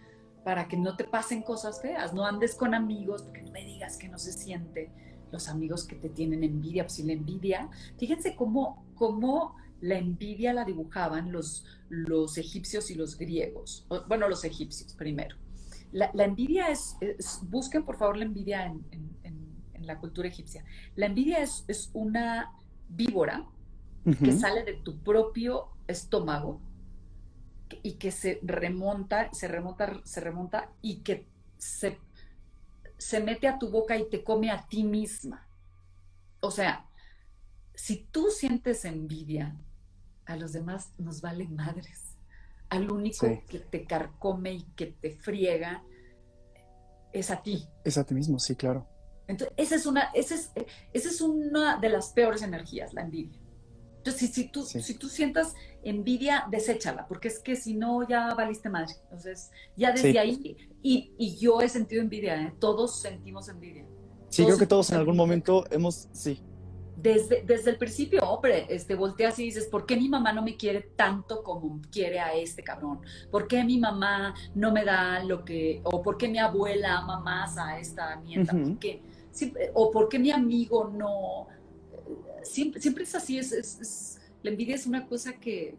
para 0.43 0.67
que 0.67 0.77
no 0.77 0.95
te 0.95 1.03
pasen 1.03 1.41
cosas 1.41 1.81
feas, 1.81 2.13
no 2.13 2.25
andes 2.25 2.55
con 2.55 2.73
amigos, 2.73 3.23
porque 3.23 3.41
no 3.41 3.51
me 3.51 3.65
digas 3.65 3.97
que 3.97 4.07
no 4.09 4.17
se 4.17 4.31
siente 4.31 4.91
los 5.31 5.47
amigos 5.49 5.85
que 5.85 5.95
te 5.95 6.09
tienen 6.09 6.43
envidia, 6.43 6.83
pues 6.83 6.93
si 6.93 7.03
la 7.03 7.13
envidia, 7.13 7.69
fíjense 7.97 8.35
cómo, 8.35 8.85
cómo 8.95 9.55
la 9.79 9.97
envidia 9.97 10.53
la 10.53 10.65
dibujaban 10.65 11.31
los, 11.31 11.65
los 11.89 12.37
egipcios 12.37 12.91
y 12.91 12.95
los 12.95 13.17
griegos, 13.17 13.87
bueno, 14.07 14.27
los 14.27 14.43
egipcios 14.43 14.93
primero. 14.93 15.37
La, 15.91 16.09
la 16.13 16.23
envidia 16.25 16.69
es, 16.69 16.97
busquen 17.49 17.83
por 17.83 17.97
favor 17.97 18.17
la 18.17 18.25
envidia 18.25 18.65
en, 18.65 18.85
en- 18.91 19.11
en- 19.81 19.87
la 19.87 19.99
cultura 19.99 20.27
egipcia. 20.27 20.63
La 20.95 21.07
envidia 21.07 21.39
es, 21.39 21.65
es 21.67 21.89
una 21.93 22.53
víbora 22.89 23.45
que 24.19 24.31
sale 24.31 24.63
de 24.63 24.73
tu 24.73 24.97
propio 25.03 25.69
estómago 25.87 26.59
y 27.83 27.93
que 27.93 28.11
se 28.11 28.39
remonta, 28.41 29.31
se 29.33 29.47
remonta, 29.47 30.01
se 30.03 30.19
remonta 30.21 30.71
y 30.81 30.97
que 31.01 31.27
se, 31.57 31.99
se 32.97 33.19
mete 33.21 33.47
a 33.47 33.59
tu 33.59 33.69
boca 33.69 33.97
y 33.97 34.09
te 34.09 34.23
come 34.23 34.49
a 34.49 34.67
ti 34.67 34.83
misma. 34.83 35.47
O 36.39 36.49
sea, 36.49 36.87
si 37.75 38.07
tú 38.11 38.29
sientes 38.31 38.85
envidia, 38.85 39.55
a 40.25 40.35
los 40.35 40.51
demás 40.53 40.93
nos 40.97 41.21
valen 41.21 41.55
madres. 41.55 42.17
Al 42.69 42.89
único 42.91 43.27
Sí. 43.27 43.41
que 43.49 43.59
te 43.59 43.85
carcome 43.85 44.53
y 44.53 44.63
que 44.75 44.87
te 44.87 45.11
friega 45.11 45.83
es 47.13 47.29
a 47.29 47.41
ti. 47.43 47.67
Es 47.83 47.97
a 47.97 48.03
ti 48.05 48.13
mismo, 48.15 48.39
sí, 48.39 48.55
claro. 48.55 48.87
Entonces, 49.31 49.53
esa 49.57 49.75
es 49.75 49.85
una, 49.85 50.01
esa 50.13 50.35
es, 50.35 50.51
esa 50.93 51.09
es 51.09 51.21
una 51.21 51.77
de 51.77 51.89
las 51.89 52.09
peores 52.09 52.41
energías, 52.41 52.93
la 52.93 53.01
envidia. 53.01 53.39
Entonces, 53.97 54.19
si, 54.19 54.27
si 54.43 54.47
tú, 54.49 54.63
Sí. 54.63 54.81
si 54.81 54.95
tú 54.95 55.07
sientas 55.09 55.53
envidia, 55.83 56.45
deséchala, 56.49 57.07
porque 57.07 57.27
es 57.27 57.39
que 57.39 57.55
si 57.55 57.75
no, 57.75 58.07
ya 58.07 58.33
valiste 58.33 58.69
madre. 58.69 58.93
Entonces, 59.03 59.51
ya 59.75 59.91
desde 59.91 60.11
Sí. 60.11 60.17
ahí, 60.17 60.57
y, 60.81 61.13
y 61.17 61.37
yo 61.37 61.61
he 61.61 61.69
sentido 61.69 62.01
envidia, 62.01 62.35
¿eh? 62.41 62.53
todos 62.59 62.99
sentimos 63.01 63.47
envidia. 63.49 63.85
Sí, 64.29 64.43
creo 64.45 64.57
que 64.57 64.65
todos 64.65 64.89
en 64.91 64.97
algún 64.97 65.17
momento 65.17 65.65
hemos, 65.71 66.07
sí, 66.13 66.41
desde, 66.97 67.41
desde 67.43 67.71
el 67.71 67.77
principio, 67.77 68.21
hombre, 68.21 68.67
este, 68.69 68.95
volteas 68.95 69.37
y 69.39 69.43
dices, 69.45 69.65
¿por 69.65 69.85
qué 69.85 69.97
mi 69.97 70.07
mamá 70.07 70.33
no 70.33 70.43
me 70.43 70.55
quiere 70.55 70.81
tanto 70.95 71.41
como 71.43 71.81
quiere 71.91 72.19
a 72.19 72.33
este 72.35 72.63
cabrón? 72.63 73.01
¿Por 73.31 73.47
qué 73.47 73.63
mi 73.63 73.79
mamá 73.79 74.35
no 74.53 74.71
me 74.71 74.85
da 74.85 75.23
lo 75.23 75.43
que, 75.43 75.81
o 75.83 76.01
por 76.03 76.17
qué 76.17 76.27
mi 76.27 76.37
abuela 76.37 76.97
ama 76.99 77.19
más 77.19 77.57
a 77.57 77.79
esta 77.79 78.15
nieta? 78.17 78.53
O 79.73 79.91
por 79.91 80.09
qué 80.09 80.19
mi 80.19 80.31
amigo 80.31 80.89
no... 80.93 81.47
Siempre, 82.43 82.81
siempre 82.81 83.03
es 83.03 83.13
así, 83.13 83.37
es, 83.37 84.19
la 84.41 84.49
envidia 84.49 84.75
es 84.75 84.87
una 84.87 85.05
cosa 85.05 85.33
que, 85.33 85.77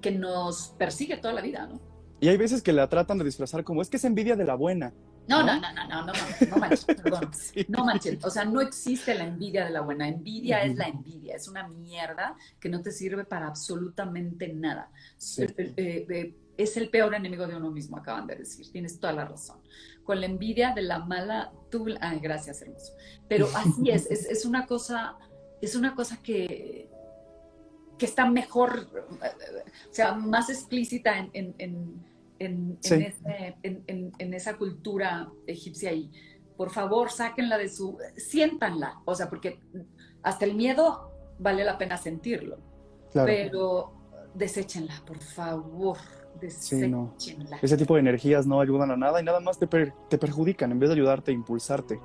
que 0.00 0.10
nos 0.10 0.74
persigue 0.76 1.16
toda 1.16 1.32
la 1.32 1.40
vida, 1.40 1.66
¿no? 1.66 1.80
Y 2.20 2.28
hay 2.28 2.36
veces 2.36 2.62
que 2.62 2.72
la 2.72 2.88
tratan 2.88 3.18
de 3.18 3.24
disfrazar 3.24 3.64
como, 3.64 3.82
es 3.82 3.88
que 3.88 3.98
es 3.98 4.04
envidia 4.04 4.34
de 4.34 4.44
la 4.44 4.54
buena. 4.54 4.92
No, 5.26 5.42
no, 5.42 5.58
no, 5.58 5.72
no, 5.72 5.88
no, 5.88 6.06
no, 6.06 6.12
no 6.50 6.56
manches, 6.56 6.84
perdón. 6.84 7.30
No 7.68 7.84
manches, 7.84 8.22
o 8.24 8.30
sea, 8.30 8.44
no 8.44 8.60
existe 8.60 9.14
la 9.14 9.24
envidia 9.24 9.64
de 9.64 9.70
la 9.70 9.80
buena. 9.80 10.06
Envidia 10.08 10.62
es 10.62 10.76
la 10.76 10.86
envidia, 10.86 11.34
es 11.36 11.48
una 11.48 11.66
mierda 11.68 12.36
que 12.60 12.68
no 12.68 12.82
te 12.82 12.92
sirve 12.92 13.24
para 13.24 13.46
absolutamente 13.46 14.52
nada. 14.52 14.90
Eh, 15.38 15.74
eh, 15.76 16.34
es 16.56 16.76
el 16.76 16.90
peor 16.90 17.14
enemigo 17.14 17.46
de 17.46 17.56
uno 17.56 17.70
mismo, 17.70 17.96
acaban 17.96 18.26
de 18.26 18.36
decir, 18.36 18.70
tienes 18.70 19.00
toda 19.00 19.12
la 19.14 19.24
razón. 19.24 19.60
Con 20.04 20.20
la 20.20 20.26
envidia 20.26 20.72
de 20.74 20.82
la 20.82 20.98
mala, 20.98 21.52
tú, 21.78 21.86
ay, 22.00 22.20
gracias, 22.20 22.62
hermoso. 22.62 22.92
Pero 23.28 23.48
así 23.54 23.90
es, 23.90 24.06
es, 24.10 24.44
una 24.44 24.66
cosa, 24.66 25.16
es 25.60 25.74
una 25.74 25.94
cosa 25.94 26.20
que, 26.22 26.88
que 27.98 28.06
está 28.06 28.30
mejor, 28.30 28.88
o 29.90 29.94
sea, 29.94 30.14
más 30.14 30.50
explícita 30.50 31.28
en 31.32 31.54
en, 32.38 32.78
en, 34.18 34.34
esa 34.34 34.56
cultura 34.56 35.30
egipcia 35.46 35.92
y 35.92 36.10
por 36.56 36.70
favor 36.70 37.10
sáquenla 37.10 37.58
de 37.58 37.68
su, 37.68 37.98
siéntanla, 38.16 39.00
o 39.04 39.14
sea, 39.14 39.28
porque 39.28 39.60
hasta 40.22 40.44
el 40.44 40.54
miedo 40.54 41.10
vale 41.38 41.64
la 41.64 41.78
pena 41.78 41.96
sentirlo, 41.96 42.58
pero 43.12 43.92
deséchenla, 44.34 45.02
por 45.06 45.18
favor. 45.18 45.98
Deséchenla. 46.40 47.58
Ese 47.62 47.76
tipo 47.76 47.94
de 47.94 48.00
energías 48.00 48.46
no 48.46 48.60
ayudan 48.60 48.90
a 48.90 48.96
nada 48.96 49.20
y 49.20 49.24
nada 49.24 49.40
más 49.40 49.58
te, 49.58 49.66
te 49.66 50.18
perjudican 50.18 50.72
en 50.72 50.78
vez 50.78 50.90
de 50.90 50.94
ayudarte 50.94 51.30
a 51.30 51.34
impulsarte. 51.34 51.98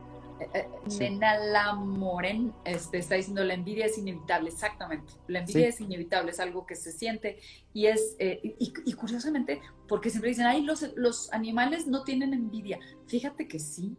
Nena 0.99 1.38
Lamoren 1.38 2.53
este, 2.63 2.97
está 2.97 3.15
diciendo 3.15 3.43
la 3.43 3.53
envidia 3.53 3.86
es 3.86 3.97
inevitable, 3.97 4.49
exactamente. 4.49 5.13
La 5.27 5.39
envidia 5.39 5.67
es 5.67 5.82
inevitable, 5.82 6.32
es 6.32 6.39
algo 6.39 6.65
que 6.65 6.75
se 6.75 6.91
siente 6.91 7.39
y 7.73 7.88
es, 7.88 8.15
eh, 8.19 8.55
y, 8.57 8.93
curiosamente, 8.93 9.61
porque 9.88 10.09
siempre 10.09 10.30
dicen, 10.30 10.45
ay, 10.45 10.61
los, 10.61 10.86
los 10.95 11.32
animales 11.34 11.88
no 11.88 12.03
tienen 12.03 12.34
envidia. 12.34 12.80
Fíjate 13.07 13.47
que 13.47 13.59
sí. 13.59 13.95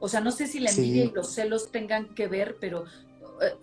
O 0.00 0.08
sea, 0.08 0.20
no 0.20 0.30
sé 0.30 0.46
si 0.46 0.60
la 0.60 0.70
envidia 0.70 1.04
y 1.04 1.10
los 1.10 1.32
celos 1.32 1.70
tengan 1.70 2.14
que 2.14 2.28
ver, 2.28 2.56
pero 2.60 2.84
eh, 3.40 3.56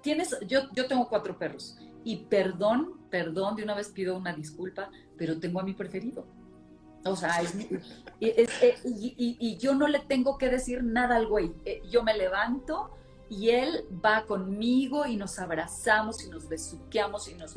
tienes, 0.00 0.36
yo, 0.46 0.60
yo 0.74 0.86
tengo 0.86 1.08
cuatro 1.08 1.38
perros 1.38 1.76
y 2.04 2.24
perdón, 2.24 2.97
perdón, 3.10 3.56
de 3.56 3.62
una 3.64 3.74
vez 3.74 3.88
pido 3.88 4.16
una 4.16 4.32
disculpa, 4.32 4.90
pero 5.16 5.38
tengo 5.38 5.60
a 5.60 5.62
mi 5.62 5.74
preferido. 5.74 6.26
O 7.04 7.16
sea, 7.16 7.40
y, 8.20 9.56
yo 9.58 9.74
no 9.74 9.88
le 9.88 10.00
tengo 10.00 10.38
que 10.38 10.48
decir 10.48 10.82
nada 10.82 11.16
al 11.16 11.26
güey. 11.26 11.52
Eh, 11.64 11.82
yo 11.90 12.02
me 12.02 12.16
levanto 12.16 12.90
y 13.30 13.50
él 13.50 13.84
va 14.04 14.24
conmigo 14.24 15.06
y 15.06 15.16
nos 15.16 15.38
abrazamos 15.38 16.24
y 16.24 16.30
nos 16.30 16.48
besuqueamos 16.48 17.28
y 17.28 17.34
nos 17.34 17.52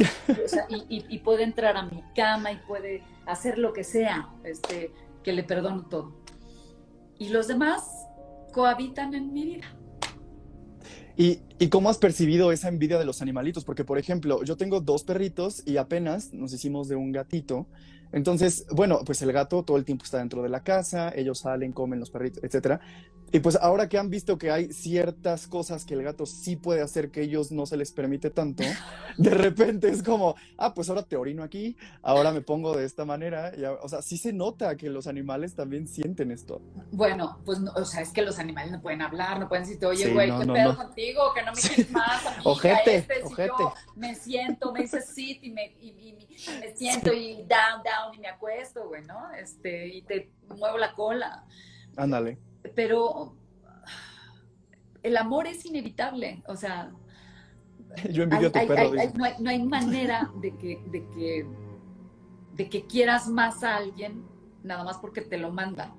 y, 0.69 1.19
puede 1.19 1.43
entrar 1.43 1.77
a 1.77 1.83
mi 1.83 2.03
cama 2.15 2.51
y 2.51 2.57
puede 2.57 3.03
hacer 3.25 3.57
lo 3.57 3.71
que 3.73 3.83
sea, 3.83 4.29
este, 4.43 4.91
que 5.23 5.33
le 5.33 5.43
perdono 5.43 5.85
todo. 5.87 6.13
Y 7.17 7.29
los 7.29 7.47
demás 7.47 8.07
cohabitan 8.51 9.13
en 9.13 9.31
mi 9.31 9.45
vida. 9.45 9.67
¿Y, 11.17 11.39
¿Y, 11.59 11.69
cómo 11.69 11.89
has 11.89 11.97
percibido 11.97 12.51
esa 12.51 12.69
envidia 12.69 12.97
de 12.97 13.05
los 13.05 13.21
animalitos? 13.21 13.63
Porque, 13.63 13.83
por 13.83 13.97
ejemplo, 13.97 14.43
yo 14.43 14.57
tengo 14.57 14.81
dos 14.81 15.03
perritos 15.03 15.63
y 15.65 15.77
apenas 15.77 16.33
nos 16.33 16.53
hicimos 16.53 16.87
de 16.87 16.95
un 16.95 17.11
gatito. 17.11 17.67
Entonces, 18.11 18.65
bueno, 18.71 19.01
pues 19.05 19.21
el 19.21 19.31
gato 19.31 19.63
todo 19.63 19.77
el 19.77 19.85
tiempo 19.85 20.03
está 20.03 20.17
dentro 20.17 20.41
de 20.43 20.49
la 20.49 20.63
casa, 20.63 21.13
ellos 21.15 21.39
salen, 21.39 21.71
comen 21.71 21.99
los 21.99 22.09
perritos, 22.09 22.43
etcétera. 22.43 22.81
Y 23.33 23.39
pues 23.39 23.57
ahora 23.61 23.87
que 23.87 23.97
han 23.97 24.09
visto 24.09 24.37
que 24.37 24.51
hay 24.51 24.73
ciertas 24.73 25.47
cosas 25.47 25.85
que 25.85 25.93
el 25.93 26.03
gato 26.03 26.25
sí 26.25 26.57
puede 26.57 26.81
hacer 26.81 27.11
que 27.11 27.21
ellos 27.21 27.51
no 27.51 27.65
se 27.65 27.77
les 27.77 27.93
permite 27.93 28.29
tanto, 28.29 28.63
de 29.17 29.29
repente 29.29 29.87
es 29.87 30.03
como, 30.03 30.35
ah, 30.57 30.73
pues 30.73 30.89
ahora 30.89 31.03
te 31.03 31.15
orino 31.15 31.41
aquí, 31.41 31.77
ahora 32.01 32.31
me 32.33 32.41
pongo 32.41 32.75
de 32.75 32.83
esta 32.85 33.05
manera. 33.05 33.53
o 33.81 33.87
sea, 33.87 34.01
sí 34.01 34.17
se 34.17 34.33
nota 34.33 34.75
que 34.75 34.89
los 34.89 35.07
animales 35.07 35.55
también 35.55 35.87
sienten 35.87 36.31
esto. 36.31 36.61
Bueno, 36.91 37.39
pues, 37.45 37.59
o 37.73 37.85
sea, 37.85 38.01
es 38.01 38.09
que 38.09 38.21
los 38.21 38.37
animales 38.37 38.71
no 38.73 38.81
pueden 38.81 39.01
hablar, 39.01 39.39
no 39.39 39.47
pueden 39.47 39.63
decirte, 39.63 39.85
oye, 39.85 40.11
güey, 40.11 40.29
¿qué 40.37 40.45
pedo 40.45 40.75
contigo? 40.75 41.33
Que 41.33 41.43
no 41.43 41.53
me 41.53 41.61
quieres 41.61 41.91
más. 41.91 42.21
ojete, 42.43 42.95
este, 42.97 43.23
ojete. 43.23 43.53
yo 43.57 43.73
me 43.95 44.13
siento, 44.15 44.73
me 44.73 44.81
dices 44.81 45.05
sit 45.05 45.41
y 45.41 45.51
me, 45.51 45.73
me 46.59 46.75
siento 46.75 47.13
y 47.13 47.35
down, 47.43 47.81
down 47.83 48.13
y 48.13 48.19
me 48.19 48.27
acuesto, 48.27 48.89
güey, 48.89 49.03
¿no? 49.05 49.31
Este, 49.31 49.87
y 49.87 50.01
te 50.01 50.31
muevo 50.49 50.77
la 50.77 50.93
cola. 50.93 51.45
Ándale 51.95 52.50
pero 52.75 53.35
el 55.03 55.17
amor 55.17 55.47
es 55.47 55.65
inevitable, 55.65 56.43
o 56.47 56.55
sea... 56.55 56.91
Yo 58.11 58.23
envidio 58.23 58.47
a 58.47 58.51
tu 58.51 58.67
perro. 58.67 58.91
no, 59.39 59.49
hay, 59.49 59.63
manera 59.63 60.31
de 60.41 60.55
que, 60.55 60.81
de, 60.87 61.05
que, 61.09 61.45
de 62.53 62.69
que 62.69 62.85
quieras 62.85 63.27
más 63.27 63.63
a 63.63 63.75
alguien 63.75 64.31
nada 64.63 64.83
más 64.83 64.97
porque 64.97 65.21
te 65.21 65.37
lo 65.37 65.51
manda. 65.51 65.93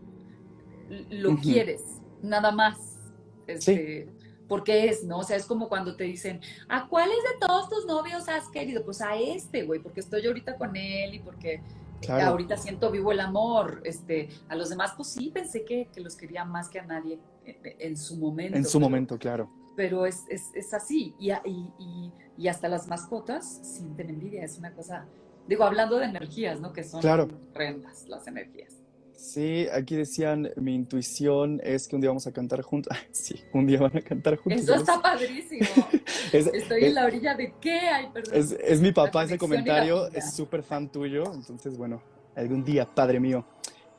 Lo 1.11 1.37
quieres, 1.37 2.01
nada 2.23 2.53
más. 2.53 2.99
Este, 3.47 4.09
Porque 4.49 4.89
es, 4.89 5.05
¿no? 5.05 5.19
O 5.19 5.23
sea, 5.23 5.37
es 5.37 5.47
como 5.47 5.69
cuando 5.69 5.97
te 5.97 6.05
dicen, 6.05 6.41
¿a 6.69 6.87
cuáles 6.89 7.17
de 7.17 7.47
todos 7.47 7.69
tus 7.69 7.87
novios 7.87 8.29
has 8.29 8.49
querido? 8.49 8.85
Pues 8.85 9.01
a 9.01 9.17
este, 9.17 9.63
güey, 9.65 9.81
porque 9.81 10.01
estoy 10.01 10.27
ahorita 10.27 10.57
con 10.57 10.77
él 10.77 11.15
y 11.15 11.19
porque 11.21 11.63
Ahorita 12.09 12.57
siento 12.57 12.91
vivo 12.91 13.13
el 13.13 13.21
amor. 13.21 13.81
Este, 13.85 14.29
a 14.49 14.57
los 14.57 14.71
demás, 14.71 14.93
pues 14.97 15.09
sí, 15.09 15.31
pensé 15.31 15.65
que, 15.65 15.89
que 15.93 16.01
los 16.01 16.17
quería 16.17 16.45
más 16.45 16.69
que 16.69 16.81
a 16.81 16.85
nadie 16.85 17.19
en, 17.45 17.97
su 17.97 18.17
momento. 18.17 18.57
En 18.57 18.65
su 18.65 18.81
momento, 18.81 19.19
claro. 19.19 19.51
Pero 19.77 20.07
es, 20.07 20.25
es, 20.29 20.51
es 20.55 20.75
así. 20.75 21.15
Y, 21.19 21.31
y, 21.33 22.13
y, 22.37 22.49
hasta 22.49 22.69
las 22.69 22.89
mascotas 22.89 23.61
sienten 23.63 24.11
envidia. 24.11 24.45
Es 24.45 24.59
una 24.59 24.73
cosa, 24.73 25.07
digo, 25.49 25.65
hablando 25.65 25.99
de 25.99 26.07
energías, 26.07 26.61
¿no? 26.61 26.73
Que 26.73 26.85
son 26.85 27.01
claro. 27.01 27.29
rendas 27.55 28.07
las 28.09 28.27
energías. 28.27 28.82
Sí, 29.23 29.69
aquí 29.73 29.95
decían, 29.95 30.51
mi 30.57 30.75
intuición 30.75 31.61
es 31.63 31.87
que 31.87 31.95
un 31.95 32.03
día 32.03 32.11
vamos 32.11 32.27
a 32.27 32.33
cantar 32.33 32.61
juntos. 32.63 32.97
sí, 33.13 33.41
un 33.53 33.67
día 33.69 33.79
van 33.79 33.97
a 33.97 34.01
cantar 34.01 34.37
juntos. 34.37 34.63
Eso 34.63 34.75
está 34.75 35.01
padrísimo. 35.01 35.65
Estoy 36.33 36.87
en 36.87 36.95
la 36.97 37.05
orilla 37.05 37.37
de 37.37 37.55
qué 37.61 37.79
hay, 37.79 38.09
perdón. 38.09 38.35
Es, 38.35 38.81
mi 38.81 38.91
papá 38.91 39.23
ese 39.23 39.39
comentario, 39.39 40.09
es 40.09 40.35
súper 40.35 40.65
fan 40.65 40.91
tuyo, 40.91 41.23
entonces 41.33 41.79
bueno, 41.79 42.03
algún 42.35 42.65
día, 42.65 42.85
padre 42.85 43.21
mío. 43.21 43.47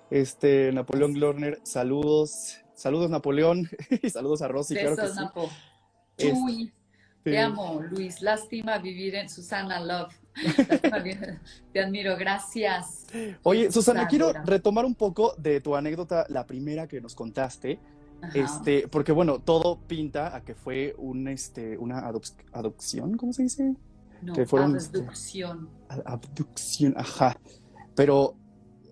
Este, 0.10 0.74
Napoleón 0.74 1.14
Glorner, 1.14 1.62
saludos, 1.64 2.58
saludos 2.74 3.10
Napoleón 3.10 3.70
y 4.04 4.10
saludos 4.10 4.42
a 4.42 4.50
Rosy. 4.50 4.76
Besos, 4.76 4.96
claro 4.96 5.16
Napo. 5.16 5.50
Chuy, 6.18 6.74
te 7.24 7.40
amo, 7.40 7.82
Luis, 7.82 8.22
lástima 8.22 8.78
vivir 8.78 9.16
en 9.16 9.30
Susana 9.30 9.80
Love. 9.80 10.14
Te 11.74 11.80
admiro, 11.80 12.18
gracias. 12.18 13.06
Oye, 13.44 13.72
Susana, 13.72 14.08
quiero 14.08 14.34
retomar 14.46 14.86
un 14.86 14.96
poco 14.96 15.36
de 15.38 15.62
tu 15.62 15.76
anécdota, 15.76 16.26
la 16.30 16.46
primera 16.46 16.88
que 16.88 17.02
nos 17.02 17.16
contaste. 17.16 17.80
Este, 18.34 18.88
porque 18.88 19.12
bueno, 19.12 19.40
todo 19.40 19.80
pinta 19.82 20.36
a 20.36 20.44
que 20.46 20.56
fue 20.56 20.96
un, 20.98 21.28
este, 21.28 21.78
una 21.78 22.08
adopción, 22.54 23.18
¿cómo 23.18 23.34
se 23.34 23.44
dice? 23.44 23.76
No, 24.22 24.34
que 24.34 24.46
fueron, 24.46 24.78
este, 24.78 25.00
abducción. 25.00 25.70
abducción, 26.06 26.94
ajá. 26.96 27.38
Pero, 27.96 28.36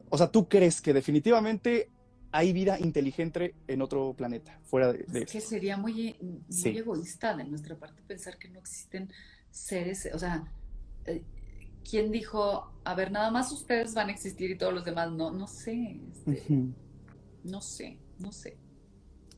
o 0.09 0.17
sea, 0.17 0.27
¿tú 0.27 0.49
crees 0.49 0.81
que 0.81 0.93
definitivamente 0.93 1.89
hay 2.31 2.53
vida 2.53 2.79
inteligente 2.79 3.55
en 3.67 3.81
otro 3.81 4.13
planeta, 4.13 4.59
fuera 4.63 4.91
de, 4.91 5.05
Es 5.13 5.31
que 5.31 5.41
sería 5.41 5.77
muy, 5.77 6.15
muy 6.21 6.77
egoísta 6.77 7.35
de 7.35 7.45
nuestra 7.45 7.77
parte 7.77 8.01
pensar 8.03 8.37
que 8.37 8.49
no 8.49 8.59
existen 8.59 9.11
seres, 9.49 10.09
o 10.13 10.19
sea, 10.19 10.45
eh, 11.05 11.23
¿quién 11.89 12.11
dijo, 12.11 12.71
a 12.83 12.95
ver, 12.95 13.11
nada 13.11 13.31
más 13.31 13.51
ustedes 13.51 13.93
van 13.93 14.09
a 14.09 14.11
existir 14.11 14.51
y 14.51 14.57
todos 14.57 14.73
los 14.73 14.85
demás 14.85 15.11
no? 15.11 15.31
No 15.31 15.47
sé. 15.47 15.99
Este, 16.25 16.63
no 17.43 17.61
sé, 17.61 17.97
no 18.19 18.31
sé. 18.31 18.57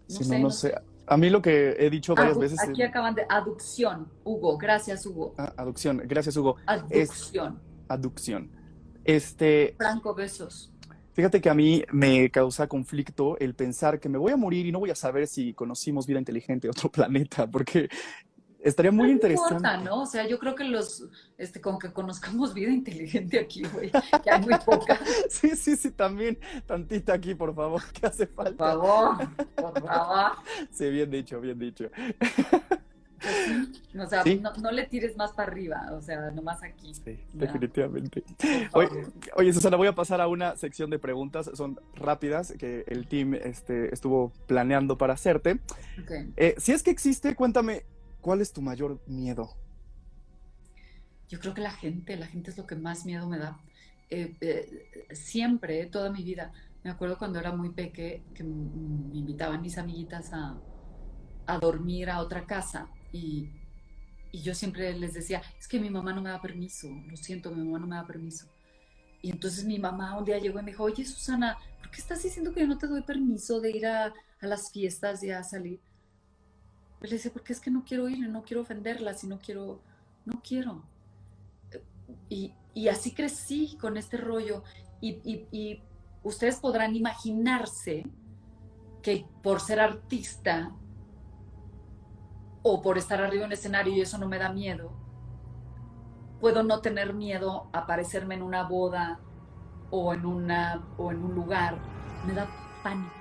No, 0.09 0.51
sé, 0.51 0.75
A 1.07 1.17
mí 1.17 1.29
lo 1.29 1.41
que 1.41 1.75
he 1.79 1.89
dicho 1.89 2.13
varias 2.13 2.37
veces. 2.37 2.59
Aquí 2.59 2.83
acaban 2.83 3.15
de 3.15 3.25
aducción, 3.29 4.11
Hugo. 4.23 4.57
Gracias, 4.57 5.05
Hugo. 5.05 5.33
Ah, 5.37 5.53
aducción, 5.57 6.01
gracias, 6.05 6.35
Hugo. 6.35 6.57
Aducción. 6.65 7.59
aducción. 7.87 8.51
Este. 9.03 9.75
Franco, 9.77 10.13
besos. 10.13 10.73
Fíjate 11.13 11.41
que 11.41 11.49
a 11.49 11.53
mí 11.53 11.83
me 11.91 12.29
causa 12.31 12.67
conflicto 12.67 13.37
el 13.37 13.53
pensar 13.53 13.99
que 13.99 14.09
me 14.09 14.17
voy 14.17 14.31
a 14.31 14.37
morir 14.37 14.65
y 14.65 14.71
no 14.71 14.79
voy 14.79 14.89
a 14.89 14.95
saber 14.95 15.27
si 15.27 15.53
conocimos 15.53 16.07
vida 16.07 16.17
inteligente 16.17 16.67
de 16.67 16.71
otro 16.71 16.89
planeta, 16.91 17.47
porque 17.47 17.89
Estaría 18.63 18.91
muy 18.93 19.11
interesante. 19.11 19.55
Importa, 19.55 19.77
¿no? 19.77 20.03
O 20.03 20.05
sea, 20.05 20.25
yo 20.25 20.39
creo 20.39 20.55
que 20.55 20.63
los, 20.63 21.05
este, 21.37 21.59
con 21.59 21.77
que 21.77 21.91
conozcamos 21.91 22.53
vida 22.53 22.71
inteligente 22.71 23.37
aquí, 23.37 23.63
güey, 23.73 23.91
que 23.91 24.31
hay 24.31 24.41
muy 24.41 24.55
poca. 24.65 24.97
sí, 25.29 25.55
sí, 25.55 25.75
sí, 25.75 25.91
también, 25.91 26.39
tantita 26.65 27.13
aquí, 27.13 27.35
por 27.35 27.53
favor, 27.53 27.81
que 27.91 28.07
hace 28.07 28.25
falta. 28.25 28.51
Por 28.51 28.67
favor, 28.67 29.27
por 29.55 29.85
favor. 29.85 30.31
sí, 30.71 30.89
bien 30.89 31.11
dicho, 31.11 31.41
bien 31.41 31.59
dicho. 31.59 31.89
o 33.99 34.05
sea, 34.07 34.23
no, 34.61 34.71
le 34.71 34.85
tires 34.85 35.17
más 35.17 35.33
para 35.33 35.51
arriba, 35.51 35.89
o 35.91 36.01
sea, 36.01 36.31
nomás 36.31 36.63
aquí. 36.63 36.93
Sí, 36.93 37.19
definitivamente. 37.33 38.23
Oye, 39.35 39.51
Susana, 39.51 39.75
voy 39.75 39.87
a 39.87 39.95
pasar 39.95 40.21
a 40.21 40.27
una 40.27 40.55
sección 40.55 40.89
de 40.89 40.99
preguntas, 40.99 41.51
son 41.53 41.81
rápidas, 41.95 42.53
que 42.57 42.85
el 42.87 43.07
team 43.07 43.33
este, 43.33 43.93
estuvo 43.93 44.31
planeando 44.47 44.97
para 44.97 45.13
hacerte. 45.13 45.59
Eh, 46.37 46.55
si 46.59 46.71
es 46.71 46.81
que 46.81 46.91
existe, 46.91 47.35
cuéntame, 47.35 47.83
¿cuál 48.23 48.41
es 48.41 48.53
tu 48.53 48.61
mayor 48.61 48.99
miedo? 49.05 49.55
Yo 51.29 51.39
creo 51.39 51.53
que 51.53 51.61
la 51.61 51.71
gente, 51.71 52.15
la 52.15 52.25
gente 52.25 52.49
es 52.49 52.57
lo 52.57 52.65
que 52.65 52.75
más 52.75 53.05
miedo 53.05 53.27
me 53.27 53.37
da. 53.37 53.59
Eh, 54.09 54.35
eh, 54.41 55.07
siempre, 55.11 55.85
toda 55.87 56.09
mi 56.09 56.23
vida, 56.23 56.53
me 56.83 56.89
acuerdo 56.89 57.17
cuando 57.17 57.39
era 57.39 57.53
muy 57.55 57.71
peque 57.71 58.23
que 58.33 58.43
me 58.43 59.17
invitaban 59.17 59.61
mis 59.61 59.77
amiguitas 59.77 60.31
a, 60.33 60.59
dormir 61.59 62.09
a 62.09 62.21
otra 62.21 62.45
casa 62.45 62.89
y, 63.11 63.49
yo 64.31 64.55
siempre 64.55 64.97
les 64.97 65.13
decía, 65.13 65.43
es 65.59 65.67
que 65.67 65.79
mi 65.79 65.91
mamá 65.91 66.11
no 66.11 66.21
me 66.21 66.29
da 66.29 66.41
permiso, 66.41 66.89
lo 67.07 67.15
siento, 67.15 67.51
mi 67.51 67.63
mamá 67.63 67.77
no 67.77 67.85
me 67.85 67.97
da 67.97 68.07
permiso. 68.07 68.47
Y 69.21 69.29
entonces 69.29 69.63
mi 69.63 69.77
mamá 69.77 70.17
un 70.17 70.25
día 70.25 70.39
llegó 70.39 70.59
y 70.59 70.63
me 70.63 70.71
dijo, 70.71 70.83
oye 70.83 71.05
Susana, 71.05 71.55
¿por 71.79 71.91
qué 71.91 72.01
estás 72.01 72.23
diciendo 72.23 72.51
que 72.51 72.61
yo 72.61 72.67
no 72.67 72.79
te 72.79 72.87
doy 72.87 73.03
permiso 73.03 73.61
de 73.61 73.69
ir 73.69 73.85
a, 73.85 74.11
las 74.41 74.71
fiestas 74.71 75.23
y 75.23 75.29
a 75.29 75.43
salir? 75.43 75.79
Le 77.03 77.09
decía, 77.09 77.31
porque 77.31 77.53
es 77.53 77.59
que 77.59 77.69
no 77.69 77.83
quiero 77.85 78.09
ir, 78.09 78.27
no 78.29 78.43
quiero 78.43 78.61
ofenderlas 78.61 79.23
y 79.23 79.27
no 79.27 79.37
quiero, 79.37 79.81
no 80.25 80.41
quiero. 80.41 80.83
Y, 82.29 82.53
así 82.89 83.13
crecí 83.13 83.77
con 83.79 83.97
este 83.97 84.17
rollo. 84.17 84.63
y 85.01 85.83
ustedes 86.23 86.55
podrán 86.55 86.95
imaginarse 86.95 88.03
que 89.01 89.27
por 89.43 89.59
ser 89.59 89.79
artista 89.79 90.71
o 92.63 92.81
por 92.81 92.97
estar 92.97 93.21
arriba 93.21 93.43
en 93.43 93.47
un 93.47 93.53
escenario 93.53 93.93
y 93.93 94.01
eso 94.01 94.17
no 94.17 94.27
me 94.27 94.39
da 94.39 94.51
miedo, 94.51 94.93
puedo 96.39 96.63
no 96.63 96.79
tener 96.79 97.13
miedo 97.13 97.69
a 97.73 97.79
aparecerme 97.79 98.35
en 98.35 98.41
una 98.41 98.63
boda 98.63 99.19
o 99.91 100.13
en, 100.13 100.25
una, 100.25 100.87
o 100.97 101.11
en 101.11 101.23
un 101.23 101.35
lugar. 101.35 101.77
Me 102.25 102.33
da 102.33 102.47
pánico. 102.81 103.13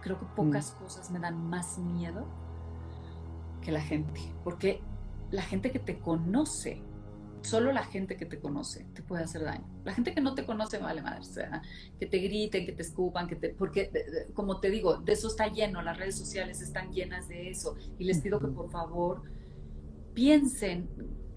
Creo 0.00 0.18
que 0.18 0.26
pocas 0.36 0.72
mm. 0.72 0.82
cosas 0.82 1.10
me 1.10 1.18
dan 1.18 1.48
más 1.48 1.78
miedo 1.78 2.26
que 3.66 3.72
la 3.72 3.80
gente, 3.80 4.20
porque 4.44 4.80
la 5.32 5.42
gente 5.42 5.72
que 5.72 5.80
te 5.80 5.98
conoce 5.98 6.84
solo 7.42 7.72
la 7.72 7.84
gente 7.84 8.16
que 8.16 8.26
te 8.26 8.38
conoce 8.38 8.86
te 8.94 9.02
puede 9.02 9.24
hacer 9.24 9.42
daño. 9.42 9.66
La 9.84 9.92
gente 9.92 10.14
que 10.14 10.20
no 10.20 10.34
te 10.34 10.46
conoce 10.46 10.78
vale 10.78 11.02
madre, 11.02 11.20
o 11.20 11.24
sea, 11.24 11.62
que 11.98 12.06
te 12.06 12.18
griten, 12.18 12.64
que 12.64 12.72
te 12.72 12.82
escupan, 12.82 13.26
que 13.26 13.36
te, 13.36 13.50
porque 13.50 13.90
como 14.34 14.60
te 14.60 14.70
digo, 14.70 14.98
de 14.98 15.12
eso 15.12 15.28
está 15.28 15.48
lleno, 15.48 15.82
las 15.82 15.96
redes 15.96 16.16
sociales 16.16 16.60
están 16.60 16.92
llenas 16.92 17.28
de 17.28 17.50
eso 17.50 17.76
y 17.98 18.04
les 18.04 18.20
pido 18.20 18.38
que 18.38 18.48
por 18.48 18.70
favor 18.70 19.22
piensen 20.14 20.88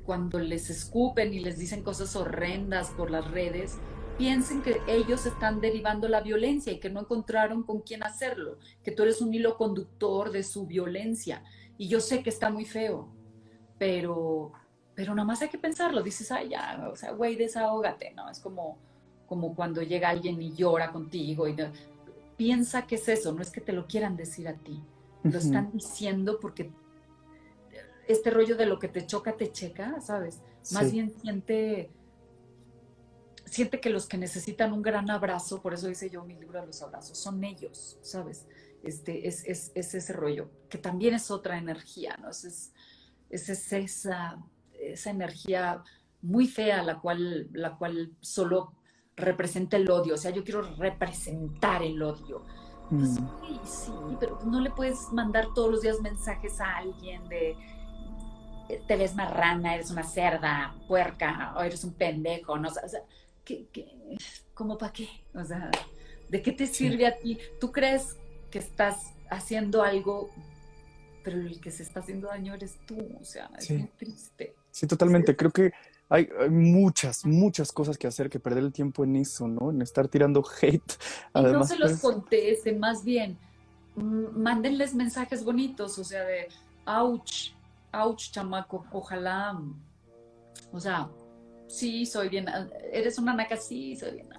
cuando 0.05 0.39
les 0.39 0.69
escupen 0.69 1.33
y 1.33 1.39
les 1.39 1.57
dicen 1.57 1.83
cosas 1.83 2.15
horrendas 2.15 2.89
por 2.91 3.11
las 3.11 3.29
redes, 3.29 3.77
piensen 4.19 4.61
que 4.61 4.81
ellos 4.87 5.25
están 5.25 5.61
derivando 5.61 6.07
la 6.09 6.21
violencia 6.21 6.73
y 6.73 6.79
que 6.79 6.89
no 6.89 7.01
encontraron 7.01 7.63
con 7.63 7.81
quién 7.81 8.03
hacerlo, 8.03 8.57
que 8.83 8.91
tú 8.91 9.03
eres 9.03 9.21
un 9.21 9.33
hilo 9.33 9.57
conductor 9.57 10.31
de 10.31 10.43
su 10.43 10.65
violencia. 10.67 11.43
Y 11.79 11.87
yo 11.87 11.99
sé 11.99 12.21
que 12.21 12.29
está 12.29 12.51
muy 12.51 12.65
feo, 12.65 13.09
pero 13.79 14.51
pero 14.99 15.15
nada 15.15 15.25
más 15.25 15.41
hay 15.41 15.47
que 15.47 15.57
pensarlo, 15.57 16.03
dices, 16.03 16.29
ay, 16.29 16.49
ya, 16.49 16.89
o 16.91 16.95
sea, 16.97 17.13
güey, 17.13 17.37
desahógate, 17.37 18.11
¿no? 18.11 18.29
Es 18.29 18.41
como, 18.41 18.77
como 19.27 19.55
cuando 19.55 19.81
llega 19.81 20.09
alguien 20.09 20.41
y 20.41 20.53
llora 20.53 20.91
contigo 20.91 21.47
y 21.47 21.55
piensa 22.35 22.85
que 22.85 22.95
es 22.95 23.07
eso, 23.07 23.31
no 23.31 23.41
es 23.41 23.49
que 23.49 23.61
te 23.61 23.71
lo 23.71 23.87
quieran 23.87 24.17
decir 24.17 24.49
a 24.49 24.55
ti, 24.55 24.83
lo 25.23 25.37
están 25.37 25.71
diciendo 25.71 26.37
porque 26.41 26.69
este 28.09 28.29
rollo 28.29 28.57
de 28.57 28.65
lo 28.65 28.77
que 28.77 28.89
te 28.89 29.07
choca, 29.07 29.37
te 29.37 29.53
checa, 29.53 30.01
¿sabes? 30.01 30.41
Más 30.73 30.91
bien 30.91 31.13
siente, 31.21 31.89
siente 33.45 33.79
que 33.79 33.89
los 33.89 34.05
que 34.05 34.17
necesitan 34.17 34.73
un 34.73 34.81
gran 34.81 35.09
abrazo, 35.09 35.61
por 35.61 35.73
eso 35.73 35.87
dice 35.87 36.09
yo 36.09 36.25
mi 36.25 36.35
libro 36.35 36.59
de 36.59 36.67
los 36.67 36.81
abrazos, 36.81 37.17
son 37.17 37.41
ellos, 37.45 37.97
¿sabes? 38.01 38.45
Este, 38.83 39.27
es, 39.27 39.45
es, 39.45 39.71
es 39.75 39.93
ese 39.93 40.13
rollo, 40.13 40.49
que 40.69 40.77
también 40.77 41.13
es 41.13 41.31
otra 41.31 41.57
energía, 41.57 42.17
¿no? 42.21 42.29
Es, 42.29 42.43
es, 43.29 43.49
es 43.49 43.73
esa 43.73 44.39
esa 44.79 45.09
energía 45.09 45.83
muy 46.21 46.47
fea, 46.47 46.83
la 46.83 46.99
cual, 46.99 47.49
la 47.53 47.77
cual 47.77 48.11
solo 48.19 48.73
representa 49.15 49.77
el 49.77 49.89
odio. 49.89 50.15
O 50.15 50.17
sea, 50.17 50.31
yo 50.31 50.43
quiero 50.43 50.61
representar 50.61 51.83
el 51.83 52.01
odio. 52.01 52.45
Pues, 52.89 53.15
sí, 53.15 53.59
sí, 53.65 53.91
pero 54.19 54.39
no 54.45 54.59
le 54.59 54.71
puedes 54.71 55.11
mandar 55.11 55.47
todos 55.53 55.69
los 55.71 55.81
días 55.81 55.99
mensajes 56.01 56.59
a 56.59 56.77
alguien 56.77 57.27
de 57.29 57.55
te 58.87 58.97
ves 58.97 59.15
marrana, 59.15 59.73
eres 59.73 59.89
una 59.89 60.03
cerda, 60.03 60.75
puerca, 60.87 61.55
o 61.57 61.61
eres 61.61 61.83
un 61.83 61.93
pendejo, 61.93 62.55
no 62.59 62.69
o 62.69 62.71
sea, 62.71 63.01
¿qué, 63.43 63.67
cómo 64.53 64.77
para 64.77 64.93
qué? 64.93 65.09
O 65.33 65.43
sea, 65.43 65.71
¿de 66.29 66.41
qué 66.43 66.51
te 66.51 66.67
sirve 66.67 67.07
a 67.07 67.17
ti? 67.17 67.39
¿Tú 67.59 67.71
crees 67.71 68.18
que 68.51 68.59
estás 68.59 69.13
haciendo 69.29 69.83
algo, 69.83 70.29
pero 71.23 71.37
el 71.37 71.59
que 71.59 71.71
se 71.71 71.83
está 71.83 71.99
haciendo 71.99 72.27
daño 72.27 72.53
eres 72.53 72.77
tú? 72.85 72.97
O 73.19 73.23
sea, 73.23 73.49
es 73.57 73.69
muy 73.71 73.89
triste. 73.97 74.55
Sí, 74.71 74.87
totalmente. 74.87 75.35
Creo 75.35 75.51
que 75.51 75.71
hay, 76.09 76.27
muchas, 76.49 77.25
muchas 77.25 77.71
cosas 77.71 77.97
que 77.97 78.07
hacer 78.07 78.29
que 78.29 78.39
perder 78.39 78.63
el 78.63 78.73
tiempo 78.73 79.03
en 79.03 79.15
eso, 79.15 79.47
¿no? 79.47 79.69
En 79.69 79.81
estar 79.81 80.07
tirando 80.07 80.43
hate. 80.61 80.93
Además, 81.33 81.69
no 81.69 81.75
se 81.75 81.77
los 81.77 81.91
pues 81.91 82.01
contesten, 82.01 82.79
más 82.79 83.03
bien, 83.03 83.37
mándenles 83.95 84.95
mensajes 84.95 85.43
bonitos, 85.43 85.99
o 85.99 86.03
sea, 86.03 86.23
de, 86.23 86.47
ouch, 86.85 87.51
ouch, 87.93 88.31
chamaco, 88.31 88.85
ojalá, 88.91 89.59
o 90.71 90.79
sea, 90.79 91.09
sí, 91.67 92.05
soy 92.05 92.29
bien, 92.29 92.47
eres 92.91 93.19
una 93.19 93.33
naca, 93.33 93.57
sí, 93.57 93.95
soy 93.95 94.13
bien 94.13 94.38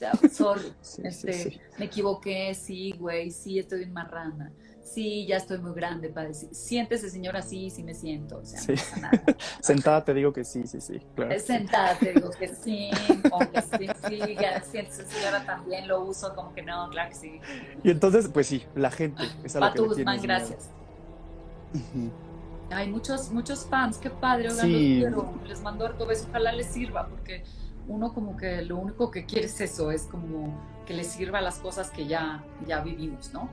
sea, 0.00 0.12
sorry, 0.30 0.72
este, 1.04 1.60
me 1.78 1.86
equivoqué, 1.86 2.54
sí, 2.54 2.92
güey, 2.98 3.30
sí, 3.30 3.58
estoy 3.58 3.80
bien 3.80 3.92
marrana 3.92 4.52
sí, 4.92 5.26
ya 5.26 5.36
estoy 5.36 5.58
muy 5.58 5.72
grande 5.72 6.08
para 6.08 6.28
decir, 6.28 6.48
siéntese 6.52 7.10
señora, 7.10 7.42
sí, 7.42 7.70
sí 7.70 7.82
me 7.82 7.94
siento, 7.94 8.38
o 8.38 8.44
sea, 8.44 8.60
no 8.60 8.66
pasa 8.66 8.96
nada. 8.98 9.24
Sentada 9.60 10.04
te 10.04 10.14
digo 10.14 10.32
que 10.32 10.44
sí, 10.44 10.66
sí, 10.66 10.80
sí, 10.80 11.00
claro. 11.14 11.38
Sentada 11.38 11.96
te 11.98 12.12
digo 12.12 12.30
que 12.30 12.48
sí, 12.48 12.90
o 13.30 13.38
que 13.38 13.62
sí, 13.62 13.86
sí, 14.08 14.36
ya 14.40 14.60
siéntese 14.62 15.04
señora 15.06 15.44
también 15.44 15.86
lo 15.86 16.04
uso, 16.04 16.34
como 16.34 16.52
que 16.52 16.62
no, 16.62 16.88
claro 16.90 17.10
que 17.10 17.16
sí. 17.16 17.40
Y 17.82 17.90
entonces, 17.90 18.28
pues 18.28 18.46
sí, 18.46 18.64
la 18.74 18.90
gente 18.90 19.22
es 19.44 19.56
a 19.56 19.60
lo 19.60 19.72
que 19.72 19.80
Guzmán, 19.80 20.20
gracias. 20.20 20.70
Hay 22.70 22.88
muchos, 22.88 23.30
muchos 23.30 23.66
fans, 23.66 23.98
qué 23.98 24.10
padre, 24.10 24.50
oigan, 24.50 24.66
sí. 24.66 25.00
los 25.00 25.12
quiero, 25.12 25.40
les 25.46 25.60
mando 25.60 25.86
harto 25.86 26.06
beso, 26.06 26.26
ojalá 26.28 26.52
les 26.52 26.66
sirva, 26.66 27.06
porque 27.06 27.44
uno 27.90 28.14
como 28.14 28.36
que 28.36 28.62
lo 28.62 28.76
único 28.78 29.10
que 29.10 29.26
quiere 29.26 29.46
es 29.46 29.60
eso, 29.60 29.90
es 29.90 30.04
como 30.04 30.54
que 30.86 30.94
les 30.94 31.08
sirva 31.08 31.40
las 31.40 31.58
cosas 31.58 31.90
que 31.90 32.06
ya, 32.06 32.44
ya 32.66 32.80
vivimos, 32.80 33.32
¿no? 33.32 33.50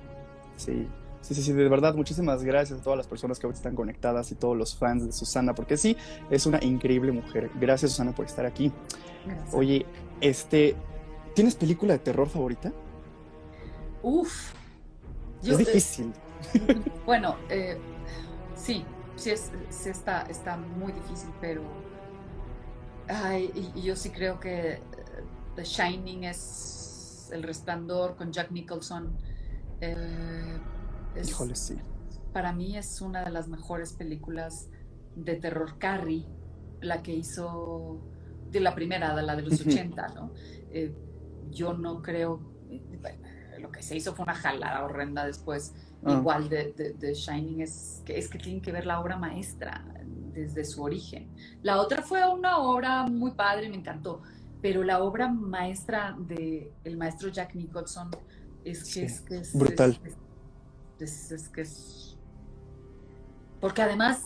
Sí, 0.55 0.87
Sí, 1.21 1.35
sí, 1.35 1.41
sí, 1.41 1.51
de 1.51 1.67
verdad, 1.67 1.93
muchísimas 1.93 2.41
gracias 2.41 2.79
a 2.79 2.83
todas 2.83 2.95
las 2.95 3.07
personas 3.07 3.37
que 3.37 3.47
ahorita 3.47 3.57
están 3.57 3.75
conectadas 3.75 4.31
y 4.31 4.35
todos 4.35 4.55
los 4.55 4.77
fans 4.77 5.05
de 5.05 5.11
Susana, 5.11 5.53
porque 5.53 5.75
sí, 5.75 5.97
es 6.29 6.45
una 6.45 6.63
increíble 6.63 7.11
mujer. 7.11 7.51
Gracias, 7.59 7.91
Susana, 7.91 8.13
por 8.13 8.25
estar 8.25 8.45
aquí. 8.45 8.71
Oye, 9.51 9.85
este, 10.21 10.75
¿tienes 11.33 11.55
película 11.55 11.93
de 11.93 11.99
terror 11.99 12.29
favorita? 12.29 12.71
Uf. 14.03 14.53
es 15.43 15.49
eh, 15.49 15.57
difícil. 15.57 16.13
bueno, 17.05 17.35
eh, 17.49 17.77
sí, 18.55 18.85
sí, 19.17 19.31
es, 19.31 19.51
está, 19.85 20.21
está 20.29 20.55
muy 20.55 20.93
difícil, 20.93 21.29
pero 21.41 21.61
ay, 23.07 23.71
y, 23.75 23.81
yo 23.81 23.95
sí 23.95 24.09
creo 24.09 24.39
que 24.39 24.73
eh, 24.73 24.81
The 25.55 25.63
Shining 25.63 26.25
es 26.25 27.29
El 27.31 27.43
Resplandor 27.43 28.15
con 28.15 28.31
Jack 28.31 28.51
Nicholson. 28.51 29.17
Eh, 29.81 30.59
Híjole, 31.23 31.55
sí. 31.55 31.77
Para 32.33 32.53
mí 32.53 32.77
es 32.77 33.01
una 33.01 33.23
de 33.23 33.31
las 33.31 33.47
mejores 33.47 33.93
películas 33.93 34.69
de 35.15 35.35
terror 35.35 35.77
Carrie, 35.79 36.25
la 36.81 37.01
que 37.01 37.13
hizo 37.13 37.99
de 38.51 38.59
la 38.59 38.75
primera, 38.75 39.19
la 39.21 39.35
de 39.35 39.41
los 39.41 39.59
80, 39.59 40.07
¿no? 40.09 40.31
Eh, 40.71 40.93
yo 41.49 41.73
no 41.73 42.01
creo, 42.01 42.39
lo 43.59 43.71
que 43.71 43.81
se 43.81 43.95
hizo 43.95 44.13
fue 44.13 44.23
una 44.23 44.35
jalada 44.35 44.83
horrenda 44.83 45.25
después. 45.25 45.73
Ah. 46.05 46.13
Igual 46.13 46.47
de, 46.49 46.95
de, 46.97 47.13
Shining 47.13 47.61
es 47.61 48.01
que, 48.05 48.17
es 48.17 48.27
que 48.27 48.37
tienen 48.37 48.61
que 48.61 48.71
ver 48.71 48.85
la 48.85 48.99
obra 48.99 49.17
maestra 49.17 49.83
desde 50.05 50.63
su 50.63 50.83
origen. 50.83 51.29
La 51.63 51.81
otra 51.81 52.01
fue 52.01 52.27
una 52.27 52.59
obra 52.59 53.03
muy 53.07 53.31
padre, 53.31 53.69
me 53.69 53.77
encantó, 53.77 54.21
pero 54.61 54.83
la 54.83 55.03
obra 55.03 55.27
maestra 55.27 56.15
de 56.19 56.71
el 56.83 56.97
maestro 56.97 57.29
Jack 57.29 57.55
Nicholson 57.55 58.11
es 58.63 58.93
que, 58.93 59.05
es, 59.05 59.53
brutal. 59.53 59.99
Es, 60.99 61.49
que 61.49 61.61
es... 61.61 62.17
Porque 63.59 63.81
además 63.81 64.21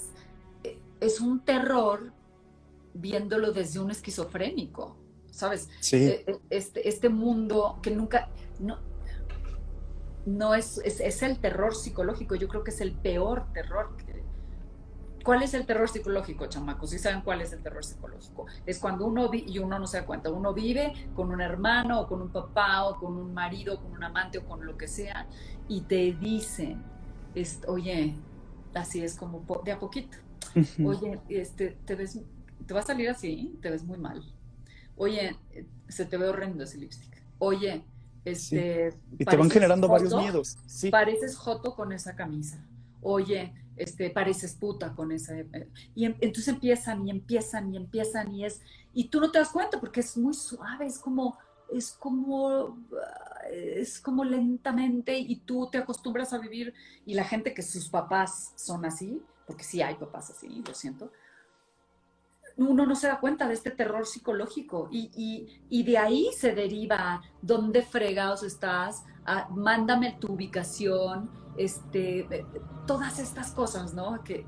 eh, 0.64 0.80
es 1.00 1.22
un 1.22 1.40
terror 1.42 2.12
viéndolo 2.94 3.52
desde 3.54 3.80
un 3.80 3.92
esquizofrénico, 3.92 4.98
¿sabes? 5.30 5.70
Sí. 5.80 5.98
Eh, 5.98 6.24
eh, 6.28 6.40
este, 6.50 6.88
este 6.88 7.10
mundo 7.10 7.80
que 7.82 7.92
nunca... 7.92 8.30
No, 8.60 8.80
no 10.26 10.54
es, 10.54 10.78
es, 10.80 11.24
el 11.24 11.40
terror 11.40 11.76
psicológico, 11.76 12.36
yo 12.36 12.48
creo 12.48 12.64
que 12.64 12.72
es 12.72 12.82
el 12.82 12.94
peor 12.94 13.52
terror 13.54 13.96
¿Cuál 15.24 15.44
es 15.44 15.54
el 15.54 15.66
terror 15.66 15.88
psicológico, 15.88 16.48
chamacos? 16.48 16.90
¿Sí 16.90 17.00
saben 17.00 17.22
cuál 17.22 17.42
es 17.42 17.54
el 17.54 17.62
terror 17.62 17.84
psicológico? 17.84 18.48
Es 18.66 18.80
cuando 18.80 19.06
uno 19.06 19.30
vive, 19.30 19.52
y 19.52 19.60
uno 19.60 19.78
no 19.78 19.86
se 19.86 19.98
da 19.98 20.06
cuenta, 20.06 20.32
uno 20.32 20.54
vive 20.54 20.94
con 21.16 21.32
un 21.32 21.42
hermano 21.42 22.02
o 22.02 22.08
con 22.08 22.22
un 22.22 22.30
papá 22.30 22.86
o 22.86 23.00
con 23.00 23.16
un 23.18 23.34
marido, 23.34 23.80
con 23.80 23.92
un 23.92 24.04
amante 24.04 24.40
o 24.40 24.46
con 24.46 24.66
lo 24.66 24.78
que 24.78 24.88
sea, 24.88 25.28
y 25.68 25.82
te 25.82 26.14
dicen, 26.14 26.82
oye, 27.68 28.16
así 28.74 29.04
es 29.04 29.16
como 29.16 29.46
de 29.64 29.72
a 29.72 29.80
poquito. 29.80 30.18
Oye, 30.84 31.20
este, 31.30 31.78
te 31.86 31.96
ves, 31.96 32.20
te 32.66 32.74
va 32.74 32.80
a 32.80 32.84
salir 32.84 33.10
así, 33.10 33.58
te 33.62 33.70
ves 33.70 33.84
muy 33.84 33.98
mal. 33.98 34.24
Oye, 34.98 35.38
se 35.88 36.06
te 36.06 36.18
ve 36.18 36.28
horrendo 36.28 36.64
ese 36.64 36.78
lipstick. 36.78 37.24
Oye, 37.38 37.84
este. 38.26 38.94
Y 39.18 39.26
te 39.26 39.36
van 39.36 39.50
generando 39.50 39.88
varios 39.88 40.14
miedos. 40.16 40.58
Sí. 40.66 40.90
Pareces 40.90 41.36
joto 41.38 41.76
con 41.76 41.92
esa 41.92 42.16
camisa. 42.16 42.64
Oye, 43.02 43.54
este, 43.76 44.10
pareces 44.10 44.54
puta 44.56 44.94
con 44.94 45.12
esa. 45.12 45.38
Eh, 45.38 45.70
y 45.96 46.06
em, 46.06 46.16
entonces 46.22 46.50
empiezan 46.50 47.08
y 47.08 47.12
empiezan 47.12 47.74
y 47.74 47.78
empiezan 47.78 48.32
y 48.32 48.46
es. 48.46 48.62
Y 48.94 49.06
tú 49.06 49.20
no 49.20 49.32
te 49.32 49.40
das 49.40 49.50
cuenta 49.50 49.80
porque 49.80 50.02
es 50.02 50.18
muy 50.18 50.34
suave, 50.34 50.86
es 50.86 51.00
como. 51.00 51.38
Es 51.72 51.92
como. 51.92 52.78
Es 53.50 54.00
como 54.00 54.24
lentamente 54.24 55.18
y 55.18 55.38
tú 55.38 55.68
te 55.72 55.80
acostumbras 55.80 56.32
a 56.34 56.38
vivir. 56.38 56.74
Y 57.06 57.16
la 57.16 57.24
gente 57.24 57.54
que 57.54 57.64
sus 57.64 57.90
papás 57.90 58.54
son 58.56 58.86
así, 58.86 59.22
porque 59.48 59.64
sí 59.64 59.82
hay 59.82 59.96
papás 59.96 60.30
así, 60.30 60.64
lo 60.66 60.74
siento 60.74 61.12
uno 62.58 62.86
no 62.86 62.96
se 62.96 63.08
da 63.08 63.20
cuenta 63.20 63.48
de 63.48 63.54
este 63.54 63.72
terror 63.72 64.06
psicológico 64.06 64.90
y, 64.92 65.84
de 65.84 65.98
ahí 65.98 66.30
se 66.38 66.54
deriva 66.54 67.22
dónde 67.42 67.82
fregados 67.82 68.44
estás, 68.44 69.04
ah, 69.26 69.48
mándame 69.52 70.18
tu 70.20 70.34
ubicación, 70.34 71.30
este, 71.58 72.20
eh, 72.20 72.46
todas 72.88 73.20
estas 73.20 73.52
cosas, 73.52 73.94
¿no? 73.94 74.24
Que, 74.24 74.46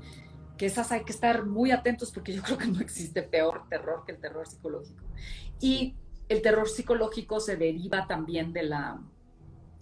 que 0.56 0.66
esas 0.66 0.92
hay 0.92 1.04
que 1.04 1.12
estar 1.12 1.44
muy 1.46 1.70
atentos 1.70 2.12
porque 2.12 2.32
yo 2.32 2.42
creo 2.42 2.58
que 2.58 2.66
no 2.66 2.80
existe 2.80 3.22
peor 3.22 3.68
terror 3.68 4.04
que 4.06 4.12
el 4.12 4.18
terror 4.18 4.46
psicológico. 4.46 5.04
Y 5.60 5.96
el 6.28 6.42
terror 6.42 6.68
psicológico 6.68 7.40
se 7.40 7.56
deriva 7.56 8.06
también 8.06 8.52
de 8.52 8.62
la, 8.62 9.00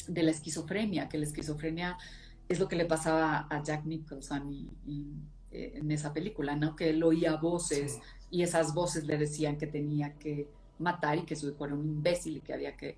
de 0.08 0.22
la 0.22 0.30
esquizofrenia, 0.30 1.08
que 1.08 1.18
la 1.18 1.24
esquizofrenia 1.24 1.98
es 2.48 2.58
lo 2.58 2.68
que 2.68 2.76
le 2.76 2.84
pasaba 2.84 3.46
a 3.50 3.62
Jack 3.62 3.84
Nicholson 3.84 4.52
y, 4.52 5.16
eh, 5.52 5.72
en 5.76 5.90
esa 5.90 6.12
película, 6.12 6.56
¿no? 6.56 6.74
Que 6.76 6.90
él 6.90 7.02
oía 7.02 7.36
voces 7.36 8.00
y 8.30 8.42
esas 8.42 8.72
voces 8.72 9.04
le 9.04 9.18
decían 9.18 9.58
que 9.58 9.66
tenía 9.66 10.14
que 10.14 10.48
matar 10.78 11.18
y 11.18 11.22
que 11.22 11.36
su 11.36 11.48
hijo 11.50 11.66
era 11.66 11.74
un 11.74 11.84
imbécil 11.84 12.38
y 12.38 12.40
que 12.40 12.54
había 12.54 12.76
que, 12.76 12.96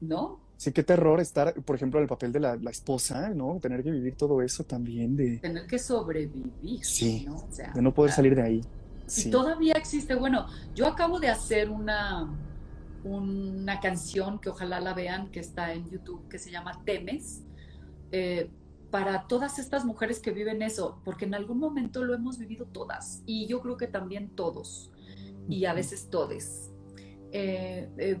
¿no? 0.00 0.40
Sí, 0.56 0.72
qué 0.72 0.82
terror 0.82 1.20
estar, 1.20 1.52
por 1.62 1.76
ejemplo, 1.76 1.98
en 2.00 2.04
el 2.04 2.08
papel 2.08 2.32
de 2.32 2.40
la, 2.40 2.58
esposa, 2.70 3.28
¿no? 3.30 3.58
Tener 3.60 3.82
que 3.82 3.90
vivir 3.90 4.14
todo 4.14 4.40
eso 4.40 4.64
también 4.64 5.14
de... 5.14 5.38
Tener 5.38 5.66
que 5.66 5.78
sobrevivir, 5.78 6.84
sí, 6.84 7.26
¿no? 7.26 7.46
de 7.74 7.82
no 7.82 7.92
poder 7.92 8.12
salir 8.12 8.34
de 8.34 8.42
ahí. 8.42 8.60
Sí. 9.06 9.28
Y 9.28 9.30
todavía 9.30 9.74
existe, 9.74 10.14
bueno, 10.14 10.46
yo 10.74 10.86
acabo 10.86 11.20
de 11.20 11.28
hacer 11.28 11.68
una, 11.68 12.34
una 13.04 13.80
canción 13.80 14.38
que 14.38 14.48
ojalá 14.48 14.80
la 14.80 14.94
vean, 14.94 15.30
que 15.30 15.40
está 15.40 15.74
en 15.74 15.90
YouTube, 15.90 16.26
que 16.28 16.38
se 16.38 16.50
llama 16.50 16.80
Temes, 16.86 17.42
eh, 18.10 18.48
para 18.94 19.26
todas 19.26 19.58
estas 19.58 19.84
mujeres 19.84 20.20
que 20.20 20.30
viven 20.30 20.62
eso, 20.62 21.00
porque 21.04 21.24
en 21.24 21.34
algún 21.34 21.58
momento 21.58 22.04
lo 22.04 22.14
hemos 22.14 22.38
vivido 22.38 22.64
todas 22.66 23.24
y 23.26 23.48
yo 23.48 23.60
creo 23.60 23.76
que 23.76 23.88
también 23.88 24.28
todos 24.28 24.92
y 25.48 25.64
a 25.64 25.74
veces 25.74 26.10
todes. 26.10 26.70
Eh, 27.32 27.90
eh, 27.98 28.20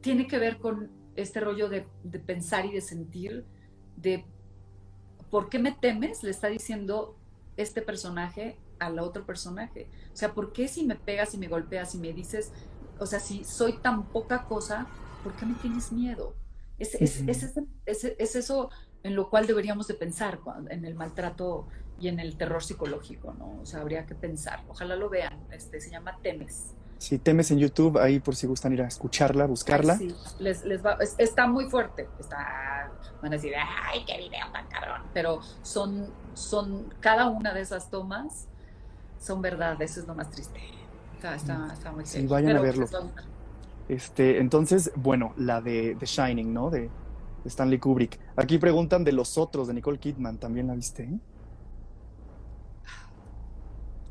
tiene 0.00 0.26
que 0.26 0.38
ver 0.38 0.56
con 0.56 0.90
este 1.16 1.40
rollo 1.40 1.68
de, 1.68 1.86
pensar 2.24 2.64
y 2.64 2.72
de 2.72 2.80
sentir, 2.80 3.44
de 3.98 4.24
por 5.30 5.50
qué 5.50 5.58
me 5.58 5.72
temes, 5.72 6.22
le 6.22 6.30
está 6.30 6.48
diciendo 6.48 7.18
este 7.58 7.82
personaje 7.82 8.58
al 8.78 8.98
otro 8.98 9.26
personaje. 9.26 9.90
O 10.14 10.16
sea, 10.16 10.32
¿por 10.32 10.54
qué 10.54 10.66
si 10.66 10.86
me 10.86 10.96
pegas 10.96 11.34
y 11.34 11.36
me 11.36 11.48
golpeas 11.48 11.94
y 11.94 11.98
me 11.98 12.14
dices, 12.14 12.52
o 12.98 13.04
sea, 13.04 13.20
si 13.20 13.44
soy 13.44 13.76
tan 13.82 14.06
poca 14.08 14.46
cosa, 14.46 14.86
¿por 15.22 15.34
qué 15.34 15.44
me 15.44 15.56
tienes 15.56 15.92
miedo? 15.92 16.34
Es, 16.78 16.94
es, 16.94 17.22
es, 17.86 18.36
eso 18.36 18.70
en 19.06 19.14
lo 19.14 19.30
cual 19.30 19.46
deberíamos 19.46 19.86
de 19.86 19.94
pensar 19.94 20.40
en 20.68 20.84
el 20.84 20.96
maltrato 20.96 21.68
y 22.00 22.08
en 22.08 22.18
el 22.18 22.36
terror 22.36 22.62
psicológico, 22.62 23.34
¿no? 23.38 23.60
O 23.62 23.64
sea, 23.64 23.80
habría 23.80 24.04
que 24.04 24.16
pensar. 24.16 24.64
Ojalá 24.68 24.96
lo 24.96 25.08
vean. 25.08 25.46
Este 25.52 25.80
se 25.80 25.90
llama 25.90 26.18
Temes. 26.22 26.74
Sí, 26.98 27.18
Temes 27.18 27.52
en 27.52 27.58
YouTube, 27.58 27.98
ahí 27.98 28.18
por 28.18 28.34
si 28.34 28.48
gustan 28.48 28.72
ir 28.72 28.82
a 28.82 28.88
escucharla, 28.88 29.46
buscarla. 29.46 29.96
sí, 29.96 30.12
les, 30.40 30.64
les 30.64 30.84
va, 30.84 30.98
está 31.18 31.46
muy 31.46 31.66
fuerte. 31.70 32.08
Está, 32.18 32.90
van 33.22 33.32
a 33.32 33.36
decir, 33.36 33.52
ay, 33.56 34.04
qué 34.04 34.18
video 34.18 34.50
tan 34.52 34.66
cabrón. 34.66 35.02
Pero 35.14 35.40
son, 35.62 36.10
son, 36.34 36.92
cada 36.98 37.28
una 37.28 37.54
de 37.54 37.60
esas 37.60 37.90
tomas 37.90 38.48
son 39.20 39.40
verdad, 39.40 39.80
eso 39.80 40.00
es 40.00 40.08
lo 40.08 40.16
más 40.16 40.30
triste. 40.32 40.60
Está, 41.14 41.36
está, 41.36 41.70
está 41.72 41.92
muy 41.92 42.04
Sí, 42.04 42.26
vayan 42.26 42.56
a 42.56 42.60
verlo. 42.60 42.88
Este, 43.88 44.38
entonces, 44.38 44.90
bueno, 44.96 45.32
la 45.36 45.60
de 45.60 45.96
The 46.00 46.06
Shining, 46.06 46.52
¿no? 46.52 46.70
De, 46.70 46.90
Stanley 47.46 47.78
Kubrick. 47.78 48.18
Aquí 48.36 48.58
preguntan 48.58 49.04
de 49.04 49.12
los 49.12 49.38
otros, 49.38 49.68
de 49.68 49.74
Nicole 49.74 49.98
Kidman. 49.98 50.38
¿También 50.38 50.66
la 50.66 50.74
viste? 50.74 51.08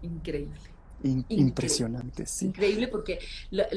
Increíble. 0.01 0.59
Impresionante, 1.29 2.25
sí. 2.25 2.47
Increíble 2.47 2.87
porque 2.87 3.19
la 3.51 3.67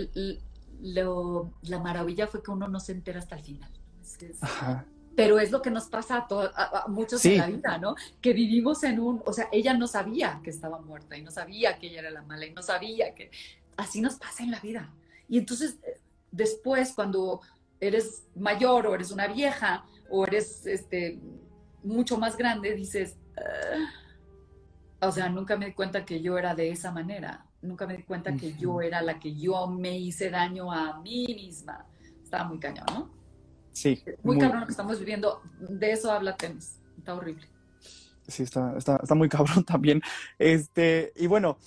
maravilla 1.80 2.26
fue 2.26 2.42
que 2.42 2.50
uno 2.50 2.68
no 2.68 2.80
se 2.80 2.92
entera 2.92 3.18
hasta 3.18 3.36
el 3.36 3.42
final. 3.42 3.70
Pero 5.14 5.40
es 5.40 5.50
lo 5.50 5.60
que 5.60 5.70
nos 5.70 5.86
pasa 5.86 6.26
a, 6.30 6.84
muchos 6.88 7.24
en 7.24 7.38
la 7.38 7.46
vida, 7.48 7.78
¿no? 7.78 7.96
Que 8.20 8.32
vivimos 8.32 8.84
en 8.84 9.00
un, 9.00 9.20
o 9.26 9.32
sea, 9.32 9.48
ella 9.50 9.74
no 9.74 9.88
sabía 9.88 10.40
que 10.44 10.50
estaba 10.50 10.80
muerta 10.80 11.16
y 11.16 11.22
no 11.22 11.30
sabía 11.30 11.78
que 11.78 11.88
ella 11.88 12.00
era 12.00 12.10
la 12.10 12.22
mala 12.22 12.46
y 12.46 12.52
no 12.52 12.62
sabía 12.62 13.14
que 13.14 13.30
así 13.76 14.00
nos 14.00 14.14
pasa 14.14 14.44
en 14.44 14.52
la 14.52 14.60
vida. 14.60 14.92
Y 15.28 15.38
entonces, 15.38 15.78
después, 16.30 16.92
cuando 16.92 17.40
eres 17.80 18.26
mayor 18.34 18.86
o 18.86 18.94
eres 18.94 19.10
una 19.10 19.26
vieja 19.26 19.84
o 20.10 20.24
eres 20.26 20.66
este, 20.66 21.18
mucho 21.82 22.18
más 22.18 22.36
grande, 22.36 22.74
dices, 22.74 23.16
ah". 23.36 25.06
o 25.06 25.12
sea, 25.12 25.28
nunca 25.28 25.56
me 25.56 25.66
di 25.66 25.72
cuenta 25.72 26.04
que 26.04 26.20
yo 26.20 26.38
era 26.38 26.54
de 26.54 26.70
esa 26.70 26.92
manera, 26.92 27.46
nunca 27.62 27.86
me 27.86 27.96
di 27.96 28.02
cuenta 28.02 28.34
que 28.34 28.54
yo 28.54 28.80
era 28.80 29.02
la 29.02 29.18
que 29.18 29.34
yo 29.34 29.66
me 29.66 29.98
hice 29.98 30.30
daño 30.30 30.72
a 30.72 31.00
mí 31.00 31.26
misma. 31.28 31.86
Estaba 32.22 32.44
muy 32.44 32.58
cañón, 32.58 32.86
¿no? 32.92 33.10
Sí. 33.72 34.02
Muy, 34.22 34.38
cabrón 34.38 34.60
lo 34.60 34.66
que 34.66 34.72
estamos 34.72 34.98
viviendo. 34.98 35.40
De 35.60 35.92
eso 35.92 36.10
habla 36.10 36.36
Temis. 36.36 36.80
Está 36.98 37.14
horrible. 37.14 37.48
Sí, 38.26 38.42
está, 38.42 38.76
está, 38.76 38.96
está 38.96 39.14
muy 39.14 39.28
cabrón 39.30 39.64
también. 39.64 40.02
Este, 40.38 41.12
y 41.16 41.26
bueno, 41.26 41.58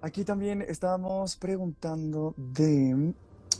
aquí 0.00 0.24
también 0.24 0.62
estábamos 0.62 1.36
preguntando 1.36 2.34
de 2.36 3.14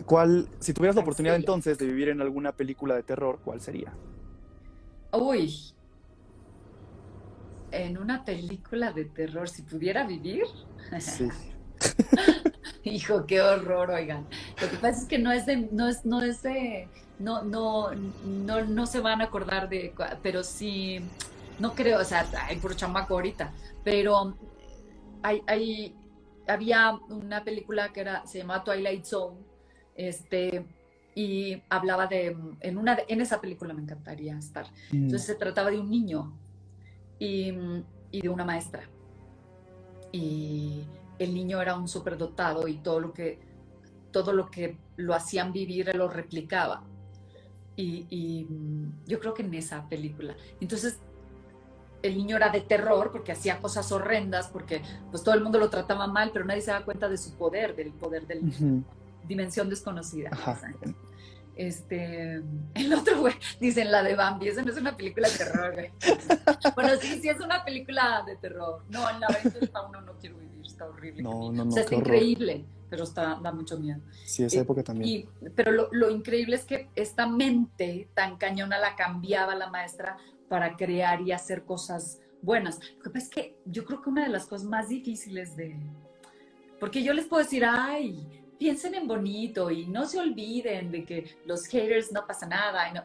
¿Cuál, 0.07 0.49
si 0.61 0.73
tuvieras 0.73 0.97
la 0.97 1.03
oportunidad 1.03 1.37
entonces 1.37 1.79
de 1.79 1.87
vivir 1.87 2.09
en 2.09 2.21
alguna 2.21 2.53
película 2.53 2.95
de 2.95 3.03
terror, 3.03 3.41
cuál 3.45 3.61
sería? 3.61 3.93
Uy, 5.13 5.73
en 7.71 7.99
una 7.99 8.25
película 8.25 8.93
de 8.93 9.05
terror, 9.07 9.49
si 9.49 9.63
pudiera 9.63 10.07
vivir. 10.07 10.45
Sí. 11.01 11.29
Hijo, 12.85 13.27
qué 13.27 13.41
horror, 13.41 13.91
oigan. 13.91 14.27
Lo 14.61 14.71
que 14.71 14.77
pasa 14.77 15.03
es 15.03 15.07
que 15.07 15.19
no 15.19 15.33
es 15.33 15.47
de, 15.47 15.69
no 15.73 15.89
es, 15.89 16.05
no 16.05 16.23
es 16.23 16.43
de, 16.43 16.89
no, 17.19 17.43
no, 17.43 17.91
no, 17.93 18.65
no 18.65 18.87
se 18.87 19.01
van 19.01 19.21
a 19.21 19.25
acordar 19.25 19.69
de, 19.69 19.93
pero 20.23 20.43
sí, 20.43 21.01
no 21.59 21.75
creo, 21.75 22.01
o 22.01 22.05
sea, 22.05 22.27
hay 22.47 22.57
puro 22.57 22.75
chamaco 22.75 23.15
ahorita, 23.15 23.53
pero 23.85 24.37
hay, 25.23 25.43
hay, 25.47 25.97
había 26.47 26.93
una 27.09 27.45
película 27.45 27.93
que 27.93 28.01
era, 28.01 28.27
se 28.27 28.39
llamaba 28.39 28.65
Twilight 28.65 29.05
Zone, 29.05 29.37
este, 29.99 30.65
y 31.15 31.61
hablaba 31.69 32.07
de, 32.07 32.37
en, 32.61 32.79
una, 32.79 32.97
en 33.09 33.21
esa 33.21 33.41
película 33.41 33.75
me 33.75 33.83
encantaría 33.83 34.39
estar. 34.39 34.67
Mm. 34.93 35.05
Entonces 35.05 35.27
se 35.27 35.35
trataba 35.35 35.71
de 35.71 35.81
un 35.81 35.91
niño 35.91 36.33
y, 37.19 37.53
y 38.13 38.23
de 38.23 38.29
una 38.29 38.45
maestra. 38.45 38.89
Y 40.13 40.85
el 41.19 41.35
niño 41.35 41.61
era 41.61 41.77
un 41.77 41.89
superdotado 41.89 42.69
y 42.69 42.77
todo 42.77 43.01
lo 43.01 43.13
que, 43.13 43.41
todo 44.13 44.33
lo, 44.33 44.51
que 44.51 44.79
lo 44.97 45.15
hacían 45.15 45.53
vivir 45.53 45.89
él 45.89 45.99
lo 45.99 46.09
replicaba. 46.09 46.85
Y, 47.75 48.07
y, 48.09 48.47
yo 49.07 49.19
creo 49.19 49.35
que 49.35 49.43
en 49.43 49.55
esa 49.55 49.89
película. 49.89 50.37
Entonces, 50.61 50.99
el 52.03 52.17
niño 52.17 52.37
era 52.37 52.51
de 52.51 52.61
terror 52.61 53.11
porque 53.11 53.33
hacía 53.33 53.61
cosas 53.61 53.91
horrendas, 53.91 54.49
porque 54.49 54.83
pues 55.11 55.25
todo 55.25 55.35
el 55.35 55.43
mundo 55.43 55.59
lo 55.59 55.69
trataba 55.69 56.07
mal, 56.07 56.31
pero 56.33 56.45
nadie 56.45 56.61
se 56.61 56.71
daba 56.71 56.85
cuenta 56.85 57.09
de 57.09 57.19
su 57.19 57.35
poder, 57.35 57.75
del 57.75 57.91
poder 57.91 58.27
del 58.27 58.47
niño 58.47 58.85
dimensión 59.29 59.69
desconocida. 59.69 60.31
Este, 61.55 62.41
el 62.75 62.95
otro, 62.95 63.19
güey, 63.19 63.35
dicen 63.61 63.91
la 63.91 64.05
de 64.05 64.15
Bambi, 64.15 64.47
esa 64.47 64.63
no 64.63 64.71
es 64.71 64.79
una 64.79 64.97
película 64.97 65.29
de 65.29 65.39
terror, 65.39 65.75
güey. 65.75 65.91
bueno, 66.77 66.91
sí, 67.01 67.21
sí 67.21 67.29
es 67.29 67.41
una 67.41 67.65
película 67.65 68.23
de 68.25 68.37
terror. 68.37 68.85
No, 68.89 69.11
en 69.11 69.19
la 69.19 69.27
venta 69.27 69.59
del 69.59 69.69
fauno 69.69 70.01
no 70.01 70.17
quiero 70.19 70.39
vivir, 70.39 70.65
está 70.65 70.87
horrible. 70.87 71.23
No, 71.23 71.51
no, 71.53 71.65
no. 71.65 71.71
O 71.71 71.73
sea, 71.73 71.83
es 71.83 71.91
increíble, 71.91 72.65
pero 72.89 73.03
está, 73.03 73.41
da 73.43 73.51
mucho 73.51 73.77
miedo. 73.77 74.01
Sí, 74.25 74.45
esa 74.45 74.61
época 74.61 74.85
también. 74.85 75.29
pero 75.57 75.73
lo, 75.73 75.89
lo 75.91 76.11
increíble 76.11 76.55
es 76.55 76.65
que 76.65 76.91
esta 76.95 77.27
mente 77.27 78.09
tan 78.15 78.37
cañona 78.37 78.79
la 78.79 78.95
cambiaba 78.95 79.57
la 79.57 79.69
maestra 79.69 80.17
para 80.49 80.77
crear 80.77 81.21
y 81.23 81.33
hacer 81.33 81.65
cosas 81.65 82.21
buenas. 82.41 82.79
Lo 82.99 83.03
que 83.03 83.11
pasa 83.11 83.25
es 83.25 83.31
que 83.31 83.57
yo 83.65 83.85
creo 83.85 84.01
que 84.01 84.11
una 84.11 84.23
de 84.23 84.31
las 84.31 84.47
cosas 84.47 84.67
más 84.67 84.89
difíciles 84.89 85.57
de... 85.57 85.77
Porque 86.81 87.03
yo 87.03 87.13
les 87.13 87.27
puedo 87.27 87.43
decir, 87.43 87.65
ay, 87.67 88.38
piensen 88.59 88.95
en 88.95 89.07
bonito 89.07 89.71
y 89.71 89.87
no 89.87 90.07
se 90.07 90.19
olviden 90.19 90.91
de 90.91 91.05
que 91.05 91.37
los 91.47 91.67
haters 91.67 92.13
no 92.13 92.27
pasa 92.27 92.47
nada. 92.47 92.89
Y 92.89 92.93
no. 92.93 93.05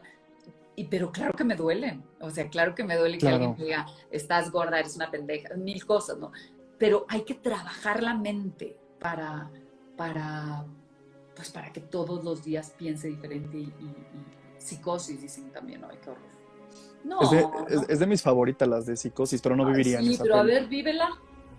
Y, 0.76 0.84
pero 0.84 1.12
claro 1.12 1.32
que 1.34 1.44
me 1.44 1.54
duelen. 1.54 2.02
O 2.20 2.30
sea, 2.30 2.48
claro 2.48 2.74
que 2.74 2.82
me 2.82 2.96
duele 2.96 3.18
que 3.18 3.28
alguien 3.28 3.54
diga, 3.54 3.86
estás 4.10 4.50
gorda, 4.50 4.80
eres 4.80 4.96
una 4.96 5.10
pendeja, 5.10 5.54
mil 5.54 5.86
cosas, 5.86 6.18
¿no? 6.18 6.32
Pero 6.78 7.06
hay 7.08 7.22
que 7.22 7.34
trabajar 7.34 8.02
la 8.02 8.14
mente 8.14 8.76
para, 8.98 9.48
para, 9.96 10.64
pues 11.36 11.50
para 11.50 11.72
que 11.72 11.80
todos 11.80 12.24
los 12.24 12.44
días 12.44 12.74
piense 12.76 13.08
diferente 13.08 13.56
y, 13.58 13.72
psicosis, 14.58 15.20
dicen 15.20 15.52
también, 15.52 15.82
¿no? 15.82 15.88
Ay, 15.90 15.98
qué 16.02 16.10
horror. 16.10 16.34
No, 17.04 17.20
es 17.88 17.98
de, 17.98 18.06
mis 18.06 18.22
favoritas 18.22 18.66
las 18.66 18.86
de 18.86 18.96
psicosis, 18.96 19.40
pero 19.42 19.54
no 19.54 19.66
viviría 19.66 19.98
en 19.98 20.08
esa 20.08 20.22
pero 20.22 20.36
a 20.36 20.42
ver, 20.42 20.66
vívela. 20.66 21.10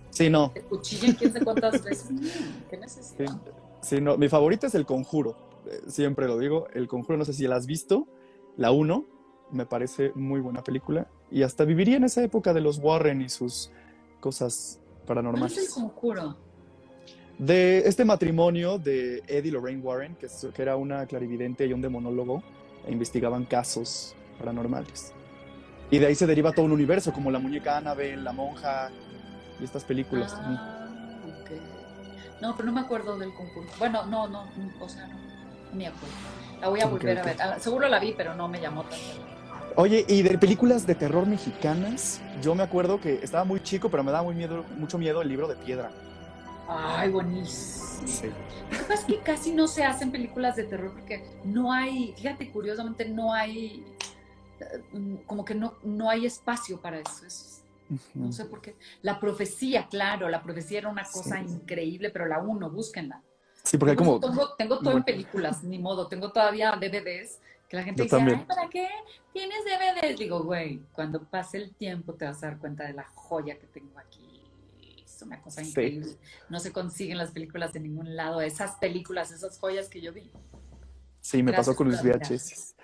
Sí, 0.09 0.27
no. 0.27 0.49
Te 0.51 0.63
cuchillen 0.63 1.13
quién 1.13 1.31
sé 1.31 1.43
cuántas 1.43 1.83
veces. 1.83 2.09
¿Qué 2.69 2.77
necesidad? 2.77 3.31
Sí, 3.31 3.51
no. 4.01 4.17
Mi 4.17 4.29
favorita 4.29 4.67
es 4.67 4.75
El 4.75 4.85
Conjuro. 4.85 5.37
Eh, 5.67 5.81
siempre 5.87 6.27
lo 6.27 6.37
digo. 6.37 6.67
El 6.73 6.87
Conjuro, 6.87 7.17
no 7.17 7.25
sé 7.25 7.33
si 7.33 7.47
la 7.47 7.55
has 7.55 7.65
visto. 7.65 8.07
La 8.57 8.71
1 8.71 9.05
me 9.51 9.65
parece 9.65 10.11
muy 10.15 10.39
buena 10.39 10.63
película. 10.63 11.07
Y 11.31 11.43
hasta 11.43 11.65
viviría 11.65 11.97
en 11.97 12.03
esa 12.03 12.23
época 12.23 12.53
de 12.53 12.61
los 12.61 12.79
Warren 12.79 13.21
y 13.21 13.29
sus 13.29 13.71
cosas 14.19 14.79
paranormales. 15.05 15.53
¿Qué 15.53 15.63
es 15.63 15.77
El 15.77 15.83
Conjuro? 15.83 16.37
De 17.37 17.79
este 17.79 18.05
matrimonio 18.05 18.77
de 18.77 19.21
Eddie 19.27 19.51
Lorraine 19.51 19.81
Warren, 19.81 20.15
que, 20.15 20.27
que 20.53 20.61
era 20.61 20.77
una 20.77 21.05
clarividente 21.05 21.65
y 21.65 21.73
un 21.73 21.81
demonólogo, 21.81 22.41
e 22.85 22.91
investigaban 22.91 23.45
casos 23.45 24.15
paranormales. 24.39 25.13
Y 25.91 25.99
de 25.99 26.07
ahí 26.07 26.15
se 26.15 26.25
deriva 26.25 26.51
todo 26.51 26.65
un 26.65 26.71
universo, 26.71 27.13
como 27.13 27.31
la 27.31 27.39
muñeca 27.39 27.77
Annabelle, 27.77 28.17
la 28.17 28.31
monja 28.31 28.89
y 29.59 29.63
estas 29.63 29.83
películas. 29.83 30.33
Ah, 30.35 30.84
No, 32.41 32.55
pero 32.55 32.67
no 32.67 32.73
me 32.73 32.81
acuerdo 32.81 33.17
del 33.17 33.33
concurso. 33.33 33.71
Bueno, 33.79 34.05
no, 34.05 34.27
no, 34.27 34.45
o 34.79 34.89
sea, 34.89 35.07
no, 35.07 35.15
me 35.73 35.87
acuerdo. 35.87 36.15
La 36.61 36.69
voy 36.69 36.81
a 36.81 36.85
volver 36.85 37.19
a 37.19 37.23
ver. 37.23 37.41
Ah, 37.41 37.59
seguro 37.59 37.87
la 37.87 37.99
vi, 37.99 38.13
pero 38.15 38.35
no 38.35 38.47
me 38.47 38.59
llamó 38.59 38.83
tanto. 38.83 39.05
Oye, 39.77 40.05
y 40.07 40.21
de 40.21 40.37
películas 40.37 40.87
de 40.87 40.95
terror 40.95 41.25
mexicanas, 41.25 42.21
yo 42.41 42.55
me 42.55 42.63
acuerdo 42.63 42.99
que 42.99 43.19
estaba 43.21 43.43
muy 43.43 43.61
chico, 43.61 43.89
pero 43.89 44.03
me 44.03 44.11
daba 44.11 44.23
muy 44.23 44.35
miedo, 44.35 44.63
mucho 44.77 44.97
miedo 44.97 45.21
el 45.21 45.27
libro 45.27 45.47
de 45.47 45.55
piedra. 45.55 45.91
Ay, 46.67 47.09
buenísimo. 47.09 48.07
Sí. 48.07 48.31
Lo 48.71 48.77
que 48.77 48.83
pasa 48.85 48.93
es 48.93 49.05
que 49.05 49.19
casi 49.19 49.51
no 49.51 49.67
se 49.67 49.83
hacen 49.83 50.11
películas 50.11 50.55
de 50.55 50.63
terror 50.63 50.91
porque 50.93 51.25
no 51.43 51.71
hay, 51.71 52.13
fíjate, 52.17 52.49
curiosamente 52.51 53.07
no 53.07 53.33
hay 53.33 53.85
Mm, 54.91 55.15
como 55.25 55.43
que 55.43 55.55
no, 55.55 55.73
no 55.83 56.09
hay 56.09 56.25
espacio 56.25 56.79
para 56.79 56.99
eso. 56.99 57.25
No 58.13 58.31
sé 58.31 58.45
por 58.45 58.61
qué. 58.61 58.75
La 59.01 59.19
profecía, 59.19 59.87
claro, 59.87 60.29
la 60.29 60.41
profecía 60.41 60.79
era 60.79 60.89
una 60.89 61.03
cosa 61.03 61.41
increíble, 61.41 62.09
pero 62.09 62.25
la 62.25 62.39
uno, 62.39 62.69
búsquenla. 62.69 63.21
Sí, 63.63 63.77
porque 63.77 63.95
como... 63.95 64.19
Tengo, 64.19 64.53
tengo 64.55 64.79
todo 64.79 64.97
en 64.97 65.03
películas, 65.03 65.63
ni 65.63 65.79
modo. 65.79 66.07
Tengo 66.07 66.31
todavía 66.31 66.71
DVDs 66.71 67.39
que 67.67 67.77
la 67.77 67.83
gente 67.83 68.03
dice, 68.03 68.15
Ay, 68.15 68.45
¿para 68.47 68.69
qué 68.69 68.87
tienes 69.33 69.57
DVDs? 69.65 70.17
Digo, 70.17 70.43
güey, 70.43 70.81
cuando 70.93 71.23
pase 71.23 71.57
el 71.57 71.73
tiempo 71.73 72.13
te 72.13 72.25
vas 72.25 72.43
a 72.43 72.47
dar 72.47 72.59
cuenta 72.59 72.85
de 72.85 72.93
la 72.93 73.03
joya 73.03 73.57
que 73.57 73.67
tengo 73.67 73.97
aquí. 73.97 74.21
Es 75.03 75.21
una 75.21 75.41
cosa 75.41 75.63
increíble. 75.63 76.15
No 76.49 76.59
se 76.59 76.71
consiguen 76.71 77.17
las 77.17 77.31
películas 77.31 77.75
en 77.75 77.83
ningún 77.83 78.15
lado. 78.15 78.41
Esas 78.41 78.75
películas, 78.75 79.31
esas 79.31 79.57
joyas 79.59 79.89
que 79.89 80.01
yo 80.01 80.13
vi. 80.13 80.29
Sí, 81.21 81.41
me 81.41 81.53
pasó 81.53 81.75
con 81.75 81.89
los 81.89 82.03
VHS. 82.03 82.75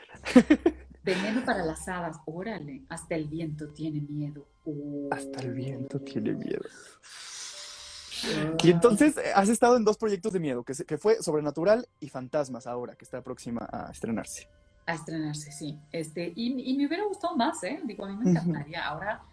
Veneno 1.04 1.44
para 1.44 1.66
las 1.66 1.88
hadas, 1.88 2.18
órale, 2.26 2.84
hasta 2.90 3.16
el 3.16 3.28
viento 3.28 3.70
tiene 3.70 4.02
miedo. 4.02 4.46
Hasta 5.10 5.42
el 5.42 5.54
viento 5.54 6.00
tiene 6.00 6.34
miedo. 6.34 6.62
Y 8.64 8.70
entonces 8.70 9.18
eh, 9.18 9.32
has 9.34 9.50
estado 9.50 9.78
en 9.78 9.84
dos 9.84 9.98
proyectos 9.98 10.32
de 10.32 10.40
miedo, 10.40 10.64
que, 10.64 10.74
que 10.86 10.98
fue 11.00 11.16
Sobrenatural 11.24 11.88
y 12.00 12.10
Fantasmas 12.10 12.68
ahora, 12.68 12.96
que 12.96 13.04
está 13.04 13.24
próxima 13.24 13.68
a 13.72 13.90
estrenarse. 13.92 14.48
A 14.86 14.94
estrenarse, 14.94 15.52
sí. 15.52 15.80
Este, 15.92 16.32
y, 16.36 16.76
me 16.76 16.86
hubiera 16.86 17.04
gustado 17.06 17.36
más, 17.36 17.64
¿eh? 17.64 17.82
Digo, 17.84 18.06
a 18.06 18.10
mí 18.10 18.24
me 18.24 18.30
encantaría. 18.30 18.86
Ahora, 18.86 19.24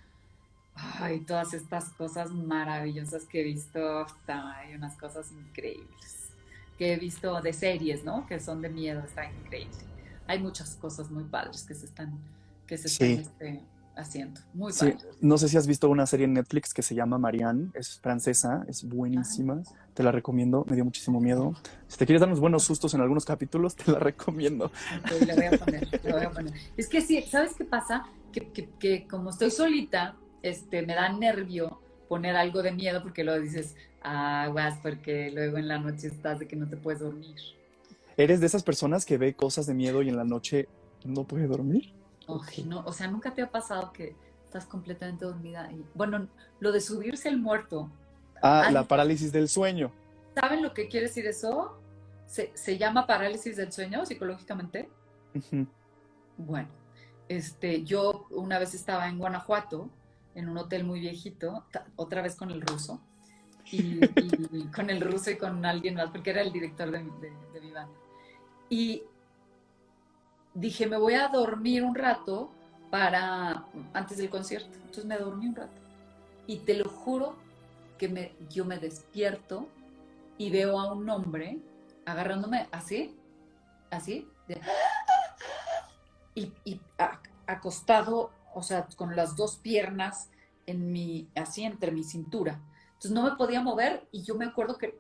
ay, 0.75 1.21
todas 1.21 1.53
estas 1.53 1.91
cosas 1.91 2.31
maravillosas 2.31 3.27
que 3.27 3.43
he 3.43 3.45
visto, 3.45 4.07
hay 4.27 4.75
unas 4.75 4.97
cosas 4.97 5.31
increíbles. 5.33 6.33
Que 6.79 6.95
he 6.95 6.97
visto 6.97 7.43
de 7.43 7.53
series, 7.53 8.05
¿no? 8.05 8.27
Que 8.27 8.41
son 8.41 8.63
de 8.63 8.71
miedo, 8.71 9.01
está 9.01 9.31
increíble 9.31 9.98
hay 10.29 10.39
muchas 10.39 10.77
cosas 10.77 11.11
muy 11.11 11.25
padres 11.25 11.65
que 11.65 11.75
se 11.75 11.87
están, 11.87 12.19
que 12.67 12.79
se 12.79 13.15
este, 13.15 13.63
haciendo. 13.97 14.41
Muy 14.55 14.73
sí. 14.73 14.95
No 15.21 15.39
sé 15.39 15.49
si 15.49 15.57
has 15.57 15.67
visto 15.67 15.89
una 15.89 16.07
serie 16.07 16.27
en 16.27 16.35
Netflix 16.35 16.73
que 16.73 16.83
se 16.83 16.95
llama 16.95 17.19
Marianne, 17.19 17.71
es 17.75 17.99
francesa, 17.99 18.65
es 18.69 18.85
buenísima, 18.85 19.63
te 19.95 20.03
la 20.03 20.13
recomiendo, 20.13 20.65
me 20.69 20.77
dio 20.77 20.85
muchísimo 20.85 21.19
miedo. 21.19 21.55
Si 21.89 21.99
te 21.99 22.07
quieres 22.07 22.21
dar 22.21 22.29
unos 22.29 22.41
buenos 22.41 22.63
sustos 22.63 22.95
en 22.95 23.01
algunos 23.01 23.25
capítulos, 23.25 23.75
te 23.75 23.91
la 23.91 23.99
recomiendo. 23.99 24.71
la 25.27 25.35
voy 25.35 25.45
a 25.47 25.51
poner, 25.59 26.01
voy 26.05 26.23
a 26.23 26.31
poner. 26.31 26.53
Es 26.77 26.89
que 26.89 27.01
sí, 27.01 27.23
¿sabes 27.23 27.55
qué 27.57 27.65
pasa? 27.65 28.05
Que, 28.31 28.53
que, 28.53 28.69
que, 28.79 29.09
como 29.09 29.31
estoy 29.31 29.51
solita, 29.51 30.15
este, 30.43 30.83
me 30.83 30.95
da 30.95 31.09
nervio 31.09 31.81
poner 32.09 32.37
algo 32.37 32.63
de 32.63 32.73
miedo 32.73 33.03
porque 33.03 33.25
luego 33.25 33.41
dices, 33.41 33.75
ah, 34.03 34.51
vas, 34.53 34.79
porque 34.83 35.31
luego 35.31 35.57
en 35.57 35.69
la 35.69 35.79
noche 35.79 36.09
estás 36.09 36.39
de 36.39 36.47
que 36.47 36.57
no 36.57 36.69
te 36.69 36.77
puedes 36.77 37.01
dormir. 37.01 37.37
¿Eres 38.19 38.41
de 38.41 38.47
esas 38.47 38.65
personas 38.65 39.07
que 39.07 39.17
ve 39.17 39.35
cosas 39.35 39.67
de 39.67 39.75
miedo 39.75 40.03
y 40.03 40.09
en 40.09 40.17
la 40.17 40.25
noche 40.25 40.69
no 41.05 41.23
puede 41.23 41.47
dormir? 41.47 41.95
no, 42.67 42.81
o 42.85 42.93
sea, 42.93 43.07
nunca 43.07 43.33
te 43.33 43.43
ha 43.43 43.51
pasado 43.51 43.93
que 43.93 44.17
estás 44.45 44.67
completamente 44.67 45.25
dormida. 45.25 45.71
Y, 45.71 45.85
bueno, 45.95 46.27
lo 46.59 46.73
de 46.73 46.81
subirse 46.81 47.29
el 47.29 47.39
muerto. 47.39 47.89
Ah, 48.43 48.71
la 48.73 48.83
parálisis 48.89 49.31
del 49.31 49.49
sueño. 49.49 49.93
¿Saben 50.35 50.65
lo 50.65 50.75
que 50.75 50.89
quiere 50.89 51.07
decir 51.07 51.27
eso? 51.27 51.79
Se, 52.27 52.77
llama 52.77 53.07
parálisis 53.07 53.57
del 53.57 53.73
sueño 53.73 54.05
psicológicamente. 54.05 54.91
Bueno, 56.37 56.69
este, 57.29 57.85
yo 57.85 58.27
una 58.31 58.59
vez 58.59 58.75
estaba 58.75 59.09
en 59.09 59.19
Guanajuato, 59.19 59.91
en 60.35 60.49
un 60.49 60.59
hotel 60.59 60.83
muy 60.83 60.99
viejito, 60.99 61.65
otra 61.95 62.21
vez 62.23 62.35
con 62.35 62.51
el 62.51 62.63
ruso, 62.63 63.01
y, 63.71 64.01
con 64.75 64.91
el 64.91 65.01
ruso 65.01 65.31
y 65.31 65.37
con 65.37 65.65
alguien 65.65 65.95
más, 65.95 66.11
porque 66.11 66.31
era 66.31 66.43
el 66.43 66.53
director 66.53 66.91
de, 66.91 66.99
de, 66.99 67.33
de 67.53 67.61
mi 67.61 67.71
banda. 67.71 68.08
Y 68.69 69.03
dije, 70.55 70.87
me 70.87 70.99
voy 70.99 71.15
a 71.15 71.29
dormir 71.29 71.83
un 71.83 71.95
rato 71.95 72.51
para 72.91 73.65
antes 73.93 74.19
del 74.19 74.31
concierto. 74.31 74.75
Entonces 74.75 75.05
me 75.05 75.19
dormí 75.19 75.47
un 75.47 75.57
rato. 75.57 75.81
Y 76.47 76.59
te 76.59 76.75
lo 76.75 76.89
juro 76.89 77.37
que 77.99 78.09
me, 78.09 78.33
yo 78.51 78.65
me 78.65 78.79
despierto 78.79 79.69
y 80.39 80.51
veo 80.51 80.79
a 80.79 80.93
un 80.93 81.09
hombre 81.11 81.59
agarrándome 82.07 82.69
así, 82.73 83.15
así, 83.91 84.27
y, 86.35 86.53
y 86.65 86.81
acostado, 87.47 88.31
o 88.55 88.63
sea, 88.63 88.87
con 88.97 89.15
las 89.15 89.37
dos 89.37 89.57
piernas 89.57 90.31
en 90.67 90.93
mi, 90.93 91.29
así 91.35 91.65
entre 91.65 91.91
mi 91.91 92.05
cintura. 92.05 92.61
Entonces 92.99 93.13
no 93.13 93.23
me 93.23 93.37
podía 93.37 93.63
mover 93.63 94.09
y 94.11 94.25
yo 94.25 94.35
me 94.35 94.45
acuerdo 94.45 94.77
que 94.77 94.99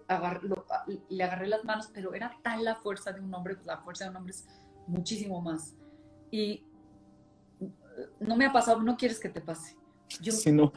le 1.08 1.24
agarré 1.24 1.48
las 1.48 1.64
manos, 1.64 1.90
pero 1.92 2.14
era 2.14 2.32
tal 2.44 2.62
la 2.62 2.76
fuerza 2.76 3.10
de 3.10 3.18
un 3.18 3.34
hombre, 3.34 3.56
pues 3.56 3.66
la 3.66 3.78
fuerza 3.78 4.04
de 4.04 4.10
un 4.10 4.16
hombre 4.18 4.34
es 4.34 4.46
muchísimo 4.86 5.40
más. 5.40 5.74
Y 6.30 6.64
no 8.20 8.36
me 8.36 8.46
ha 8.46 8.52
pasado, 8.52 8.80
no 8.82 8.96
quieres 8.96 9.18
que 9.18 9.28
te 9.28 9.40
pase. 9.40 9.76
Yo 10.20 10.32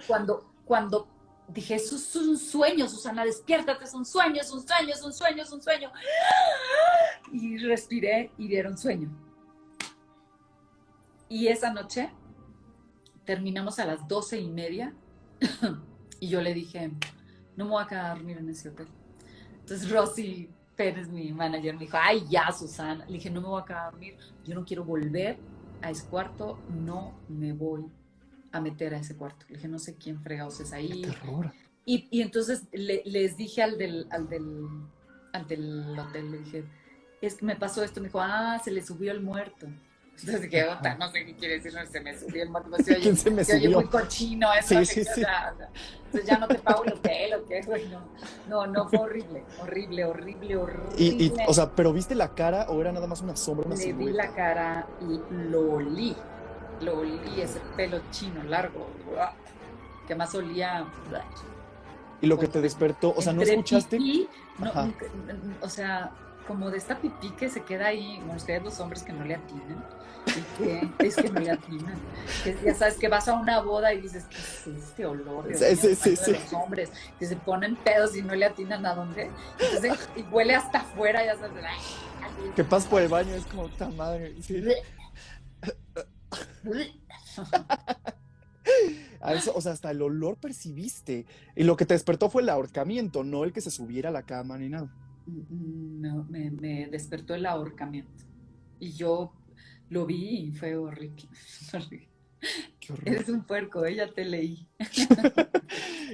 cuando, 0.07 0.51
cuando 0.65 1.07
dije, 1.47 1.75
eso 1.75 1.95
es 1.95 2.15
un 2.15 2.39
sueño, 2.39 2.89
Susana, 2.89 3.23
despiértate, 3.23 3.83
es 3.83 3.93
un 3.93 4.03
sueño, 4.03 4.41
es 4.41 4.51
un 4.51 4.67
sueño, 4.67 4.91
es 4.91 5.03
un 5.03 5.13
sueño, 5.13 5.43
es 5.43 5.51
un 5.51 5.61
sueño. 5.61 5.91
Y 7.31 7.59
respiré 7.59 8.31
y 8.39 8.47
dieron 8.47 8.79
sueño. 8.79 9.15
Y 11.29 11.49
esa 11.49 11.71
noche 11.71 12.11
terminamos 13.25 13.77
a 13.77 13.85
las 13.85 14.07
doce 14.07 14.39
y 14.39 14.49
media 14.49 14.95
Y 16.21 16.29
yo 16.29 16.39
le 16.39 16.53
dije, 16.53 16.91
no 17.57 17.65
me 17.65 17.71
voy 17.71 17.83
a 17.83 17.87
quedar 17.87 18.05
a 18.05 18.15
dormir 18.15 18.37
en 18.37 18.47
ese 18.47 18.69
hotel. 18.69 18.87
Entonces 19.59 19.89
Rosy 19.89 20.47
Pérez, 20.75 21.09
mi 21.09 21.33
manager, 21.33 21.73
me 21.73 21.81
dijo, 21.81 21.97
ay, 21.99 22.23
ya, 22.29 22.51
Susana. 22.51 23.03
Le 23.07 23.13
dije, 23.13 23.31
no 23.31 23.41
me 23.41 23.47
voy 23.47 23.61
a 23.61 23.65
quedar 23.65 23.87
a 23.87 23.91
dormir, 23.91 24.15
yo 24.45 24.53
no 24.53 24.63
quiero 24.63 24.85
volver 24.85 25.37
a 25.81 25.89
ese 25.89 26.07
cuarto, 26.07 26.59
no 26.69 27.19
me 27.27 27.53
voy 27.53 27.87
a 28.51 28.61
meter 28.61 28.93
a 28.93 28.99
ese 28.99 29.17
cuarto. 29.17 29.47
Le 29.49 29.55
dije, 29.55 29.67
no 29.67 29.79
sé 29.79 29.95
quién 29.95 30.21
fregados 30.21 30.59
es 30.59 30.71
ahí. 30.73 31.01
Y, 31.85 32.07
y, 32.11 32.21
entonces 32.21 32.67
les 32.71 33.35
dije 33.35 33.63
al 33.63 33.79
del, 33.79 34.05
al, 34.11 34.29
del, 34.29 34.67
al 35.33 35.47
del 35.47 35.97
hotel, 35.97 36.31
le 36.31 36.37
dije, 36.37 36.63
es 37.19 37.33
que 37.33 37.45
me 37.45 37.55
pasó 37.55 37.83
esto. 37.83 37.99
Me 37.99 38.09
dijo, 38.09 38.21
ah, 38.21 38.61
se 38.63 38.69
le 38.69 38.85
subió 38.85 39.11
el 39.11 39.21
muerto. 39.21 39.67
Entonces 40.21 40.41
dije, 40.41 40.67
no 40.99 41.07
sé 41.09 41.25
qué 41.25 41.35
quiere 41.35 41.59
decir, 41.59 41.73
se 41.91 41.99
me 41.99 42.17
subió 42.17 42.43
el 42.43 42.49
muerto. 42.49 42.69
Se 42.83 42.95
oye, 42.95 43.15
se 43.15 43.31
me 43.31 43.43
se 43.43 43.55
oye 43.55 43.69
muy 43.69 43.85
cochino 43.85 44.53
eso. 44.53 44.79
Sí, 44.79 44.85
sí, 44.85 45.03
sí. 45.03 45.23
Entonces 46.05 46.29
ya 46.29 46.37
no 46.37 46.47
te 46.47 46.55
pago 46.55 46.83
el 46.83 46.93
hotel 46.93 47.33
o 47.35 47.45
qué, 47.45 47.61
güey, 47.65 47.87
no. 47.89 48.01
No, 48.47 48.67
no, 48.67 48.87
fue 48.87 48.99
horrible, 48.99 49.43
horrible, 49.61 50.05
horrible, 50.05 50.57
horrible. 50.57 50.95
Y, 50.97 51.25
y, 51.25 51.33
o 51.47 51.53
sea, 51.53 51.71
¿pero 51.71 51.91
viste 51.91 52.13
la 52.13 52.35
cara 52.35 52.67
o 52.69 52.79
era 52.81 52.91
nada 52.91 53.07
más 53.07 53.21
una 53.21 53.35
sombra, 53.35 53.65
una 53.65 53.75
Le 53.75 53.93
vi 53.93 54.11
la 54.11 54.31
cara 54.33 54.87
y 55.01 55.19
lo 55.49 55.73
olí, 55.73 56.15
lo 56.81 56.99
olí, 56.99 57.41
ese 57.41 57.59
pelo 57.75 58.01
chino 58.11 58.43
largo. 58.43 58.87
que 60.07 60.15
más 60.15 60.35
olía. 60.35 60.85
Y 62.21 62.27
lo 62.27 62.37
que 62.37 62.47
te 62.47 62.61
despertó, 62.61 63.13
o 63.15 63.21
sea, 63.21 63.33
¿no 63.33 63.41
escuchaste? 63.41 63.97
pipí, 63.97 64.29
no, 64.59 64.93
o 65.61 65.69
sea, 65.69 66.11
como 66.51 66.69
de 66.69 66.77
esta 66.77 66.99
pipí 66.99 67.29
que 67.31 67.49
se 67.49 67.63
queda 67.63 67.87
ahí, 67.87 68.17
bueno, 68.17 68.35
ustedes 68.35 68.61
los 68.61 68.77
hombres 68.81 69.03
que 69.03 69.13
no 69.13 69.23
le 69.23 69.35
atinan, 69.35 69.85
y 70.27 70.41
que 70.57 70.89
es 71.07 71.15
que 71.15 71.29
no 71.29 71.39
le 71.39 71.51
atinan, 71.51 71.95
que 72.43 72.57
ya 72.65 72.75
sabes 72.75 72.95
que 72.97 73.07
vas 73.07 73.29
a 73.29 73.35
una 73.35 73.61
boda 73.61 73.93
y 73.93 74.01
dices, 74.01 74.25
¿qué 74.25 74.37
es 74.37 74.67
este 74.67 75.05
olor? 75.05 75.47
Dios 75.47 75.59
Sí, 75.61 75.65
mío, 75.87 75.95
sí, 75.95 76.15
sí, 76.17 76.31
de 76.33 76.39
los 76.39 76.51
hombres 76.51 76.91
que 77.17 77.25
se 77.25 77.37
ponen 77.37 77.77
pedos 77.77 78.17
y 78.17 78.21
no 78.21 78.35
le 78.35 78.45
atinan 78.45 78.85
a 78.85 78.95
dónde, 78.95 79.31
entonces, 79.59 80.09
y 80.17 80.23
huele 80.23 80.55
hasta 80.55 80.79
afuera, 80.79 81.25
ya 81.25 81.37
sabes, 81.37 81.63
¡ay! 81.63 81.79
Que 82.53 82.65
pasas 82.65 82.89
por 82.89 83.01
el 83.01 83.07
baño, 83.07 83.33
es 83.33 83.45
como, 83.45 83.69
¡ta 83.69 83.87
madre! 83.87 84.35
Sí. 84.41 84.61
A 89.21 89.33
eso, 89.33 89.53
o 89.55 89.61
sea, 89.61 89.71
hasta 89.71 89.91
el 89.91 90.01
olor 90.01 90.37
percibiste. 90.37 91.25
Y 91.55 91.63
lo 91.63 91.77
que 91.77 91.85
te 91.85 91.93
despertó 91.93 92.29
fue 92.29 92.41
el 92.41 92.49
ahorcamiento, 92.49 93.23
no 93.23 93.43
el 93.43 93.53
que 93.53 93.61
se 93.61 93.69
subiera 93.69 94.09
a 94.09 94.11
la 94.11 94.23
cama 94.23 94.57
ni 94.57 94.67
nada. 94.69 94.89
No, 95.49 96.25
me, 96.29 96.51
me 96.51 96.87
despertó 96.87 97.33
el 97.35 97.45
ahorcamiento. 97.45 98.25
Y 98.79 98.91
yo 98.91 99.33
lo 99.89 100.05
vi 100.05 100.47
y 100.47 100.51
fue 100.51 100.75
horrible. 100.75 101.27
Eres 103.05 103.29
un 103.29 103.43
puerco, 103.43 103.85
¿eh? 103.85 103.95
ya 103.95 104.11
te 104.11 104.25
leí. 104.25 104.67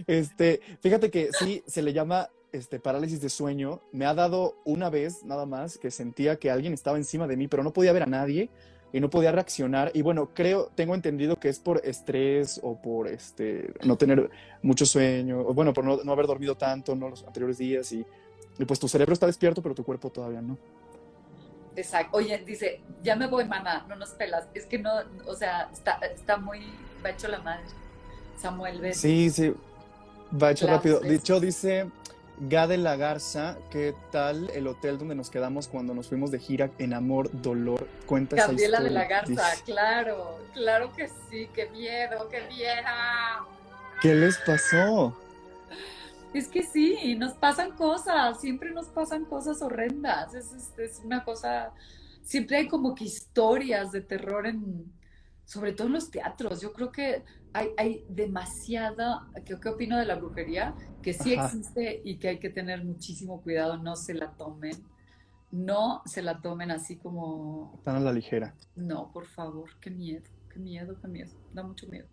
Este, 0.05 0.61
fíjate 0.80 1.09
que 1.09 1.30
sí, 1.39 1.63
se 1.65 1.82
le 1.82 1.91
llama 1.91 2.30
este, 2.51 2.80
parálisis 2.80 3.20
de 3.20 3.30
sueño. 3.30 3.82
Me 3.91 4.05
ha 4.05 4.13
dado 4.13 4.61
una 4.63 4.91
vez 4.91 5.24
nada 5.24 5.47
más 5.47 5.80
que 5.80 5.89
sentía 5.89 6.38
que 6.38 6.51
alguien 6.51 6.72
estaba 6.74 6.97
encima 6.97 7.26
de 7.26 7.36
mí, 7.36 7.47
pero 7.47 7.63
no 7.63 7.74
podía 7.74 7.93
ver 7.93 8.03
a 8.03 8.05
nadie 8.05 8.51
y 8.93 8.99
no 8.99 9.09
podía 9.09 9.32
reaccionar. 9.32 9.91
Y 9.95 10.03
bueno, 10.03 10.30
creo, 10.36 10.70
tengo 10.76 10.93
entendido 10.93 11.39
que 11.39 11.49
es 11.49 11.59
por 11.59 11.82
estrés 11.84 12.59
o 12.61 12.80
por 12.80 13.07
este, 13.07 13.74
no 13.84 13.97
tener 13.97 14.30
mucho 14.61 14.86
sueño, 14.86 15.39
o 15.39 15.53
bueno, 15.55 15.74
por 15.74 15.84
no, 15.84 15.97
no 16.03 16.11
haber 16.11 16.28
dormido 16.28 16.55
tanto 16.55 16.95
¿no? 16.95 17.09
los 17.09 17.24
anteriores 17.24 17.57
días 17.57 17.91
y, 17.91 18.05
y 18.60 18.66
pues 18.66 18.80
tu 18.80 18.88
cerebro 18.88 19.14
está 19.14 19.26
despierto, 19.26 19.62
pero 19.62 19.76
tu 19.76 19.84
cuerpo 19.84 20.10
todavía 20.10 20.41
no. 20.41 20.58
Exacto. 21.76 22.18
Oye, 22.18 22.38
dice, 22.39 22.82
ya 23.03 23.16
me 23.16 23.28
voy, 23.28 23.45
mana, 23.45 23.86
no 23.88 23.95
nos 23.95 24.10
pelas. 24.10 24.47
Es 24.53 24.66
que 24.66 24.80
no, 24.80 24.91
o 25.28 25.36
sea, 25.36 25.70
está, 25.72 25.99
está 26.14 26.38
muy, 26.38 26.62
va 27.05 27.12
hecho 27.12 27.28
la 27.28 27.39
madre. 27.39 27.66
Samuel, 28.41 28.82
ves. 28.82 28.97
Sí, 28.97 29.30
sí, 29.30 29.53
va 30.41 30.51
hecho 30.51 30.68
rápido. 30.68 30.99
Dicho, 30.99 31.39
dice 31.39 31.88
Gade 32.39 32.78
La 32.78 32.95
Garza, 32.95 33.58
¿qué 33.72 33.95
tal 34.12 34.49
el 34.55 34.68
hotel 34.68 34.97
donde 34.97 35.16
nos 35.16 35.30
quedamos 35.30 35.68
cuando 35.68 35.93
nos 35.93 36.08
fuimos 36.08 36.32
de 36.32 36.39
gira 36.39 36.72
en 36.80 36.93
Amor, 36.93 37.30
Dolor? 37.32 37.88
Cuenta 38.08 38.36
esa 38.36 38.47
Gabriela 38.47 38.80
de 38.80 38.88
historia. 38.88 39.03
la 39.03 39.10
Garza, 39.10 39.51
Dice, 39.51 39.64
claro, 39.66 40.39
claro 40.53 40.93
que 40.93 41.08
sí, 41.30 41.47
qué 41.53 41.70
miedo, 41.70 42.28
qué 42.30 42.41
miedo. 42.47 43.47
¿Qué 44.01 44.16
les 44.16 44.38
pasó? 44.39 45.16
Es 46.34 46.47
que 46.49 46.61
sí, 46.63 47.15
nos 47.17 47.34
pasan 47.34 47.71
cosas, 47.75 48.39
siempre 48.41 48.71
nos 48.71 48.88
pasan 48.89 49.25
cosas 49.25 49.61
horrendas. 49.61 50.34
Es, 50.34 50.51
es- 50.53 50.78
es 50.78 50.99
una 51.03 51.23
cosa, 51.23 51.73
siempre 52.21 52.57
hay 52.57 52.67
como 52.67 52.93
que 52.95 53.05
historias 53.05 53.91
de 53.91 54.01
terror 54.01 54.45
en, 54.45 54.91
sobre 55.45 55.73
todo 55.73 55.88
en 55.88 55.93
los 55.93 56.11
teatros. 56.11 56.61
Yo 56.61 56.73
creo 56.73 56.91
que 56.91 57.23
hay, 57.53 57.69
hay 57.78 58.05
demasiada, 58.09 59.28
¿qué, 59.45 59.59
qué 59.59 59.69
opino 59.69 59.97
de 59.97 60.05
la 60.05 60.15
brujería? 60.15 60.75
Que 61.01 61.13
sí 61.13 61.34
Ajá. 61.34 61.45
existe 61.45 62.01
y 62.03 62.17
que 62.17 62.28
hay 62.30 62.39
que 62.39 62.49
tener 62.49 62.84
muchísimo 62.84 63.41
cuidado, 63.41 63.78
no 63.78 63.95
se 63.95 64.13
la 64.13 64.32
tomen. 64.32 64.75
No 65.49 66.01
se 66.05 66.21
la 66.21 66.41
tomen 66.41 66.71
así 66.71 66.97
como, 66.97 67.80
Tan 67.84 67.95
a 67.95 67.99
la 68.01 68.11
ligera. 68.11 68.53
no, 68.75 69.11
por 69.13 69.25
favor, 69.28 69.69
qué 69.80 69.89
miedo, 69.89 70.25
qué 70.53 70.59
miedo, 70.59 70.99
qué 71.01 71.07
miedo, 71.07 71.32
da 71.53 71.63
mucho 71.63 71.88
miedo. 71.88 72.07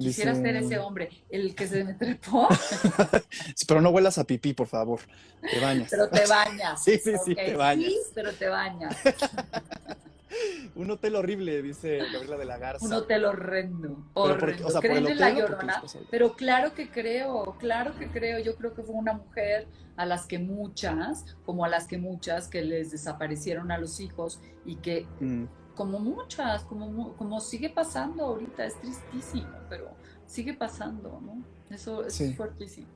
Dice- 0.00 0.22
Quisiera 0.22 0.34
ser 0.34 0.56
ese 0.56 0.78
hombre, 0.78 1.10
el 1.28 1.54
que 1.54 1.66
se 1.68 1.84
me 1.84 1.94
trepó. 1.94 2.48
Sí, 3.54 3.66
Pero 3.68 3.80
no 3.80 3.90
huelas 3.90 4.16
a 4.18 4.24
pipí, 4.24 4.52
por 4.54 4.66
favor. 4.66 5.00
Te 5.42 5.60
bañas. 5.60 5.88
Pero 5.90 6.08
te 6.08 6.26
bañas. 6.26 6.82
Sí, 6.84 6.98
sí, 6.98 7.12
sí, 7.24 7.34
te 7.34 7.54
bañas. 7.56 7.90
Sí, 7.92 7.98
pero 8.14 8.32
te 8.32 8.48
bañas. 8.48 8.96
Un 10.76 10.90
hotel 10.90 11.16
horrible, 11.16 11.60
dice 11.60 11.98
Gabriela 12.12 12.36
de 12.38 12.44
la 12.44 12.56
Garza. 12.56 12.86
Un 12.86 12.92
hotel 12.92 13.24
horrendo. 13.24 14.06
Horrendo. 14.14 14.68
o 14.68 14.70
sea, 14.70 14.80
¿Creen 14.80 15.06
en 15.08 15.18
la 15.18 15.30
llorona? 15.30 15.82
Pero 16.10 16.34
claro 16.34 16.72
que 16.72 16.88
creo, 16.88 17.56
claro 17.58 17.98
que 17.98 18.06
creo. 18.08 18.38
Yo 18.38 18.54
creo 18.56 18.72
que 18.72 18.82
fue 18.82 18.94
una 18.94 19.12
mujer 19.14 19.66
a 19.96 20.06
las 20.06 20.26
que 20.26 20.38
muchas, 20.38 21.24
como 21.44 21.64
a 21.64 21.68
las 21.68 21.86
que 21.88 21.98
muchas, 21.98 22.46
que 22.48 22.62
les 22.62 22.92
desaparecieron 22.92 23.70
a 23.72 23.78
los 23.78 23.98
hijos 24.00 24.40
y 24.64 24.76
que, 24.76 25.06
Mm, 25.18 25.44
como 25.80 25.98
muchas, 25.98 26.62
como, 26.64 27.16
como 27.16 27.40
sigue 27.40 27.70
pasando 27.70 28.22
ahorita, 28.26 28.66
es 28.66 28.74
tristísimo, 28.82 29.56
pero 29.70 29.88
sigue 30.26 30.52
pasando, 30.52 31.22
¿no? 31.22 31.42
Eso, 31.74 32.04
Sí. 32.10 32.24
es 32.24 32.36
fuertísimo. 32.36 32.86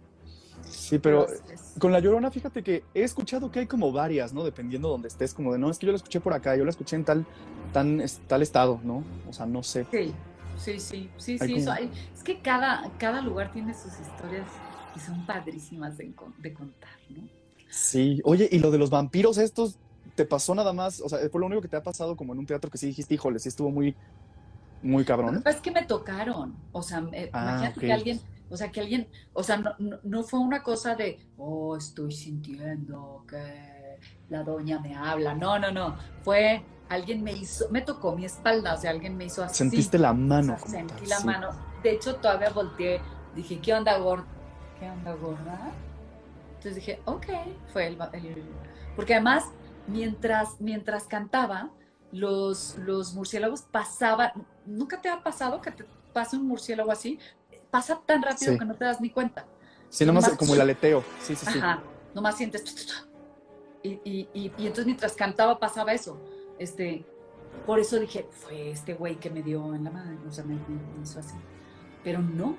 Sí, 0.69 0.99
pero 0.99 1.27
con 1.79 1.93
la 1.93 2.01
llorona, 2.01 2.31
fíjate 2.31 2.63
que 2.63 2.83
he 2.93 3.03
escuchado 3.03 3.51
que 3.51 3.61
hay 3.61 3.67
como 3.67 3.91
varias, 3.91 4.35
¿no? 4.35 4.45
Dependiendo 4.45 4.89
de 4.89 4.93
donde 4.93 5.09
estés, 5.09 5.33
como 5.33 5.55
de, 5.55 5.59
no, 5.59 5.71
es 5.71 5.79
que 5.79 5.87
yo 5.87 5.93
la 5.93 5.97
escuché 5.97 6.21
por 6.21 6.35
acá, 6.35 6.55
yo 6.57 6.65
la 6.65 6.71
escuché 6.71 6.97
en 6.97 7.07
tal, 7.07 7.25
tan, 7.73 8.03
tal 8.29 8.43
estado, 8.43 8.79
¿no? 8.85 9.03
O 9.31 9.33
sea, 9.33 9.47
no 9.47 9.63
sé. 9.63 9.87
Sí, 9.91 10.13
sí, 10.59 10.79
sí, 10.79 11.11
sí, 11.17 11.39
Hay 11.41 11.49
sí. 11.49 11.55
como- 11.55 11.63
eso 11.63 11.73
hay- 11.73 11.91
es 12.15 12.23
que 12.23 12.39
cada, 12.43 12.91
cada 12.99 13.23
lugar 13.23 13.51
tiene 13.51 13.73
sus 13.73 13.99
historias 13.99 14.45
y 14.95 15.01
son 15.01 15.25
padrísimas 15.25 15.97
de 15.97 16.13
contar, 16.53 16.99
¿no? 17.09 17.27
Sí, 17.71 18.21
oye, 18.25 18.47
y 18.53 18.59
lo 18.59 18.71
de 18.71 18.77
los 18.79 18.91
vampiros 18.91 19.39
estos, 19.39 19.79
¿te 20.15 20.25
pasó 20.25 20.55
nada 20.55 20.73
más? 20.73 21.01
O 21.01 21.09
sea, 21.09 21.19
fue 21.31 21.41
lo 21.41 21.47
único 21.47 21.63
que 21.63 21.69
te 21.69 21.77
ha 21.77 21.83
pasado 21.83 22.17
como 22.17 22.33
en 22.33 22.39
un 22.41 22.47
teatro 22.47 22.71
que 22.71 22.79
sí 22.79 22.87
dijiste, 22.87 23.15
híjole, 23.15 23.39
sí 23.39 23.49
estuvo 23.49 23.71
muy, 23.71 23.97
muy 24.83 25.05
cabrón. 25.05 25.43
es 25.45 25.57
que 25.61 25.71
me 25.71 25.85
tocaron, 25.85 26.55
o 26.73 26.83
sea, 26.83 27.01
me- 27.01 27.31
Ah, 27.33 27.43
imagínate 27.43 27.81
ok. 27.81 27.87
que 27.87 27.93
alguien, 27.93 28.21
o 28.51 28.57
sea, 28.57 28.71
que 28.71 28.81
alguien, 28.81 29.09
o 29.33 29.43
sea, 29.43 29.57
no, 29.57 29.75
no, 29.79 29.99
no 30.03 30.23
fue 30.23 30.41
una 30.41 30.63
cosa 30.63 30.95
de, 30.95 31.19
oh, 31.37 31.77
estoy 31.77 32.13
sintiendo 32.13 33.25
que 33.29 33.99
la 34.29 34.43
doña 34.43 34.79
me 34.81 34.95
habla, 34.95 35.35
no, 35.35 35.59
no, 35.59 35.71
no, 35.73 35.97
fue, 36.23 36.63
alguien 36.89 37.23
me 37.25 37.33
hizo, 37.33 37.67
me 37.71 37.81
tocó 37.81 38.15
mi 38.15 38.25
espalda, 38.25 38.75
o 38.75 38.77
sea, 38.77 38.91
alguien 38.91 39.17
me 39.17 39.25
hizo 39.25 39.43
así. 39.43 39.57
Sentiste 39.59 39.99
la 39.99 40.13
O 40.13 40.15
mano. 40.15 40.47
sea, 40.47 40.57
como 40.57 40.73
sentí 40.77 40.95
tal, 41.01 41.09
la 41.09 41.19
sí. 41.21 41.27
mano. 41.27 41.49
De 41.83 41.93
hecho, 41.93 42.17
todavía 42.17 42.51
volteé. 42.51 43.01
Dije, 43.35 43.59
¿qué 43.61 43.75
onda, 43.75 43.99
gorda? 43.99 44.27
¿Qué 44.79 44.89
onda, 44.91 45.13
gorda? 45.15 45.73
Entonces 46.49 46.77
dije, 46.77 47.01
ok, 47.05 47.27
fue 47.73 47.89
el, 47.89 47.99
el- 48.13 48.45
Porque 48.97 49.15
además, 49.15 49.45
mientras, 49.87 50.61
mientras 50.61 51.05
cantaba, 51.05 51.71
los, 52.13 52.77
los 52.79 53.15
murciélagos 53.15 53.63
pasaban. 53.63 54.33
¿Nunca 54.67 55.01
te 55.01 55.09
ha 55.09 55.23
pasado 55.23 55.61
que 55.61 55.71
te 55.73 55.85
pase 56.13 56.37
un 56.37 56.47
murciélago 56.47 56.93
así? 56.93 57.19
Pasa 57.71 58.01
tan 58.07 58.23
rápido 58.23 58.53
Sí. 58.53 58.59
que 58.59 58.65
no 58.65 58.75
te 58.75 58.85
das 58.85 59.01
ni 59.01 59.11
cuenta. 59.11 59.47
Sí, 59.89 60.05
nomás 60.07 60.25
Nomás- 60.25 60.39
como 60.39 60.55
el 60.55 60.61
aleteo. 60.61 61.03
Sí, 61.21 61.35
sí, 61.35 61.47
sí. 61.47 61.59
Ajá, 61.59 61.83
nomás 62.15 62.37
sientes. 62.37 63.05
Y, 63.83 64.01
y, 64.05 64.29
y, 64.33 64.53
y 64.57 64.67
entonces 64.67 64.87
mientras 64.87 65.13
cantaba 65.15 65.59
pasaba 65.59 65.93
eso. 65.93 66.19
Este, 66.59 67.05
por 67.67 67.79
eso 67.81 67.99
dije, 67.99 68.27
fue 68.31 68.71
este 68.71 68.95
güey 68.95 69.17
que 69.17 69.29
me 69.31 69.43
dio 69.43 69.75
en 69.75 69.85
la 69.85 69.91
mano, 69.91 70.19
o 70.29 70.33
sea, 70.33 70.45
me, 70.45 70.55
me 70.55 71.03
hizo 71.03 71.19
así. 71.19 71.35
Pero 72.03 72.21
no, 72.21 72.57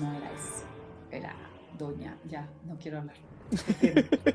no 0.00 0.12
era 0.14 0.32
eso. 0.32 0.64
Era 1.10 1.34
doña, 1.78 2.16
ya, 2.28 2.48
no 2.64 2.76
quiero 2.78 2.98
hablar. 2.98 3.16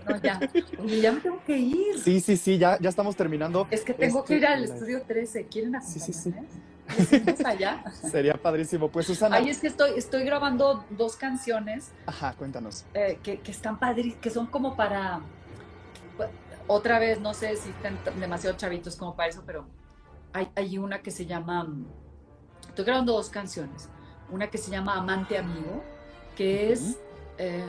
No, 0.08 0.22
ya, 0.22 0.40
oye, 0.80 1.02
ya 1.02 1.12
me 1.12 1.20
tengo 1.22 1.42
que 1.46 1.58
ir. 1.58 2.00
Sí, 2.00 2.20
sí, 2.20 2.38
sí, 2.38 2.58
ya, 2.58 2.78
ya 2.80 2.90
estamos 2.90 3.16
terminando. 3.16 3.68
Es 3.72 3.82
que 3.82 3.94
tengo 3.94 4.20
este 4.20 4.34
que 4.34 4.40
ir 4.40 4.46
al 4.48 4.62
live. 4.62 4.74
estudio 4.74 5.02
13. 5.04 5.46
¿Quieren 5.48 5.82
Sí, 5.82 6.00
sí, 6.00 6.14
sí. 6.14 6.34
allá? 7.46 7.84
Sería 8.12 8.34
padrísimo. 8.36 8.90
Pues 8.90 9.06
Susana, 9.08 9.36
Ay, 9.38 9.50
es 9.50 9.60
que 9.60 9.68
estoy, 9.68 9.92
estoy 9.98 10.24
grabando 10.24 10.84
dos 10.90 11.16
canciones 11.16 11.92
ajá, 12.06 12.34
cuéntanos. 12.34 12.86
eh, 12.94 13.20
que, 13.22 13.40
que 13.40 13.52
están 13.52 13.78
padres, 13.80 14.16
que 14.22 14.30
son 14.30 14.48
como 14.48 14.76
para, 14.76 15.22
otra 16.68 17.00
vez, 17.00 17.20
no 17.20 17.34
sé 17.34 17.56
si 17.58 17.70
están 17.70 17.98
demasiado 18.20 18.56
chavitos 18.58 18.96
como 18.96 19.16
para 19.16 19.30
eso, 19.30 19.44
pero 19.46 19.66
hay, 20.34 20.48
hay 20.56 20.78
una 20.78 21.02
que 21.02 21.12
se 21.12 21.26
llama, 21.26 21.68
estoy 22.68 22.86
grabando 22.86 23.14
dos 23.14 23.30
canciones, 23.30 23.90
una 24.32 24.50
que 24.50 24.58
se 24.60 24.70
llama 24.72 24.96
Amante 24.96 25.38
Amigo, 25.38 25.84
que 26.36 26.72
es, 26.72 26.98
eh, 27.38 27.64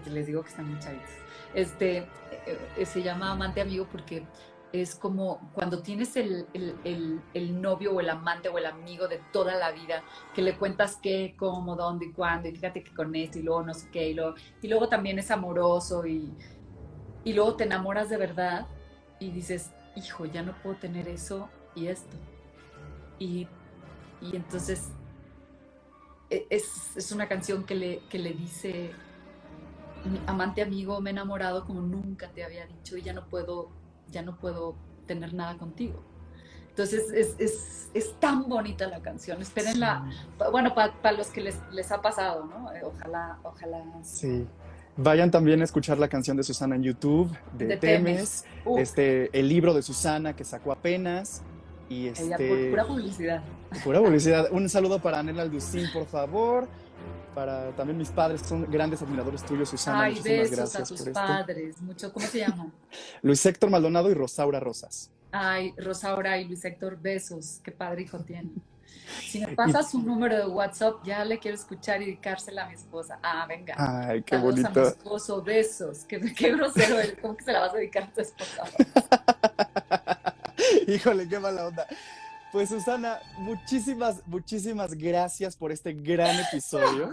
que 0.00 0.10
les 0.10 0.26
digo 0.26 0.42
que 0.42 0.50
están 0.50 0.68
muy 0.70 0.78
chavitos, 0.80 1.10
este, 1.54 1.98
eh, 1.98 2.58
eh, 2.76 2.86
se 2.86 3.02
llama 3.02 3.30
Amante 3.32 3.60
Amigo 3.60 3.86
porque 3.90 4.26
es 4.72 4.96
como 4.96 5.50
cuando 5.54 5.82
tienes 5.82 6.16
el, 6.16 6.46
el- 6.52 6.74
el- 6.84 7.20
el 7.32 7.60
novio 7.62 7.92
o 7.94 8.00
el 8.00 8.10
amante 8.10 8.48
o 8.48 8.58
el 8.58 8.66
amigo 8.66 9.06
de 9.06 9.20
toda 9.32 9.54
la 9.54 9.70
vida, 9.70 10.02
que 10.34 10.42
le 10.42 10.56
cuentas 10.56 10.98
qué, 11.00 11.34
cómo, 11.38 11.76
dónde 11.76 12.06
y 12.06 12.12
cuándo, 12.12 12.48
y 12.48 12.52
fíjate 12.52 12.82
que 12.82 12.92
con 12.92 13.14
esto 13.14 13.38
y 13.38 13.42
luego 13.42 13.62
no 13.62 13.72
sé 13.74 13.88
qué, 13.92 14.08
y 14.10 14.14
luego, 14.14 14.34
y 14.60 14.68
luego 14.68 14.88
también 14.88 15.18
es 15.20 15.30
amoroso 15.30 16.04
y, 16.06 16.36
y 17.24 17.32
luego 17.34 17.54
te 17.56 17.64
enamoras 17.64 18.08
de 18.08 18.16
verdad 18.16 18.66
y 19.20 19.30
dices, 19.30 19.70
hijo, 19.94 20.24
ya 20.26 20.42
no 20.42 20.54
puedo 20.60 20.76
tener 20.76 21.06
eso 21.08 21.48
y 21.76 21.86
esto. 21.86 22.16
Y, 23.18 23.46
y 24.20 24.34
entonces 24.36 24.88
e- 26.30 26.46
es, 26.50 26.96
es 26.96 27.12
una 27.12 27.28
canción 27.28 27.64
que 27.64 27.74
le, 27.74 27.98
que 28.08 28.18
le 28.18 28.32
dice, 28.32 28.90
"Mi 28.98 29.03
amante 30.26 30.62
amigo, 30.62 31.00
me 31.00 31.10
he 31.10 31.12
enamorado 31.12 31.64
como 31.64 31.80
nunca 31.80 32.28
te 32.28 32.44
había 32.44 32.66
dicho 32.66 32.96
y 32.96 33.02
ya 33.02 33.12
no 33.12 33.26
puedo, 33.26 33.70
ya 34.10 34.22
no 34.22 34.36
puedo 34.36 34.74
tener 35.06 35.34
nada 35.34 35.56
contigo. 35.56 36.02
Entonces 36.70 37.10
es, 37.12 37.36
es, 37.38 37.90
es 37.94 38.18
tan 38.18 38.48
bonita 38.48 38.88
la 38.88 39.00
canción. 39.00 39.40
Espérenla, 39.40 40.10
bueno, 40.50 40.74
para 40.74 41.12
los 41.12 41.28
que 41.28 41.40
les, 41.40 41.56
les, 41.70 41.92
ha 41.92 42.02
pasado, 42.02 42.46
¿no? 42.46 42.72
Eh, 42.72 42.80
ojalá, 42.82 43.38
ojalá. 43.44 43.84
Sí. 44.02 44.44
Vayan 44.96 45.30
también 45.30 45.60
a 45.60 45.64
escuchar 45.64 45.98
la 45.98 46.08
canción 46.08 46.36
de 46.36 46.42
Susana 46.42 46.74
en 46.74 46.82
YouTube, 46.82 47.30
de, 47.52 47.76
Temes, 47.76 48.44
este, 48.76 49.30
el 49.38 49.48
libro 49.48 49.72
de 49.72 49.82
Susana 49.82 50.34
que 50.34 50.44
sacó 50.44 50.72
apenas. 50.72 51.42
Y 51.88 52.08
este, 52.08 52.70
pura 52.70 52.84
publicidad. 52.86 53.42
Pura 53.84 54.00
publicidad. 54.00 54.48
Un 54.50 54.68
saludo 54.68 55.00
para 55.00 55.20
Anel 55.20 55.38
Alducín, 55.38 55.86
por 55.92 56.06
favor. 56.06 56.66
Para 57.34 57.70
también 57.72 57.98
mis 57.98 58.10
padres, 58.10 58.42
que 58.42 58.48
son 58.48 58.70
grandes 58.70 59.02
admiradores 59.02 59.44
tuyos, 59.44 59.68
Susana. 59.68 60.02
Ay, 60.02 60.14
Muchísimas 60.14 60.50
gracias 60.50 60.92
a 60.92 60.94
tus 60.94 61.08
padres. 61.10 61.82
Mucho, 61.82 62.12
¿Cómo 62.12 62.26
se 62.26 62.38
llaman? 62.38 62.72
Luis 63.22 63.44
Héctor 63.44 63.70
Maldonado 63.70 64.10
y 64.10 64.14
Rosaura 64.14 64.60
Rosas. 64.60 65.10
Ay, 65.32 65.74
Rosaura 65.76 66.38
y 66.38 66.44
Luis 66.44 66.64
Héctor, 66.64 66.96
besos. 67.00 67.60
Qué 67.64 67.72
padre 67.72 68.02
hijo 68.02 68.20
tiene. 68.20 68.50
Si 69.20 69.40
me 69.40 69.48
pasas 69.56 69.90
su 69.90 70.00
número 70.00 70.36
de 70.36 70.46
WhatsApp, 70.46 71.04
ya 71.04 71.24
le 71.24 71.38
quiero 71.38 71.56
escuchar 71.56 72.00
y 72.02 72.06
dedicársela 72.06 72.64
a 72.64 72.68
mi 72.68 72.74
esposa. 72.74 73.18
Ah, 73.22 73.44
venga. 73.48 73.74
Ay, 73.76 74.22
qué 74.22 74.36
bonito. 74.36 74.68
A 74.68 74.82
mi 74.82 74.88
esposo, 74.88 75.42
besos. 75.42 76.04
Qué, 76.04 76.20
qué 76.34 76.52
grosero 76.52 77.00
él. 77.00 77.18
¿Cómo 77.20 77.36
que 77.36 77.44
se 77.44 77.52
la 77.52 77.60
vas 77.60 77.74
a 77.74 77.76
dedicar 77.78 78.04
a 78.04 78.12
tu 78.12 78.20
esposa? 78.20 78.62
Híjole, 80.86 81.28
qué 81.28 81.38
mala 81.38 81.66
onda. 81.66 81.86
Pues 82.54 82.68
Susana, 82.68 83.20
muchísimas, 83.38 84.24
muchísimas 84.28 84.94
gracias 84.94 85.56
por 85.56 85.72
este 85.72 85.92
gran 85.92 86.38
episodio. 86.38 87.10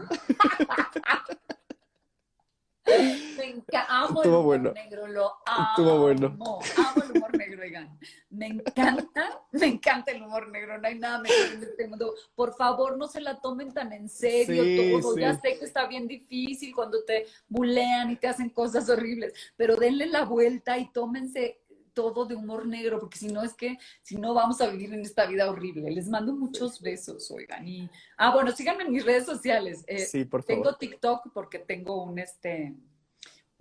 Me 2.85 3.45
encanta, 3.47 3.87
amo 3.89 4.21
el 4.21 4.29
humor 4.29 4.73
negro, 4.75 5.07
lo 5.07 5.31
amo. 5.47 5.67
Estuvo 5.71 5.97
bueno. 5.97 6.27
Amo 6.37 7.03
el 7.03 7.17
humor 7.17 7.35
negro, 7.35 7.63
oigan. 7.63 7.99
Me 8.29 8.45
encanta, 8.45 9.41
me 9.51 9.65
encanta 9.65 10.11
el 10.11 10.21
humor 10.21 10.47
negro, 10.49 10.77
no 10.77 10.87
hay 10.87 10.99
nada 10.99 11.17
mejor 11.17 11.53
en 11.53 11.63
este 11.63 11.87
mundo. 11.87 12.13
Por 12.35 12.55
favor, 12.55 12.95
no 12.95 13.07
se 13.07 13.19
la 13.19 13.41
tomen 13.41 13.73
tan 13.73 13.93
en 13.93 14.09
serio 14.09 15.01
todo. 15.01 15.17
Ya 15.17 15.33
sé 15.39 15.57
que 15.57 15.65
está 15.65 15.87
bien 15.87 16.07
difícil 16.07 16.75
cuando 16.75 17.03
te 17.03 17.25
bulean 17.49 18.11
y 18.11 18.15
te 18.15 18.27
hacen 18.27 18.51
cosas 18.51 18.87
horribles, 18.89 19.33
pero 19.57 19.75
denle 19.75 20.05
la 20.05 20.23
vuelta 20.23 20.77
y 20.77 20.91
tómense 20.91 21.60
todo 21.93 22.25
de 22.25 22.35
humor 22.35 22.65
negro, 22.65 22.99
porque 22.99 23.17
si 23.17 23.27
no 23.27 23.43
es 23.43 23.53
que, 23.53 23.77
si 24.01 24.17
no 24.17 24.33
vamos 24.33 24.61
a 24.61 24.67
vivir 24.67 24.93
en 24.93 25.01
esta 25.01 25.25
vida 25.25 25.49
horrible. 25.49 25.91
Les 25.91 26.07
mando 26.07 26.33
muchos 26.33 26.81
besos, 26.81 27.29
oigan. 27.31 27.67
Y, 27.67 27.89
ah, 28.17 28.33
bueno, 28.33 28.51
síganme 28.51 28.83
en 28.83 28.91
mis 28.91 29.05
redes 29.05 29.25
sociales. 29.25 29.83
Eh, 29.87 29.99
sí, 29.99 30.25
por 30.25 30.43
favor. 30.43 30.63
Tengo 30.63 30.77
TikTok 30.77 31.31
porque 31.33 31.59
tengo 31.59 32.03
un, 32.03 32.19
este, 32.19 32.75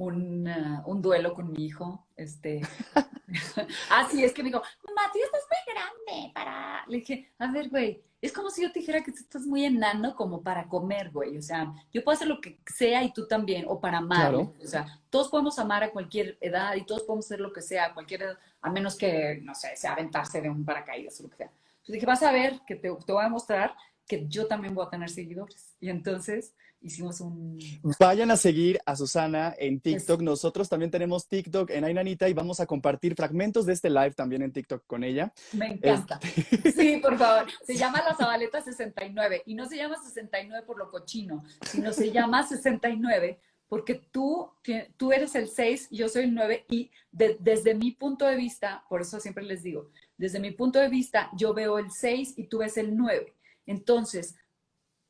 un, 0.05 0.51
un 0.87 1.03
duelo 1.03 1.35
con 1.35 1.53
mi 1.53 1.67
hijo. 1.67 2.07
Este, 2.17 2.61
ah, 3.91 4.09
sí, 4.11 4.25
es 4.25 4.33
que 4.33 4.43
me 4.43 4.49
dijo, 4.49 4.63
mamá, 4.87 5.03
tú 5.13 5.19
estás 5.23 5.43
muy 5.49 5.75
grande 5.75 6.33
para... 6.35 6.85
Le 6.89 6.99
dije, 6.99 7.31
a 7.39 7.51
ver, 7.51 7.69
güey, 7.69 8.03
es 8.23 8.33
como 8.33 8.51
si 8.51 8.63
yo 8.63 8.73
te 8.73 8.81
dijera 8.81 9.03
que 9.03 9.13
tú 9.13 9.19
estás 9.19 9.47
muy 9.47 9.65
enano 9.65 10.15
como 10.15 10.43
para 10.43 10.69
comer, 10.69 11.11
güey. 11.11 11.37
O 11.39 11.43
sea, 11.43 11.73
yo 11.93 12.05
puedo 12.05 12.17
hacer 12.17 12.29
lo 12.29 12.41
que 12.41 12.59
sea 12.67 13.03
y 13.03 13.13
tú 13.13 13.27
también, 13.27 13.65
o 13.67 13.81
para 13.81 13.99
amar. 13.99 14.35
O 14.35 14.55
sea, 14.63 15.01
todos 15.09 15.29
podemos 15.29 15.59
amar 15.59 15.83
a 15.85 15.91
cualquier 15.91 16.37
edad 16.41 16.75
y 16.75 16.85
todos 16.85 17.03
podemos 17.03 17.27
hacer 17.27 17.41
lo 17.41 17.53
que 17.53 17.63
sea 17.63 17.87
a 17.87 17.95
cualquier 17.95 18.23
edad, 18.23 18.39
a 18.61 18.71
menos 18.71 18.97
que, 18.97 19.41
no 19.43 19.55
sé, 19.55 19.75
sea 19.77 19.93
aventarse 19.93 20.41
de 20.41 20.51
un 20.51 20.65
paracaídas 20.65 21.19
o 21.21 21.25
lo 21.25 21.31
que 21.31 21.37
sea. 21.37 21.47
Entonces 21.47 21.95
dije, 21.95 22.07
vas 22.07 22.23
a 22.23 22.33
ver 22.33 22.61
que 22.67 22.75
te, 22.75 22.91
te 22.91 23.13
voy 23.13 23.25
a 23.25 23.29
mostrar 23.29 23.75
que 24.07 24.27
yo 24.29 24.47
también 24.47 24.75
voy 24.75 24.87
a 24.87 24.91
tener 24.91 25.09
seguidores. 25.09 25.77
Y 25.81 25.89
entonces 25.89 26.55
hicimos 26.81 27.21
un... 27.21 27.59
Vayan 27.99 28.31
a 28.31 28.37
seguir 28.37 28.81
a 28.87 28.97
Susana 28.97 29.55
en 29.59 29.81
TikTok. 29.81 30.23
Nosotros 30.23 30.69
también 30.69 30.91
tenemos 30.91 31.29
TikTok 31.29 31.71
en 31.71 31.85
Ainanita 31.85 32.29
y 32.29 32.35
vamos 32.35 32.61
a 32.61 32.67
compartir 32.67 33.15
fragmentos 33.15 33.67
de 33.67 33.73
este 33.73 33.91
live 33.91 34.13
también 34.13 34.43
en 34.43 34.53
TikTok 34.53 34.87
con 34.87 35.05
ella. 35.05 35.33
Me 35.53 35.73
encanta. 35.73 36.19
Este 36.23 36.73
sí, 36.73 36.97
por 36.99 37.19
favor. 37.19 37.47
Se 37.65 37.77
llama 37.77 38.03
La 38.03 38.15
Zabaleta 38.15 38.63
69 38.63 39.43
y 39.47 39.55
no 39.55 39.69
se 39.69 39.77
llama 39.77 39.97
69 40.03 40.65
por 40.67 40.79
lo 40.79 40.91
cochino, 40.91 41.45
sino 41.63 41.93
se 41.93 42.11
llama 42.11 42.47
69 42.47 43.41
porque 43.71 43.95
tú, 43.95 44.51
tú 44.97 45.13
eres 45.13 45.37
el 45.37 45.49
6, 45.49 45.91
yo 45.93 46.09
soy 46.09 46.25
el 46.25 46.35
9 46.35 46.65
y 46.69 46.91
desde 47.13 47.73
mi 47.77 47.93
punto 47.93 48.27
de 48.27 48.35
vista, 48.35 48.85
por 48.89 49.01
eso 49.01 49.21
siempre 49.21 49.45
les 49.45 49.63
digo, 49.63 49.91
desde 50.19 50.41
mi 50.41 50.51
punto 50.51 50.81
de 50.81 50.89
vista 50.89 51.31
yo 51.37 51.55
veo 51.55 51.79
el 51.79 51.93
6 51.93 52.35
y 52.37 52.49
tú 52.49 52.59
ves 52.59 52.77
el 52.77 52.97
9. 52.97 53.33
Entonces, 53.67 54.35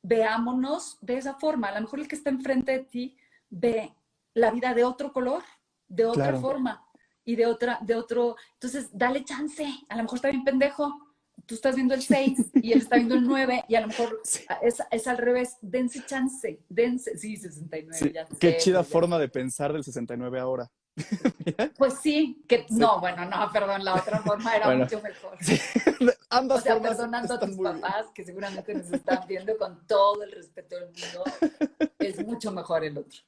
veámonos 0.02 0.98
de 1.00 1.18
esa 1.18 1.34
forma. 1.34 1.68
A 1.68 1.74
lo 1.74 1.82
mejor 1.82 2.00
el 2.00 2.08
que 2.08 2.16
está 2.16 2.30
enfrente 2.30 2.72
de 2.72 2.84
ti 2.84 3.16
ve 3.48 3.94
la 4.34 4.50
vida 4.50 4.74
de 4.74 4.84
otro 4.84 5.12
color, 5.12 5.42
de 5.88 6.06
otra 6.06 6.38
forma 6.38 6.84
y 7.24 7.36
de 7.36 7.46
otra, 7.46 7.78
de 7.82 7.94
otro. 7.94 8.36
Entonces, 8.54 8.90
dale 8.92 9.24
chance. 9.24 9.66
A 9.88 9.96
lo 9.96 10.02
mejor 10.02 10.16
está 10.16 10.30
bien 10.30 10.44
pendejo. 10.44 11.06
Tú 11.46 11.54
estás 11.54 11.74
viendo 11.74 11.94
el 11.94 12.02
6 12.02 12.50
y 12.54 12.72
él 12.72 12.80
está 12.80 12.96
viendo 12.96 13.14
el 13.14 13.24
9 13.24 13.64
y 13.68 13.74
a 13.74 13.80
lo 13.80 13.88
mejor 13.88 14.20
es, 14.62 14.82
es, 14.90 15.06
al 15.06 15.18
revés. 15.18 15.56
Dense 15.60 16.04
chance. 16.06 16.62
Dense. 16.68 17.16
Sí, 17.18 17.36
69. 17.36 18.12
Ya 18.12 18.26
Qué 18.38 18.56
chida 18.58 18.84
forma 18.84 19.18
de 19.18 19.28
pensar 19.28 19.72
del 19.72 19.82
69 19.82 20.38
ahora. 20.38 20.70
Pues 21.78 21.94
sí, 22.02 22.42
que 22.48 22.66
no, 22.70 23.00
bueno, 23.00 23.24
no, 23.24 23.50
perdón, 23.52 23.84
la 23.84 23.94
otra 23.94 24.20
forma 24.20 24.56
era 24.56 24.74
mucho 24.76 25.00
mejor. 25.00 25.36
Ambas 26.30 26.58
o 26.58 26.62
sea, 26.62 26.80
perdonando 26.80 27.34
a 27.34 27.40
tus 27.40 27.56
papás, 27.56 28.06
que 28.14 28.24
seguramente 28.24 28.74
nos 28.74 28.90
están 28.92 29.26
viendo 29.26 29.56
con 29.56 29.86
todo 29.86 30.22
el 30.22 30.32
respeto 30.32 30.76
del 30.76 30.86
mundo, 30.86 31.24
es 31.98 32.24
mucho 32.26 32.52
mejor 32.52 32.84
el 32.84 32.98
otro. 32.98 33.18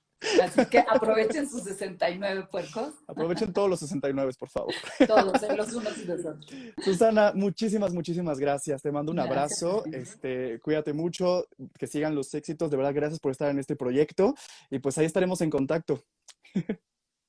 Así 0.42 0.64
que 0.66 0.78
aprovechen 0.78 1.48
sus 1.48 1.64
69 1.64 2.46
puercos. 2.50 2.94
Aprovechen 3.06 3.52
todos 3.52 3.68
los 3.68 3.80
69, 3.80 4.32
por 4.38 4.48
favor. 4.48 4.72
Todos, 5.06 5.42
eh, 5.42 5.56
los 5.56 5.72
unos 5.72 5.98
y 5.98 6.04
los 6.04 6.20
otros. 6.20 6.46
Susana, 6.84 7.32
muchísimas, 7.34 7.92
muchísimas 7.92 8.38
gracias. 8.38 8.82
Te 8.82 8.92
mando 8.92 9.10
un 9.10 9.18
abrazo. 9.18 9.84
Este, 9.92 10.60
cuídate 10.60 10.92
mucho, 10.92 11.46
que 11.76 11.86
sigan 11.86 12.14
los 12.14 12.32
éxitos. 12.34 12.70
De 12.70 12.76
verdad, 12.76 12.94
gracias 12.94 13.18
por 13.18 13.32
estar 13.32 13.50
en 13.50 13.58
este 13.58 13.74
proyecto. 13.74 14.34
Y 14.70 14.78
pues 14.78 14.96
ahí 14.98 15.06
estaremos 15.06 15.40
en 15.40 15.50
contacto. 15.50 16.04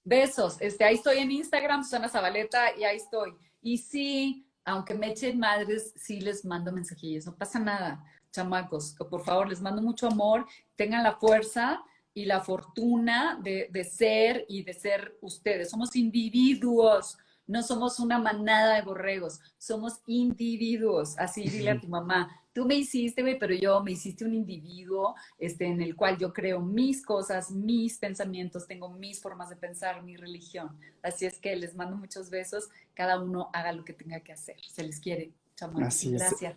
Besos. 0.03 0.57
Este, 0.59 0.83
ahí 0.83 0.95
estoy 0.95 1.19
en 1.19 1.31
Instagram, 1.31 1.83
Susana 1.83 2.09
Zabaleta, 2.09 2.77
y 2.77 2.83
ahí 2.83 2.97
estoy. 2.97 3.33
Y 3.61 3.77
sí, 3.77 4.45
aunque 4.65 4.93
me 4.93 5.11
echen 5.11 5.39
madres, 5.39 5.93
sí 5.95 6.19
les 6.19 6.43
mando 6.45 6.71
mensajillos. 6.71 7.25
No 7.25 7.35
pasa 7.35 7.59
nada, 7.59 8.03
chamacos. 8.31 8.95
Por 9.09 9.23
favor, 9.23 9.47
les 9.47 9.61
mando 9.61 9.81
mucho 9.81 10.07
amor. 10.07 10.45
Tengan 10.75 11.03
la 11.03 11.15
fuerza 11.15 11.81
y 12.13 12.25
la 12.25 12.41
fortuna 12.41 13.39
de, 13.41 13.69
de 13.71 13.83
ser 13.83 14.45
y 14.49 14.63
de 14.63 14.73
ser 14.73 15.17
ustedes. 15.21 15.69
Somos 15.69 15.95
individuos. 15.95 17.17
No 17.47 17.61
somos 17.61 17.99
una 17.99 18.19
manada 18.19 18.75
de 18.75 18.81
borregos, 18.83 19.39
somos 19.57 19.99
individuos. 20.07 21.17
Así 21.17 21.43
dile 21.43 21.71
a 21.71 21.79
tu 21.79 21.87
mamá, 21.87 22.29
tú 22.53 22.65
me 22.65 22.75
hiciste, 22.75 23.21
güey, 23.21 23.37
pero 23.37 23.53
yo 23.53 23.83
me 23.83 23.91
hiciste 23.91 24.23
un 24.23 24.33
individuo 24.33 25.15
este, 25.39 25.65
en 25.65 25.81
el 25.81 25.95
cual 25.95 26.17
yo 26.17 26.31
creo 26.31 26.61
mis 26.61 27.03
cosas, 27.03 27.51
mis 27.51 27.97
pensamientos, 27.97 28.67
tengo 28.67 28.89
mis 28.89 29.21
formas 29.21 29.49
de 29.49 29.55
pensar, 29.55 30.03
mi 30.03 30.15
religión. 30.15 30.77
Así 31.01 31.25
es 31.25 31.39
que 31.39 31.55
les 31.55 31.75
mando 31.75 31.97
muchos 31.97 32.29
besos, 32.29 32.69
cada 32.93 33.21
uno 33.21 33.49
haga 33.53 33.73
lo 33.73 33.83
que 33.83 33.93
tenga 33.93 34.19
que 34.21 34.33
hacer. 34.33 34.55
Se 34.69 34.83
les 34.83 34.99
quiere, 34.99 35.31
chamán. 35.55 35.83
Así 35.83 36.13
es. 36.13 36.21
Gracias. 36.21 36.55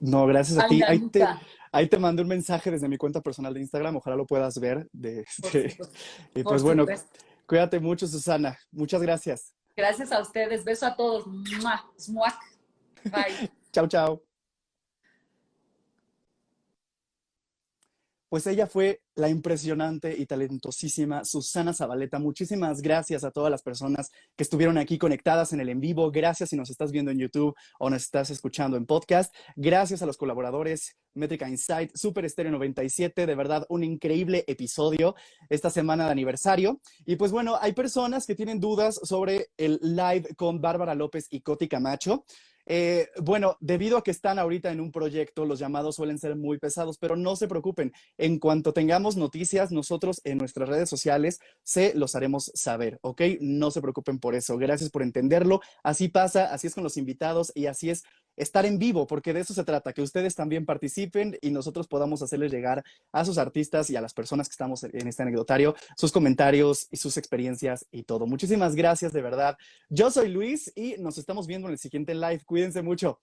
No, 0.00 0.26
gracias 0.26 0.58
a 0.58 0.66
ti. 0.66 0.82
Ahí 0.82 1.08
te, 1.08 1.24
ahí 1.70 1.88
te 1.88 1.98
mandé 1.98 2.22
un 2.22 2.28
mensaje 2.28 2.72
desde 2.72 2.88
mi 2.88 2.96
cuenta 2.96 3.20
personal 3.20 3.54
de 3.54 3.60
Instagram, 3.60 3.96
ojalá 3.96 4.16
lo 4.16 4.26
puedas 4.26 4.58
ver. 4.58 4.88
De, 4.92 5.24
y 6.34 6.42
pues 6.42 6.62
bueno, 6.62 6.86
cuídate 7.46 7.78
mucho, 7.78 8.06
Susana. 8.08 8.58
Muchas 8.72 9.00
gracias. 9.00 9.54
Gracias 9.76 10.10
a 10.10 10.20
ustedes. 10.20 10.64
Beso 10.64 10.86
a 10.86 10.96
todos. 10.96 11.24
Bye. 13.04 13.50
chao, 13.72 13.86
chao. 13.86 14.22
Pues 18.28 18.46
ella 18.46 18.66
fue 18.66 19.02
la 19.16 19.30
impresionante 19.30 20.14
y 20.16 20.26
talentosísima 20.26 21.24
Susana 21.24 21.72
Zabaleta. 21.72 22.18
Muchísimas 22.18 22.82
gracias 22.82 23.24
a 23.24 23.30
todas 23.30 23.50
las 23.50 23.62
personas 23.62 24.10
que 24.36 24.42
estuvieron 24.42 24.78
aquí 24.78 24.98
conectadas 24.98 25.52
en 25.52 25.60
el 25.60 25.70
en 25.70 25.80
vivo. 25.80 26.10
Gracias 26.10 26.50
si 26.50 26.56
nos 26.56 26.70
estás 26.70 26.92
viendo 26.92 27.10
en 27.10 27.18
YouTube 27.18 27.56
o 27.78 27.90
nos 27.90 28.02
estás 28.02 28.30
escuchando 28.30 28.76
en 28.76 28.86
podcast. 28.86 29.34
Gracias 29.56 30.02
a 30.02 30.06
los 30.06 30.18
colaboradores 30.18 30.96
Métrica 31.14 31.48
Insight, 31.48 31.96
Super 31.96 32.26
Estéreo 32.26 32.52
97. 32.52 33.26
De 33.26 33.34
verdad, 33.34 33.66
un 33.70 33.84
increíble 33.84 34.44
episodio 34.46 35.14
esta 35.48 35.70
semana 35.70 36.04
de 36.04 36.12
aniversario. 36.12 36.80
Y 37.06 37.16
pues 37.16 37.32
bueno, 37.32 37.56
hay 37.60 37.72
personas 37.72 38.26
que 38.26 38.34
tienen 38.34 38.60
dudas 38.60 39.00
sobre 39.02 39.48
el 39.56 39.80
live 39.82 40.34
con 40.36 40.60
Bárbara 40.60 40.94
López 40.94 41.26
y 41.30 41.40
Coti 41.40 41.68
Camacho. 41.68 42.24
Eh, 42.66 43.08
bueno, 43.22 43.56
debido 43.60 43.96
a 43.96 44.02
que 44.02 44.10
están 44.10 44.38
ahorita 44.38 44.70
en 44.72 44.80
un 44.80 44.90
proyecto, 44.90 45.44
los 45.44 45.58
llamados 45.58 45.96
suelen 45.96 46.18
ser 46.18 46.36
muy 46.36 46.58
pesados, 46.58 46.98
pero 46.98 47.16
no 47.16 47.36
se 47.36 47.48
preocupen. 47.48 47.92
En 48.18 48.38
cuanto 48.38 48.72
tengamos 48.72 49.16
noticias, 49.16 49.70
nosotros 49.70 50.20
en 50.24 50.38
nuestras 50.38 50.68
redes 50.68 50.90
sociales 50.90 51.40
se 51.62 51.94
los 51.94 52.14
haremos 52.16 52.50
saber, 52.54 52.98
¿ok? 53.02 53.22
No 53.40 53.70
se 53.70 53.80
preocupen 53.80 54.18
por 54.18 54.34
eso. 54.34 54.58
Gracias 54.58 54.90
por 54.90 55.02
entenderlo. 55.02 55.60
Así 55.82 56.08
pasa, 56.08 56.52
así 56.52 56.66
es 56.66 56.74
con 56.74 56.84
los 56.84 56.96
invitados 56.96 57.52
y 57.54 57.66
así 57.66 57.90
es 57.90 58.02
estar 58.36 58.66
en 58.66 58.78
vivo, 58.78 59.06
porque 59.06 59.32
de 59.32 59.40
eso 59.40 59.54
se 59.54 59.64
trata, 59.64 59.92
que 59.92 60.02
ustedes 60.02 60.34
también 60.34 60.66
participen 60.66 61.36
y 61.40 61.50
nosotros 61.50 61.88
podamos 61.88 62.22
hacerles 62.22 62.52
llegar 62.52 62.84
a 63.12 63.24
sus 63.24 63.38
artistas 63.38 63.90
y 63.90 63.96
a 63.96 64.00
las 64.00 64.14
personas 64.14 64.48
que 64.48 64.52
estamos 64.52 64.84
en 64.84 65.08
este 65.08 65.22
anecdotario 65.22 65.74
sus 65.96 66.12
comentarios 66.12 66.86
y 66.90 66.96
sus 66.96 67.16
experiencias 67.16 67.86
y 67.90 68.02
todo. 68.04 68.26
Muchísimas 68.26 68.74
gracias, 68.74 69.12
de 69.12 69.22
verdad. 69.22 69.56
Yo 69.88 70.10
soy 70.10 70.28
Luis 70.28 70.72
y 70.74 70.96
nos 70.98 71.18
estamos 71.18 71.46
viendo 71.46 71.68
en 71.68 71.72
el 71.72 71.78
siguiente 71.78 72.14
live. 72.14 72.42
Cuídense 72.44 72.82
mucho. 72.82 73.20